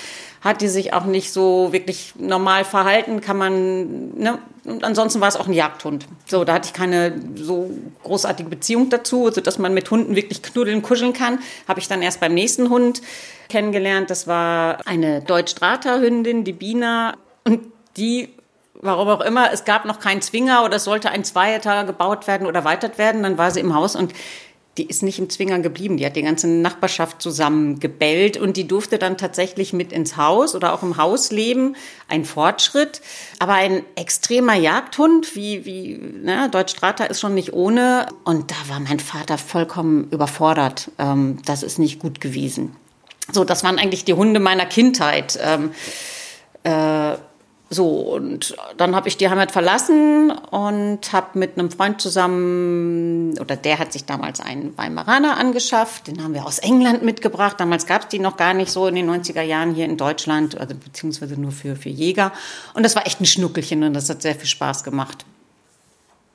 hat 0.45 0.61
die 0.61 0.67
sich 0.67 0.93
auch 0.93 1.05
nicht 1.05 1.33
so 1.33 1.73
wirklich 1.73 2.13
normal 2.19 2.65
verhalten, 2.65 3.19
kann 3.19 3.35
man, 3.35 4.15
ne? 4.15 4.37
Und 4.63 4.83
ansonsten 4.83 5.19
war 5.19 5.27
es 5.27 5.35
auch 5.35 5.47
ein 5.47 5.53
Jagdhund. 5.53 6.07
So, 6.25 6.43
da 6.43 6.53
hatte 6.53 6.67
ich 6.67 6.73
keine 6.73 7.19
so 7.35 7.69
großartige 8.03 8.49
Beziehung 8.49 8.89
dazu, 8.89 9.25
also 9.25 9.41
dass 9.41 9.59
man 9.59 9.73
mit 9.73 9.89
Hunden 9.91 10.15
wirklich 10.15 10.41
knuddeln, 10.41 10.81
kuscheln 10.81 11.13
kann. 11.13 11.39
Habe 11.67 11.79
ich 11.79 11.87
dann 11.87 12.01
erst 12.01 12.19
beim 12.19 12.33
nächsten 12.33 12.69
Hund 12.69 13.01
kennengelernt. 13.49 14.09
Das 14.09 14.27
war 14.27 14.79
eine 14.87 15.21
Deutsch-Strata-Hündin, 15.21 16.43
die 16.43 16.53
Bina. 16.53 17.15
Und 17.43 17.61
die 17.97 18.29
warum 18.81 19.07
auch 19.07 19.21
immer, 19.21 19.51
es 19.51 19.65
gab 19.65 19.85
noch 19.85 19.99
keinen 19.99 20.21
Zwinger 20.21 20.63
oder 20.63 20.75
es 20.75 20.83
sollte 20.83 21.09
ein 21.09 21.23
Zweiter 21.23 21.83
gebaut 21.85 22.27
werden 22.27 22.45
oder 22.45 22.59
erweitert 22.59 22.97
werden, 22.97 23.23
dann 23.23 23.37
war 23.37 23.51
sie 23.51 23.59
im 23.59 23.73
Haus 23.73 23.95
und 23.95 24.13
die 24.77 24.87
ist 24.87 25.03
nicht 25.03 25.19
im 25.19 25.29
Zwinger 25.29 25.59
geblieben. 25.59 25.97
Die 25.97 26.05
hat 26.05 26.17
die 26.17 26.21
ganze 26.21 26.47
Nachbarschaft 26.47 27.21
zusammengebellt 27.21 28.35
und 28.35 28.57
die 28.57 28.67
durfte 28.67 28.97
dann 28.97 29.17
tatsächlich 29.17 29.71
mit 29.71 29.93
ins 29.93 30.17
Haus 30.17 30.53
oder 30.53 30.73
auch 30.73 30.83
im 30.83 30.97
Haus 30.97 31.31
leben. 31.31 31.75
Ein 32.09 32.25
Fortschritt. 32.25 33.01
Aber 33.39 33.53
ein 33.53 33.83
extremer 33.95 34.55
Jagdhund, 34.55 35.35
wie, 35.35 35.65
wie 35.65 35.97
ne, 35.97 36.49
Deutschstrata 36.51 37.05
ist 37.05 37.21
schon 37.21 37.35
nicht 37.35 37.53
ohne. 37.53 38.07
Und 38.25 38.51
da 38.51 38.55
war 38.67 38.81
mein 38.81 38.99
Vater 38.99 39.37
vollkommen 39.37 40.09
überfordert. 40.11 40.91
Ähm, 40.99 41.37
das 41.45 41.63
ist 41.63 41.79
nicht 41.79 41.99
gut 41.99 42.19
gewesen. 42.19 42.75
So, 43.31 43.45
das 43.45 43.63
waren 43.63 43.79
eigentlich 43.79 44.03
die 44.03 44.13
Hunde 44.13 44.41
meiner 44.41 44.65
Kindheit. 44.65 45.39
Ähm, 45.41 45.71
äh, 46.63 47.15
so, 47.69 47.87
und 47.87 48.55
dann 48.77 48.95
habe 48.95 49.07
ich 49.07 49.17
die 49.17 49.27
Heimat 49.27 49.51
verlassen 49.51 50.31
und 50.31 51.11
habe 51.11 51.39
mit 51.39 51.57
einem 51.57 51.71
Freund 51.71 51.99
zusammen, 51.99 53.37
oder 53.39 53.55
der 53.55 53.79
hat 53.79 53.91
sich 53.91 54.05
damals 54.05 54.39
einen 54.39 54.77
Weimaraner 54.77 55.37
angeschafft, 55.37 56.07
den 56.07 56.23
haben 56.23 56.35
wir 56.35 56.45
aus 56.45 56.59
England 56.59 57.01
mitgebracht. 57.01 57.59
Damals 57.59 57.87
gab 57.87 58.03
es 58.03 58.07
die 58.09 58.19
noch 58.19 58.37
gar 58.37 58.53
nicht 58.53 58.71
so 58.71 58.87
in 58.87 58.95
den 58.95 59.09
90er 59.09 59.41
Jahren 59.41 59.73
hier 59.73 59.85
in 59.85 59.97
Deutschland, 59.97 60.59
also 60.59 60.75
beziehungsweise 60.75 61.41
nur 61.41 61.51
für, 61.51 61.75
für 61.75 61.89
Jäger. 61.89 62.31
Und 62.75 62.83
das 62.83 62.95
war 62.95 63.07
echt 63.07 63.19
ein 63.19 63.25
Schnuckelchen 63.25 63.83
und 63.83 63.93
das 63.93 64.09
hat 64.09 64.21
sehr 64.21 64.35
viel 64.35 64.47
Spaß 64.47 64.83
gemacht. 64.83 65.25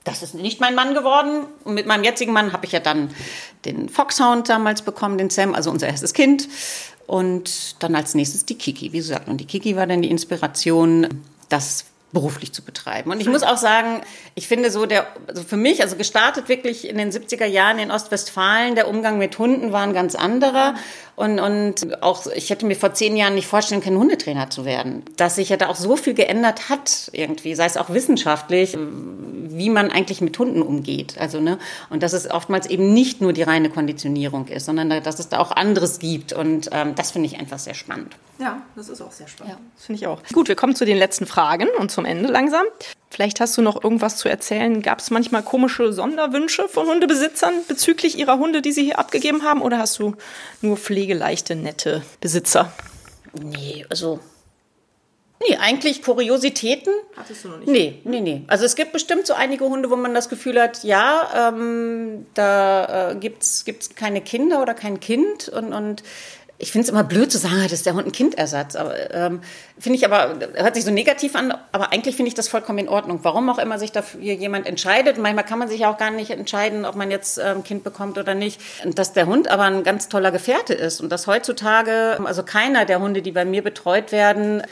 Das 0.05 0.23
ist 0.23 0.35
nicht 0.35 0.61
mein 0.61 0.75
Mann 0.75 0.95
geworden. 0.95 1.47
Und 1.65 1.75
mit 1.75 1.87
meinem 1.87 2.05
jetzigen 2.05 2.33
Mann 2.33 2.53
habe 2.53 2.67
ich 2.67 2.73
ja 2.73 2.81
dann 2.81 3.11
den 3.65 3.89
Foxhound 3.89 4.49
damals 4.49 4.83
bekommen, 4.83 5.19
den 5.19 5.31
Sam, 5.31 5.55
also 5.55 5.71
unser 5.71 5.89
erstes 5.89 6.15
Kind. 6.15 6.49
Und 7.07 7.83
dann 7.83 7.95
als 7.95 8.15
nächstes 8.15 8.47
die 8.47 8.57
Kiki, 8.57 8.93
wie 8.93 8.99
gesagt. 8.99 9.29
Und 9.29 9.39
die 9.39 9.47
Kiki 9.47 9.77
war 9.77 9.87
dann 9.87 10.01
die 10.01 10.11
Inspiration, 10.11 11.09
das 11.49 11.87
beruflich 12.13 12.53
zu 12.53 12.63
betreiben. 12.63 13.11
Und 13.11 13.21
ich 13.21 13.29
muss 13.29 13.43
auch 13.43 13.57
sagen, 13.57 14.01
ich 14.35 14.49
finde 14.49 14.71
so 14.71 14.87
der, 14.87 15.07
also 15.29 15.43
für 15.43 15.57
mich, 15.57 15.83
also 15.83 15.97
gestartet 15.97 16.49
wirklich 16.49 16.89
in 16.89 16.99
den 16.99 17.11
70er 17.13 17.45
Jahren 17.45 17.79
in 17.79 17.91
Ostwestfalen, 17.91 18.75
der 18.75 18.89
Umgang 18.89 19.19
mit 19.19 19.39
Hunden 19.39 19.73
war 19.73 19.83
ein 19.83 19.93
ganz 19.93 20.15
anderer. 20.17 20.75
Und, 21.15 21.39
und 21.39 22.03
auch, 22.03 22.27
ich 22.27 22.51
hätte 22.51 22.67
mir 22.67 22.75
vor 22.75 22.95
zehn 22.95 23.17
Jahren 23.17 23.35
nicht 23.35 23.47
vorstellen 23.47 23.81
können, 23.81 23.99
Hundetrainer 23.99 24.51
zu 24.51 24.65
werden. 24.65 25.05
Dass 25.17 25.37
sich 25.37 25.51
ja 25.51 25.57
da 25.57 25.69
auch 25.69 25.77
so 25.77 25.97
viel 25.97 26.15
geändert 26.15 26.69
hat 26.69 27.11
irgendwie, 27.13 27.55
sei 27.55 27.67
es 27.67 27.77
auch 27.77 27.91
wissenschaftlich, 27.91 28.77
wie 29.61 29.69
man 29.69 29.91
eigentlich 29.91 30.23
mit 30.23 30.39
Hunden 30.39 30.63
umgeht. 30.63 31.17
Also, 31.19 31.39
ne, 31.39 31.59
und 31.91 32.03
dass 32.03 32.15
es 32.15 32.31
oftmals 32.31 32.67
eben 32.67 32.95
nicht 32.95 33.21
nur 33.21 33.35
die 33.35 33.43
reine 33.43 33.69
Konditionierung 33.69 34.49
ist, 34.49 34.65
sondern 34.65 34.89
dass 35.03 35.19
es 35.19 35.29
da 35.29 35.39
auch 35.39 35.53
anderes 35.53 35.99
gibt. 35.99 36.33
Und 36.33 36.71
ähm, 36.73 36.95
das 36.95 37.11
finde 37.11 37.27
ich 37.27 37.39
einfach 37.39 37.59
sehr 37.59 37.75
spannend. 37.75 38.17
Ja, 38.39 38.63
das 38.75 38.89
ist 38.89 39.03
auch 39.03 39.13
sehr 39.13 39.29
spannend. 39.29 39.55
Ja. 39.55 39.61
Das 39.77 39.85
finde 39.85 40.01
ich 40.01 40.07
auch. 40.07 40.23
Gut, 40.33 40.49
wir 40.49 40.57
kommen 40.57 40.75
zu 40.75 40.87
den 40.87 40.97
letzten 40.97 41.27
Fragen 41.27 41.69
und 41.79 41.91
zum 41.91 42.07
Ende 42.07 42.31
langsam. 42.31 42.65
Vielleicht 43.11 43.39
hast 43.41 43.59
du 43.59 43.63
noch 43.63 43.85
irgendwas 43.85 44.17
zu 44.17 44.31
erzählen. 44.31 44.81
Gab 44.81 45.01
es 45.01 45.11
manchmal 45.11 45.43
komische 45.43 45.93
Sonderwünsche 45.93 46.67
von 46.69 46.87
Hundebesitzern 46.87 47.53
bezüglich 47.69 48.19
ihrer 48.19 48.39
Hunde, 48.39 48.63
die 48.63 48.73
sie 48.73 48.85
hier 48.85 48.99
abgegeben 48.99 49.43
haben? 49.43 49.61
Oder 49.61 49.79
hast 49.79 49.99
du 49.99 50.15
nur 50.63 50.79
pflegeleichte, 50.79 51.55
nette 51.55 52.03
Besitzer? 52.21 52.73
Nee, 53.35 53.85
also. 53.91 54.21
Nee, 55.49 55.57
eigentlich 55.57 56.03
Kuriositäten. 56.03 56.93
Hattest 57.17 57.45
du 57.45 57.49
noch 57.49 57.59
nicht? 57.59 57.69
Nee, 57.69 58.03
nee, 58.05 58.21
nee. 58.21 58.43
Also 58.47 58.67
es 58.67 58.77
gibt 58.77 58.93
bestimmt 58.93 59.27
so 59.27 59.33
einige 59.33 59.65
Hunde, 59.65 59.91
wo 59.91 59.97
man 59.97 60.13
das 60.13 60.29
Gefühl 60.29 60.61
hat, 60.61 60.85
ja, 60.85 61.49
ähm, 61.49 62.27
da 62.35 63.13
äh, 63.13 63.15
gibt 63.17 63.43
es 63.43 63.65
keine 63.97 64.21
Kinder 64.21 64.61
oder 64.61 64.75
kein 64.75 65.01
Kind 65.01 65.49
und, 65.49 65.73
und 65.73 66.03
ich 66.61 66.73
finde 66.73 66.85
es 66.85 66.91
immer 66.91 67.05
blöd 67.05 67.33
zu 67.33 67.39
sagen, 67.39 67.63
das 67.63 67.73
ist 67.73 67.87
der 67.87 67.95
Hund 67.95 68.07
ein 68.07 68.13
Kindersatz. 68.13 68.77
Aber 68.77 68.95
ähm, 69.15 69.41
finde 69.79 69.97
ich 69.97 70.05
aber, 70.05 70.39
hört 70.57 70.75
sich 70.75 70.85
so 70.85 70.91
negativ 70.91 71.35
an, 71.35 71.55
aber 71.73 71.91
eigentlich 71.91 72.17
finde 72.17 72.29
ich 72.29 72.35
das 72.35 72.49
vollkommen 72.49 72.79
in 72.79 72.89
Ordnung. 72.91 73.21
Warum 73.23 73.49
auch 73.49 73.59
immer 73.59 73.79
sich 73.79 73.93
dafür 73.93 74.21
jemand 74.21 74.67
entscheidet. 74.67 75.17
Manchmal 75.17 75.47
kann 75.47 75.59
man 75.59 75.69
sich 75.69 75.81
ja 75.81 75.91
auch 75.91 75.97
gar 75.97 76.11
nicht 76.11 76.31
entscheiden, 76.31 76.85
ob 76.85 76.97
man 76.97 77.11
jetzt 77.11 77.41
ein 77.41 77.57
ähm, 77.57 77.65
Kind 77.65 77.83
bekommt 77.83 78.19
oder 78.19 78.35
nicht. 78.35 78.61
Und 78.85 78.99
dass 78.99 79.15
der 79.15 79.25
Hund 79.25 79.49
aber 79.49 79.63
ein 79.63 79.85
ganz 79.85 80.11
toller 80.11 80.33
Gefährte 80.33 80.75
ist. 80.75 81.01
Und 81.01 81.11
dass 81.11 81.27
heutzutage, 81.27 82.21
also 82.23 82.43
keiner 82.43 82.85
der 82.85 83.01
Hunde, 83.01 83.23
die 83.23 83.33
bei 83.33 83.47
mir 83.47 83.63
betreut 83.63 84.13
werden, 84.13 84.63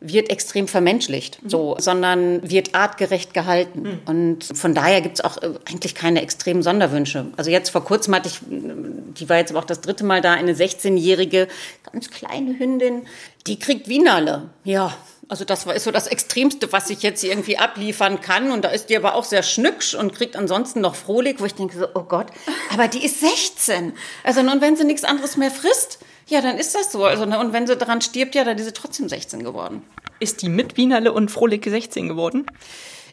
wird 0.00 0.30
extrem 0.30 0.66
vermenschlicht, 0.66 1.42
mhm. 1.42 1.50
so, 1.50 1.76
sondern 1.78 2.48
wird 2.48 2.74
artgerecht 2.74 3.34
gehalten. 3.34 3.82
Mhm. 3.82 4.00
Und 4.06 4.44
von 4.44 4.74
daher 4.74 5.02
gibt's 5.02 5.20
auch 5.20 5.36
äh, 5.42 5.50
eigentlich 5.68 5.94
keine 5.94 6.22
extremen 6.22 6.62
Sonderwünsche. 6.62 7.26
Also 7.36 7.50
jetzt 7.50 7.68
vor 7.68 7.84
kurzem 7.84 8.14
hatte 8.14 8.28
ich, 8.28 8.40
die 8.48 9.28
war 9.28 9.36
jetzt 9.36 9.50
aber 9.50 9.60
auch 9.60 9.64
das 9.64 9.82
dritte 9.82 10.04
Mal 10.04 10.20
da, 10.22 10.32
eine 10.32 10.54
16-jährige, 10.54 11.48
ganz 11.92 12.10
kleine 12.10 12.58
Hündin, 12.58 13.02
die 13.46 13.58
kriegt 13.58 13.88
Wienerle. 13.88 14.50
Ja, 14.64 14.94
also 15.30 15.44
das 15.44 15.64
ist 15.64 15.84
so 15.84 15.92
das 15.92 16.08
Extremste, 16.08 16.72
was 16.72 16.90
ich 16.90 17.02
jetzt 17.02 17.22
irgendwie 17.22 17.56
abliefern 17.56 18.20
kann. 18.20 18.50
Und 18.50 18.64
da 18.64 18.70
ist 18.70 18.90
die 18.90 18.96
aber 18.96 19.14
auch 19.14 19.22
sehr 19.22 19.44
schnücksch 19.44 19.94
und 19.94 20.12
kriegt 20.12 20.34
ansonsten 20.34 20.80
noch 20.80 20.96
Frohlich, 20.96 21.36
wo 21.38 21.44
ich 21.44 21.54
denke 21.54 21.78
so, 21.78 21.86
oh 21.94 22.02
Gott, 22.02 22.26
aber 22.72 22.88
die 22.88 23.04
ist 23.04 23.20
16. 23.20 23.92
Also 24.24 24.42
nun, 24.42 24.60
wenn 24.60 24.76
sie 24.76 24.84
nichts 24.84 25.04
anderes 25.04 25.36
mehr 25.36 25.52
frisst, 25.52 26.00
ja, 26.30 26.40
dann 26.40 26.56
ist 26.58 26.74
das 26.74 26.92
so. 26.92 27.04
Also, 27.04 27.26
ne, 27.26 27.38
und 27.38 27.52
wenn 27.52 27.66
sie 27.66 27.76
daran 27.76 28.00
stirbt, 28.00 28.34
ja, 28.34 28.44
dann 28.44 28.56
ist 28.56 28.64
sie 28.64 28.72
trotzdem 28.72 29.08
16 29.08 29.44
geworden. 29.44 29.82
Ist 30.20 30.42
die 30.42 30.48
mit 30.48 30.76
Wienerle 30.76 31.12
und 31.12 31.30
Frohlich 31.30 31.64
16 31.64 32.08
geworden? 32.08 32.46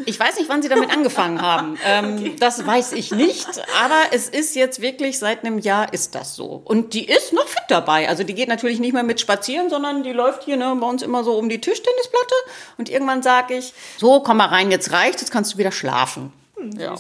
Ich 0.06 0.19
weiß 0.19 0.38
nicht, 0.38 0.49
wann 0.49 0.62
sie 0.62 0.69
damit 0.69 0.91
angefangen 0.91 1.41
haben. 1.41 1.77
Ähm, 1.88 2.17
okay. 2.17 2.36
Das 2.39 2.65
weiß 2.65 2.93
ich 2.93 3.12
nicht. 3.12 3.47
Aber 3.82 4.01
es 4.12 4.27
ist 4.27 4.56
jetzt 4.56 4.82
wirklich 4.82 5.19
seit 5.19 5.45
einem 5.45 5.58
Jahr 5.58 5.93
ist 5.93 6.15
das 6.15 6.36
so. 6.36 6.62
Und 6.65 6.93
die 6.93 7.06
ist 7.06 7.32
noch 7.32 7.47
fit 7.47 7.63
dabei. 7.69 8.10
Also 8.10 8.23
die 8.23 8.34
geht 8.34 8.49
natürlich 8.49 8.80
nicht 8.80 8.93
mehr 8.93 9.03
mit 9.03 9.21
spazieren, 9.21 9.69
sondern 9.69 10.03
die 10.03 10.12
läuft 10.12 10.43
hier 10.43 10.58
ne, 10.58 10.75
bei 10.80 10.88
uns 10.88 11.01
immer 11.01 11.23
so 11.23 11.38
um 11.38 11.47
die 11.47 11.62
Tischtennisplatte. 11.62 12.36
Und 12.77 12.89
irgendwann 12.89 13.23
sage 13.23 13.56
ich, 13.56 13.73
so, 13.97 14.19
komm 14.19 14.38
mal 14.38 14.47
rein, 14.47 14.69
jetzt 14.69 14.91
reicht, 14.91 15.21
jetzt 15.21 15.32
kannst 15.32 15.53
du 15.53 15.58
wieder 15.58 15.71
schlafen. 15.71 16.34
Hm, 16.58 16.72
ja. 16.80 16.96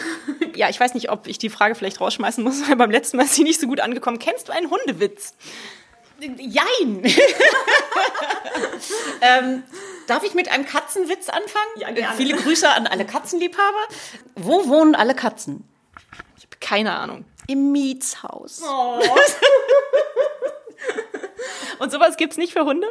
ja, 0.54 0.68
ich 0.68 0.78
weiß 0.78 0.94
nicht, 0.94 1.10
ob 1.10 1.26
ich 1.26 1.38
die 1.38 1.50
Frage 1.50 1.74
vielleicht 1.74 2.00
rausschmeißen 2.00 2.42
muss, 2.42 2.68
weil 2.68 2.76
beim 2.76 2.90
letzten 2.90 3.16
Mal 3.16 3.24
ist 3.24 3.34
sie 3.34 3.44
nicht 3.44 3.60
so 3.60 3.66
gut 3.66 3.80
angekommen. 3.80 4.18
Kennst 4.18 4.48
du 4.48 4.52
einen 4.52 4.70
Hundewitz? 4.70 5.34
Jein. 6.20 7.04
ähm, 9.22 9.64
darf 10.06 10.22
ich 10.22 10.34
mit 10.34 10.52
einem 10.52 10.64
Katzenwitz 10.66 11.28
anfangen? 11.28 11.70
Ja, 11.76 11.90
gerne. 11.90 12.16
Viele 12.16 12.36
Grüße 12.36 12.68
an 12.68 12.86
alle 12.86 13.04
Katzenliebhaber. 13.04 13.80
Wo 14.36 14.68
wohnen 14.68 14.94
alle 14.94 15.16
Katzen? 15.16 15.64
Ich 16.36 16.44
habe 16.44 16.56
keine 16.60 16.94
Ahnung. 16.94 17.24
Im 17.48 17.72
Mietshaus. 17.72 18.62
Oh. 18.64 19.00
Und 21.80 21.90
sowas 21.90 22.16
gibt 22.16 22.32
es 22.32 22.38
nicht 22.38 22.52
für 22.52 22.64
Hunde? 22.64 22.86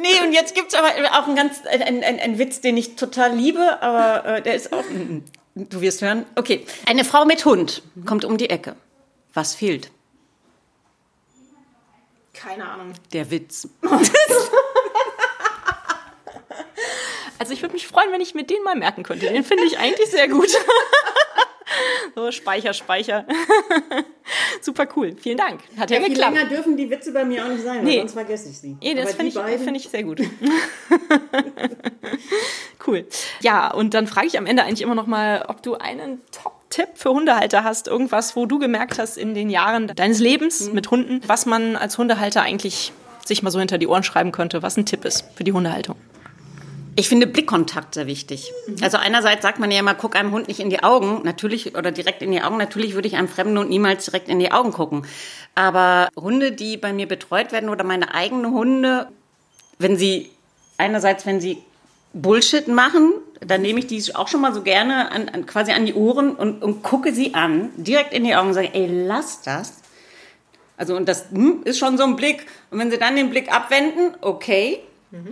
Nee, 0.00 0.20
und 0.24 0.32
jetzt 0.32 0.54
gibt 0.54 0.68
es 0.68 0.74
aber 0.74 0.88
auch 0.88 1.26
einen 1.26 1.36
ganz 1.36 1.64
ein, 1.66 2.02
ein, 2.02 2.20
ein 2.20 2.38
Witz, 2.38 2.60
den 2.60 2.76
ich 2.76 2.96
total 2.96 3.34
liebe, 3.34 3.82
aber 3.82 4.36
äh, 4.36 4.42
der 4.42 4.54
ist 4.54 4.72
auch. 4.72 4.84
Du 5.54 5.80
wirst 5.80 6.02
hören. 6.02 6.26
Okay. 6.34 6.66
Eine 6.86 7.04
Frau 7.04 7.24
mit 7.24 7.44
Hund 7.44 7.82
kommt 8.04 8.24
um 8.24 8.36
die 8.36 8.50
Ecke. 8.50 8.76
Was 9.32 9.54
fehlt? 9.54 9.90
Keine 12.34 12.68
Ahnung. 12.68 12.92
Der 13.12 13.30
Witz. 13.30 13.68
also 17.38 17.52
ich 17.52 17.62
würde 17.62 17.72
mich 17.72 17.86
freuen, 17.86 18.12
wenn 18.12 18.20
ich 18.20 18.34
mir 18.34 18.44
den 18.44 18.62
mal 18.62 18.76
merken 18.76 19.02
könnte. 19.02 19.26
Den 19.26 19.44
finde 19.44 19.64
ich 19.64 19.78
eigentlich 19.78 20.10
sehr 20.10 20.28
gut. 20.28 20.50
so, 22.14 22.30
Speicher, 22.30 22.74
Speicher. 22.74 23.26
Super 24.60 24.86
cool. 24.96 25.14
Vielen 25.16 25.38
Dank. 25.38 25.60
Hat 25.76 25.90
ja, 25.90 25.98
ja 25.98 26.04
viel 26.04 26.18
länger 26.18 26.44
dürfen 26.46 26.76
die 26.76 26.90
Witze 26.90 27.12
bei 27.12 27.24
mir 27.24 27.44
auch 27.44 27.48
nicht 27.48 27.62
sein, 27.62 27.84
nee. 27.84 27.98
sonst 27.98 28.12
vergesse 28.12 28.50
ich 28.50 28.58
sie. 28.58 28.76
Nee, 28.82 28.94
das 28.94 29.14
finde 29.14 29.28
ich, 29.28 29.60
find 29.60 29.76
ich 29.76 29.88
sehr 29.88 30.02
gut. 30.02 30.20
cool. 32.86 33.06
Ja, 33.40 33.72
und 33.72 33.94
dann 33.94 34.06
frage 34.06 34.26
ich 34.26 34.38
am 34.38 34.46
Ende 34.46 34.64
eigentlich 34.64 34.82
immer 34.82 34.94
noch 34.94 35.06
mal, 35.06 35.44
ob 35.48 35.62
du 35.62 35.74
einen 35.74 36.20
Top-Tipp 36.32 36.88
für 36.94 37.10
Hundehalter 37.10 37.64
hast, 37.64 37.88
irgendwas, 37.88 38.36
wo 38.36 38.46
du 38.46 38.58
gemerkt 38.58 38.98
hast 38.98 39.16
in 39.16 39.34
den 39.34 39.50
Jahren 39.50 39.88
deines 39.88 40.20
Lebens 40.20 40.68
mhm. 40.68 40.74
mit 40.74 40.90
Hunden, 40.90 41.20
was 41.26 41.46
man 41.46 41.76
als 41.76 41.98
Hundehalter 41.98 42.42
eigentlich 42.42 42.92
sich 43.24 43.42
mal 43.42 43.50
so 43.50 43.58
hinter 43.58 43.78
die 43.78 43.86
Ohren 43.86 44.02
schreiben 44.02 44.32
könnte, 44.32 44.62
was 44.62 44.76
ein 44.76 44.86
Tipp 44.86 45.04
ist 45.04 45.24
für 45.34 45.44
die 45.44 45.52
Hundehaltung. 45.52 45.96
Ich 46.98 47.10
finde 47.10 47.26
Blickkontakt 47.26 47.94
sehr 47.94 48.06
wichtig. 48.06 48.52
Mhm. 48.66 48.76
Also 48.82 48.96
einerseits 48.96 49.42
sagt 49.42 49.58
man 49.58 49.70
ja 49.70 49.78
immer, 49.78 49.94
guck 49.94 50.16
einem 50.16 50.32
Hund 50.32 50.48
nicht 50.48 50.60
in 50.60 50.70
die 50.70 50.82
Augen, 50.82 51.20
natürlich, 51.24 51.76
oder 51.76 51.92
direkt 51.92 52.22
in 52.22 52.30
die 52.30 52.40
Augen. 52.40 52.56
Natürlich 52.56 52.94
würde 52.94 53.06
ich 53.06 53.16
einem 53.16 53.28
fremden 53.28 53.58
Hund 53.58 53.68
niemals 53.68 54.06
direkt 54.06 54.28
in 54.28 54.38
die 54.38 54.50
Augen 54.50 54.72
gucken. 54.72 55.06
Aber 55.54 56.08
Hunde, 56.16 56.52
die 56.52 56.78
bei 56.78 56.94
mir 56.94 57.06
betreut 57.06 57.52
werden 57.52 57.68
oder 57.68 57.84
meine 57.84 58.14
eigenen 58.14 58.50
Hunde, 58.50 59.08
wenn 59.78 59.96
sie, 59.96 60.30
einerseits, 60.78 61.26
wenn 61.26 61.38
sie 61.38 61.58
Bullshit 62.14 62.66
machen, 62.66 63.12
dann 63.40 63.60
nehme 63.60 63.78
ich 63.78 63.86
die 63.86 64.02
auch 64.14 64.28
schon 64.28 64.40
mal 64.40 64.54
so 64.54 64.62
gerne 64.62 65.10
an, 65.12 65.28
an, 65.28 65.44
quasi 65.44 65.72
an 65.72 65.84
die 65.84 65.92
Ohren 65.92 66.34
und, 66.34 66.62
und 66.62 66.82
gucke 66.82 67.12
sie 67.12 67.34
an, 67.34 67.70
direkt 67.76 68.14
in 68.14 68.24
die 68.24 68.34
Augen 68.34 68.48
und 68.48 68.54
sage, 68.54 68.70
ey, 68.72 68.86
lass 68.86 69.42
das. 69.42 69.82
Also, 70.78 70.96
und 70.96 71.06
das 71.06 71.30
hm, 71.30 71.60
ist 71.64 71.78
schon 71.78 71.98
so 71.98 72.04
ein 72.04 72.16
Blick. 72.16 72.46
Und 72.70 72.78
wenn 72.78 72.90
sie 72.90 72.98
dann 72.98 73.16
den 73.16 73.28
Blick 73.28 73.52
abwenden, 73.52 74.14
okay, 74.22 74.80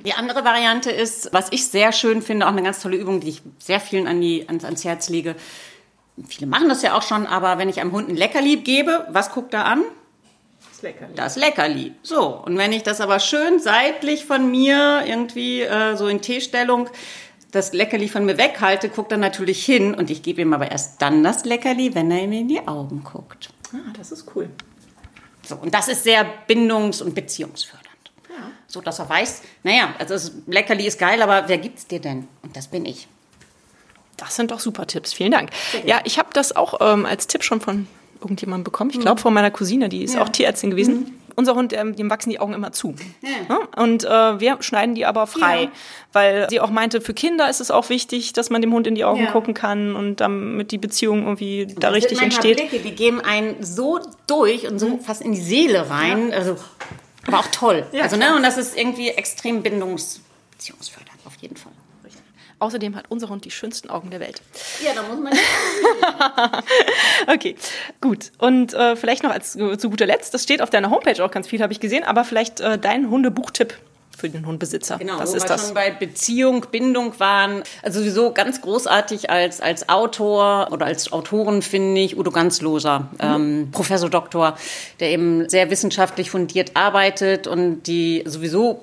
die 0.05 0.14
andere 0.14 0.44
Variante 0.44 0.90
ist, 0.90 1.33
was 1.33 1.49
ich 1.51 1.66
sehr 1.66 1.92
schön 1.92 2.23
finde, 2.23 2.47
auch 2.47 2.51
eine 2.51 2.62
ganz 2.62 2.81
tolle 2.81 2.97
Übung, 2.97 3.20
die 3.20 3.31
ich 3.31 3.42
sehr 3.59 3.81
vielen 3.81 4.07
an 4.07 4.20
die, 4.20 4.49
ans, 4.49 4.64
ans 4.64 4.85
Herz 4.85 5.09
lege. 5.09 5.35
Viele 6.29 6.47
machen 6.47 6.68
das 6.68 6.83
ja 6.83 6.97
auch 6.97 7.03
schon, 7.03 7.27
aber 7.27 7.59
wenn 7.59 7.68
ich 7.68 7.81
einem 7.81 7.92
Hund 7.92 8.09
ein 8.09 8.16
Leckerli 8.16 8.57
gebe, 8.57 9.07
was 9.11 9.33
guckt 9.33 9.53
er 9.55 9.66
an? 9.66 9.83
Das 10.70 10.83
Leckerli. 10.83 11.14
Das 11.14 11.37
Leckerli. 11.37 11.92
So, 12.03 12.27
und 12.44 12.57
wenn 12.57 12.73
ich 12.73 12.83
das 12.83 13.01
aber 13.01 13.18
schön 13.18 13.59
seitlich 13.59 14.25
von 14.25 14.51
mir 14.51 15.05
irgendwie 15.07 15.62
äh, 15.62 15.97
so 15.97 16.07
in 16.07 16.20
T-Stellung 16.20 16.88
das 17.51 17.73
Leckerli 17.73 18.09
von 18.09 18.25
mir 18.25 18.37
weghalte, 18.37 18.88
guckt 18.88 19.12
er 19.12 19.18
natürlich 19.18 19.64
hin 19.64 19.94
und 19.94 20.11
ich 20.11 20.23
gebe 20.23 20.42
ihm 20.42 20.53
aber 20.53 20.70
erst 20.70 21.01
dann 21.01 21.23
das 21.23 21.44
Leckerli, 21.44 21.94
wenn 21.94 22.11
er 22.11 22.27
mir 22.27 22.40
in 22.40 22.49
die 22.49 22.66
Augen 22.66 23.05
guckt. 23.05 23.51
Ah, 23.73 23.92
das 23.97 24.12
ist 24.12 24.27
cool. 24.35 24.49
So, 25.42 25.57
und 25.57 25.75
das 25.75 25.88
ist 25.88 26.05
sehr 26.05 26.27
bindungs- 26.49 27.03
und 27.03 27.14
beziehungsfördernd 27.14 27.84
so 28.66 28.81
dass 28.81 28.98
er 28.98 29.09
weiß, 29.09 29.42
naja, 29.62 29.94
also 29.98 30.14
das 30.14 30.33
Leckerli 30.46 30.87
ist 30.87 30.98
geil, 30.98 31.22
aber 31.22 31.44
wer 31.48 31.59
gibt's 31.59 31.87
dir 31.87 32.00
denn? 32.00 32.29
Und 32.42 32.57
das 32.57 32.68
bin 32.68 32.85
ich. 32.87 33.09
Das 34.16 34.37
sind 34.37 34.50
doch 34.50 34.61
super 34.61 34.87
Tipps. 34.87 35.12
Vielen 35.12 35.33
Dank. 35.33 35.50
Ja, 35.85 36.00
ich 36.05 36.18
habe 36.18 36.29
das 36.33 36.55
auch 36.55 36.81
ähm, 36.81 37.05
als 37.07 37.27
Tipp 37.27 37.42
schon 37.42 37.61
von 37.61 37.87
irgendjemandem 38.20 38.64
bekommen. 38.64 38.90
Ich 38.90 39.00
glaube, 39.00 39.20
mhm. 39.20 39.22
von 39.22 39.35
meiner 39.35 39.50
Cousine, 39.50 39.88
die 39.88 40.03
ist 40.03 40.14
ja. 40.14 40.22
auch 40.22 40.29
Tierärztin 40.29 40.70
gewesen. 40.70 40.94
Mhm. 40.94 41.12
Unser 41.37 41.57
Hund, 41.57 41.72
ähm, 41.72 41.96
dem 41.96 42.09
wachsen 42.11 42.31
die 42.31 42.38
Augen 42.38 42.53
immer 42.53 42.70
zu. 42.70 42.94
Ja. 43.22 43.59
Und 43.83 44.05
äh, 44.05 44.40
wir 44.40 44.59
schneiden 44.61 44.94
die 44.94 45.05
aber 45.05 45.27
frei, 45.27 45.64
ja. 45.64 45.70
weil 46.12 46.46
sie 46.48 46.61
auch 46.61 46.70
meinte, 46.70 47.00
für 47.00 47.12
Kinder 47.12 47.50
ist 47.50 47.61
es 47.61 47.72
auch 47.72 47.88
wichtig, 47.88 48.33
dass 48.33 48.50
man 48.50 48.62
dem 48.62 48.72
Hund 48.72 48.87
in 48.87 48.94
die 48.94 49.05
Augen 49.05 49.27
gucken 49.27 49.53
kann 49.53 49.96
und 49.96 50.20
damit 50.20 50.70
die 50.70 50.79
Beziehung 50.79 51.24
irgendwie 51.24 51.66
da 51.66 51.88
das 51.88 51.94
richtig 51.94 52.22
entsteht. 52.22 52.57
Blicke, 52.59 52.79
die 52.79 52.94
geben 52.94 53.20
einen 53.20 53.64
so 53.64 53.98
durch 54.29 54.68
und 54.68 54.79
so 54.79 54.90
mhm. 54.90 55.00
fast 55.00 55.22
in 55.22 55.33
die 55.33 55.40
Seele 55.40 55.90
rein. 55.90 56.33
Also 56.33 56.57
aber 57.27 57.39
auch 57.41 57.49
toll. 57.49 57.87
Ja, 57.93 58.03
also, 58.03 58.17
ne, 58.17 58.35
und 58.37 58.43
das 58.43 58.57
ist 58.57 58.77
irgendwie 58.77 59.09
extrem 59.11 59.63
bindungs- 59.63 60.21
beziehungsfördernd, 60.53 61.21
auf 61.25 61.37
jeden 61.37 61.57
Fall. 61.57 61.73
Außerdem 62.61 62.95
hat 62.95 63.07
unser 63.09 63.29
Hund 63.29 63.45
die 63.45 63.51
schönsten 63.51 63.91
Augen 63.91 64.11
der 64.11 64.21
Welt. 64.21 64.41
Ja, 64.83 64.93
da 64.95 65.03
muss 65.03 65.19
man. 65.19 65.33
okay, 67.35 67.57
gut. 68.01 68.31
Und 68.39 68.73
äh, 68.73 68.97
vielleicht 68.97 69.23
noch 69.23 69.33
als 69.33 69.53
zu 69.53 69.91
guter 69.91 70.07
Letzt, 70.07 70.33
das 70.33 70.45
steht 70.45 70.63
auf 70.63 70.71
deiner 70.71 70.89
Homepage 70.91 71.23
auch 71.23 71.31
ganz 71.31 71.49
viel, 71.49 71.61
habe 71.61 71.73
ich 71.73 71.81
gesehen, 71.81 72.05
aber 72.05 72.25
vielleicht 72.25 72.61
äh, 72.61 72.79
dein 72.79 73.11
Hundebuchtipp 73.11 73.77
für 74.14 74.29
den 74.29 74.46
Hundbesitzer. 74.46 74.98
Genau, 74.98 75.18
das 75.18 75.33
wo 75.33 75.37
ist 75.37 75.44
wir 75.44 75.48
das. 75.48 75.66
schon 75.66 75.74
bei 75.74 75.90
Beziehung, 75.90 76.66
Bindung 76.70 77.18
waren. 77.18 77.62
Also 77.83 78.00
sowieso 78.00 78.33
ganz 78.33 78.61
großartig 78.61 79.31
als, 79.31 79.61
als 79.61 79.88
Autor 79.88 80.68
oder 80.70 80.87
als 80.87 81.12
Autorin 81.12 81.62
finde 81.62 82.00
ich 82.00 82.16
Udo 82.16 82.31
Ganzloser, 82.31 83.09
mhm. 83.12 83.18
ähm, 83.20 83.68
Professor 83.72 84.11
Doktor, 84.11 84.57
der 85.00 85.11
eben 85.11 85.48
sehr 85.48 85.70
wissenschaftlich 85.70 86.31
fundiert 86.31 86.72
arbeitet 86.74 87.46
und 87.46 87.83
die 87.85 88.22
sowieso 88.27 88.83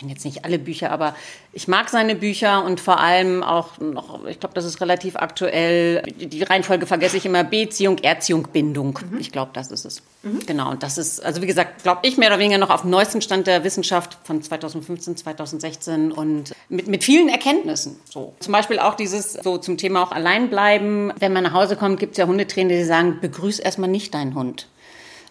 kenne 0.00 0.12
jetzt 0.12 0.24
nicht 0.24 0.44
alle 0.44 0.58
Bücher, 0.58 0.90
aber 0.90 1.14
ich 1.52 1.68
mag 1.68 1.90
seine 1.90 2.14
Bücher 2.14 2.64
und 2.64 2.80
vor 2.80 3.00
allem 3.00 3.42
auch 3.42 3.78
noch, 3.78 4.24
ich 4.26 4.40
glaube, 4.40 4.54
das 4.54 4.64
ist 4.64 4.80
relativ 4.80 5.16
aktuell. 5.16 6.02
Die 6.18 6.42
Reihenfolge 6.42 6.86
vergesse 6.86 7.18
ich 7.18 7.26
immer: 7.26 7.44
Beziehung, 7.44 7.98
Erziehung, 7.98 8.48
Bindung. 8.50 8.98
Mhm. 9.10 9.18
Ich 9.18 9.30
glaube, 9.30 9.50
das 9.52 9.70
ist 9.70 9.84
es. 9.84 10.02
Mhm. 10.22 10.40
Genau. 10.46 10.70
Und 10.70 10.82
das 10.82 10.96
ist, 10.96 11.22
also 11.22 11.42
wie 11.42 11.46
gesagt, 11.46 11.82
glaube 11.82 12.00
ich 12.04 12.16
mehr 12.16 12.30
oder 12.30 12.38
weniger 12.38 12.58
noch 12.58 12.70
auf 12.70 12.80
dem 12.80 12.90
neuesten 12.90 13.20
Stand 13.20 13.46
der 13.46 13.62
Wissenschaft 13.62 14.16
von 14.24 14.42
2015, 14.42 15.18
2016 15.18 16.12
und 16.12 16.52
mit, 16.70 16.88
mit 16.88 17.04
vielen 17.04 17.28
Erkenntnissen. 17.28 18.00
So. 18.10 18.34
Zum 18.40 18.52
Beispiel 18.52 18.78
auch 18.78 18.94
dieses, 18.94 19.34
so 19.34 19.58
zum 19.58 19.76
Thema 19.76 20.02
auch 20.02 20.12
allein 20.12 20.48
bleiben. 20.48 21.12
Wenn 21.18 21.34
man 21.34 21.44
nach 21.44 21.52
Hause 21.52 21.76
kommt, 21.76 22.00
gibt 22.00 22.12
es 22.12 22.18
ja 22.18 22.26
Hundetrainer, 22.26 22.70
die 22.70 22.84
sagen, 22.84 23.18
begrüß 23.20 23.58
erstmal 23.58 23.90
nicht 23.90 24.14
deinen 24.14 24.34
Hund 24.34 24.66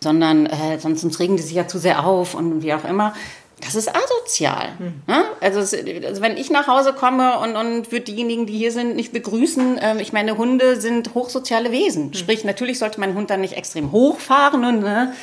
sondern 0.01 0.45
äh, 0.45 0.79
sonst, 0.79 1.01
sonst 1.01 1.19
regen 1.19 1.35
die 1.35 1.43
sich 1.43 1.55
ja 1.55 1.67
zu 1.67 1.77
sehr 1.77 2.05
auf 2.05 2.33
und 2.33 2.63
wie 2.63 2.73
auch 2.73 2.85
immer. 2.85 3.13
Das 3.61 3.75
ist 3.75 3.89
asozial. 3.93 4.69
Hm. 4.77 5.01
Also, 5.41 5.59
also, 5.59 6.21
wenn 6.21 6.37
ich 6.37 6.49
nach 6.49 6.67
Hause 6.67 6.93
komme 6.93 7.39
und, 7.39 7.55
und 7.55 7.91
würde 7.91 8.05
diejenigen, 8.05 8.45
die 8.45 8.57
hier 8.57 8.71
sind, 8.71 8.95
nicht 8.95 9.11
begrüßen, 9.11 9.77
äh, 9.77 10.01
ich 10.01 10.13
meine, 10.13 10.37
Hunde 10.37 10.79
sind 10.79 11.13
hochsoziale 11.13 11.71
Wesen. 11.71 12.05
Hm. 12.05 12.13
Sprich, 12.13 12.43
natürlich 12.43 12.79
sollte 12.79 12.99
mein 12.99 13.15
Hund 13.15 13.29
dann 13.29 13.41
nicht 13.41 13.57
extrem 13.57 13.91
hochfahren 13.91 14.63
und 14.63 14.79
ne, 14.79 15.13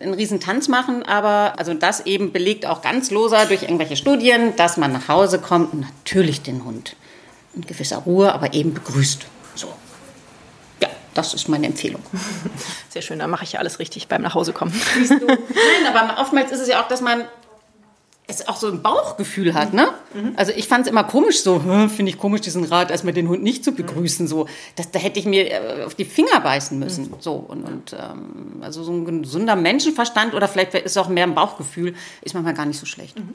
einen 0.00 0.14
riesen 0.14 0.40
Tanz 0.40 0.68
machen, 0.68 1.02
aber 1.02 1.54
also 1.58 1.74
das 1.74 2.06
eben 2.06 2.32
belegt 2.32 2.66
auch 2.66 2.82
ganz 2.82 3.10
loser 3.10 3.46
durch 3.46 3.62
irgendwelche 3.62 3.96
Studien, 3.96 4.56
dass 4.56 4.76
man 4.76 4.92
nach 4.92 5.08
Hause 5.08 5.38
kommt 5.38 5.72
und 5.72 5.80
natürlich 5.80 6.42
den 6.42 6.64
Hund 6.64 6.96
in 7.54 7.66
gewisser 7.66 7.98
Ruhe, 7.98 8.32
aber 8.32 8.54
eben 8.54 8.74
begrüßt. 8.74 9.26
So. 9.54 9.68
Ja, 10.80 10.88
das 11.12 11.34
ist 11.34 11.48
meine 11.48 11.66
Empfehlung. 11.66 12.02
Sehr 12.88 13.02
schön, 13.02 13.18
dann 13.18 13.30
mache 13.30 13.44
ich 13.44 13.52
ja 13.52 13.60
alles 13.60 13.78
richtig 13.78 14.08
beim 14.08 14.22
Nachhausekommen. 14.22 14.74
Nein, 15.08 15.94
aber 15.94 16.20
oftmals 16.20 16.50
ist 16.50 16.60
es 16.60 16.68
ja 16.68 16.82
auch, 16.82 16.88
dass 16.88 17.00
man 17.00 17.24
es 18.26 18.48
auch 18.48 18.56
so 18.56 18.68
ein 18.68 18.82
Bauchgefühl 18.82 19.52
hat, 19.52 19.74
ne? 19.74 19.88
Mhm. 20.14 20.32
Also 20.36 20.52
ich 20.56 20.66
fand 20.66 20.86
es 20.86 20.90
immer 20.90 21.04
komisch, 21.04 21.42
so 21.42 21.60
finde 21.60 22.10
ich 22.10 22.18
komisch, 22.18 22.40
diesen 22.40 22.64
Rat, 22.64 22.90
erstmal 22.90 23.12
den 23.12 23.28
Hund 23.28 23.42
nicht 23.42 23.64
zu 23.64 23.72
begrüßen, 23.72 24.26
so. 24.26 24.46
Das, 24.76 24.90
da 24.90 24.98
hätte 24.98 25.18
ich 25.18 25.26
mir 25.26 25.50
äh, 25.50 25.82
auf 25.84 25.94
die 25.94 26.06
Finger 26.06 26.40
beißen 26.40 26.78
müssen, 26.78 27.10
mhm. 27.10 27.16
so. 27.18 27.34
Und, 27.34 27.64
und 27.64 27.92
ähm, 27.92 28.62
also 28.62 28.82
so 28.82 28.92
ein 28.92 29.22
gesunder 29.22 29.56
Menschenverstand 29.56 30.34
oder 30.34 30.48
vielleicht 30.48 30.74
ist 30.74 30.92
es 30.92 30.96
auch 30.96 31.08
mehr 31.08 31.24
ein 31.24 31.34
Bauchgefühl, 31.34 31.94
ist 32.22 32.34
manchmal 32.34 32.54
gar 32.54 32.66
nicht 32.66 32.78
so 32.78 32.86
schlecht. 32.86 33.18
Mhm. 33.18 33.34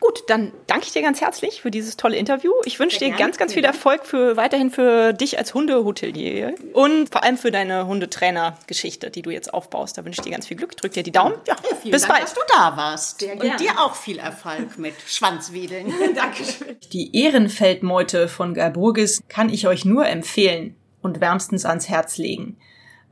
Gut, 0.00 0.24
dann 0.28 0.52
danke 0.66 0.86
ich 0.86 0.92
dir 0.92 1.02
ganz 1.02 1.20
herzlich 1.20 1.60
für 1.60 1.70
dieses 1.70 1.98
tolle 1.98 2.16
Interview. 2.16 2.52
Ich 2.64 2.80
wünsche 2.80 2.98
dir 2.98 3.10
ganz, 3.10 3.36
ganz 3.36 3.52
viel 3.52 3.64
Erfolg 3.64 4.06
für 4.06 4.34
weiterhin 4.38 4.70
für 4.70 5.12
dich 5.12 5.36
als 5.38 5.52
Hundehotelier 5.52 6.54
und 6.72 7.10
vor 7.10 7.22
allem 7.22 7.36
für 7.36 7.50
deine 7.50 7.86
Hundetrainer-Geschichte, 7.86 9.10
die 9.10 9.20
du 9.20 9.28
jetzt 9.28 9.52
aufbaust. 9.52 9.98
Da 9.98 10.04
wünsche 10.06 10.20
ich 10.20 10.24
dir 10.24 10.30
ganz 10.30 10.46
viel 10.46 10.56
Glück. 10.56 10.74
Drück 10.74 10.92
dir 10.92 11.02
die 11.02 11.12
Daumen. 11.12 11.34
Ja, 11.46 11.54
ja 11.84 11.90
bis 11.90 12.02
Dank, 12.02 12.14
bald. 12.14 12.24
dass 12.24 12.34
du 12.34 12.40
da 12.48 12.76
warst. 12.78 13.20
Sehr 13.20 13.34
und 13.34 13.60
dir 13.60 13.78
auch 13.78 13.94
viel 13.94 14.18
Erfolg 14.18 14.78
mit 14.78 14.94
Schwanzwedeln. 15.06 15.92
Dankeschön. 16.14 16.76
Die 16.94 17.14
Ehrenfeldmeute 17.22 18.28
von 18.28 18.54
Galburgis 18.54 19.22
kann 19.28 19.50
ich 19.50 19.66
euch 19.68 19.84
nur 19.84 20.06
empfehlen 20.06 20.76
und 21.02 21.20
wärmstens 21.20 21.66
ans 21.66 21.90
Herz 21.90 22.16
legen. 22.16 22.56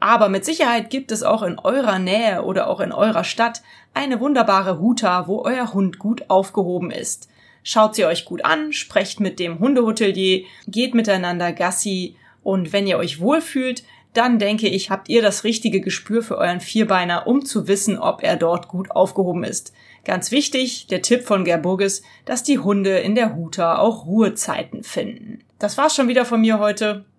Aber 0.01 0.29
mit 0.29 0.45
Sicherheit 0.45 0.91
gibt 0.91 1.11
es 1.11 1.23
auch 1.23 1.43
in 1.43 1.59
eurer 1.59 1.99
Nähe 1.99 2.43
oder 2.45 2.69
auch 2.69 2.81
in 2.81 2.93
eurer 2.93 3.25
Stadt 3.25 3.63
eine 3.95 4.21
wunderbare 4.21 4.79
Huta, 4.79 5.27
wo 5.27 5.43
euer 5.43 5.73
Hund 5.75 5.99
gut 5.99 6.29
aufgehoben 6.29 6.91
ist. 6.91 7.29
Schaut 7.65 7.97
sie 7.97 8.05
euch 8.05 8.25
gut 8.25 8.45
an, 8.45 8.73
sprecht 8.73 9.21
mit 9.21 9.39
dem 9.41 9.59
Hundehotelier, 9.59 10.45
geht 10.69 10.95
miteinander 10.95 11.53
Gassi 11.53 12.17
und 12.43 12.73
wenn 12.73 12.87
ihr 12.87 12.99
euch 12.99 13.21
wohlfühlt, 13.21 13.83
dann 14.15 14.39
denke 14.39 14.69
ich, 14.69 14.91
habt 14.91 15.09
ihr 15.09 15.21
das 15.21 15.45
richtige 15.45 15.81
Gespür 15.81 16.23
für 16.23 16.39
euren 16.39 16.61
Vierbeiner, 16.61 17.27
um 17.27 17.45
zu 17.45 17.69
wissen, 17.69 17.99
ob 17.99 18.23
er 18.23 18.37
dort 18.37 18.69
gut 18.69 18.91
aufgehoben 18.91 19.45
ist. 19.45 19.75
Ganz 20.05 20.31
wichtig, 20.31 20.87
der 20.87 21.03
Tipp 21.03 21.25
von 21.25 21.45
Gerburgis, 21.45 22.03
dass 22.25 22.43
die 22.43 22.59
Hunde 22.59 22.99
in 22.99 23.15
der 23.15 23.37
Huta 23.37 23.79
auch 23.79 24.07
Ruhezeiten 24.07 24.83
finden. 24.83 25.45
Das 25.59 25.77
war's 25.77 25.95
schon 25.95 26.09
wieder 26.09 26.25
von 26.25 26.41
mir 26.41 26.59
heute. 26.59 27.05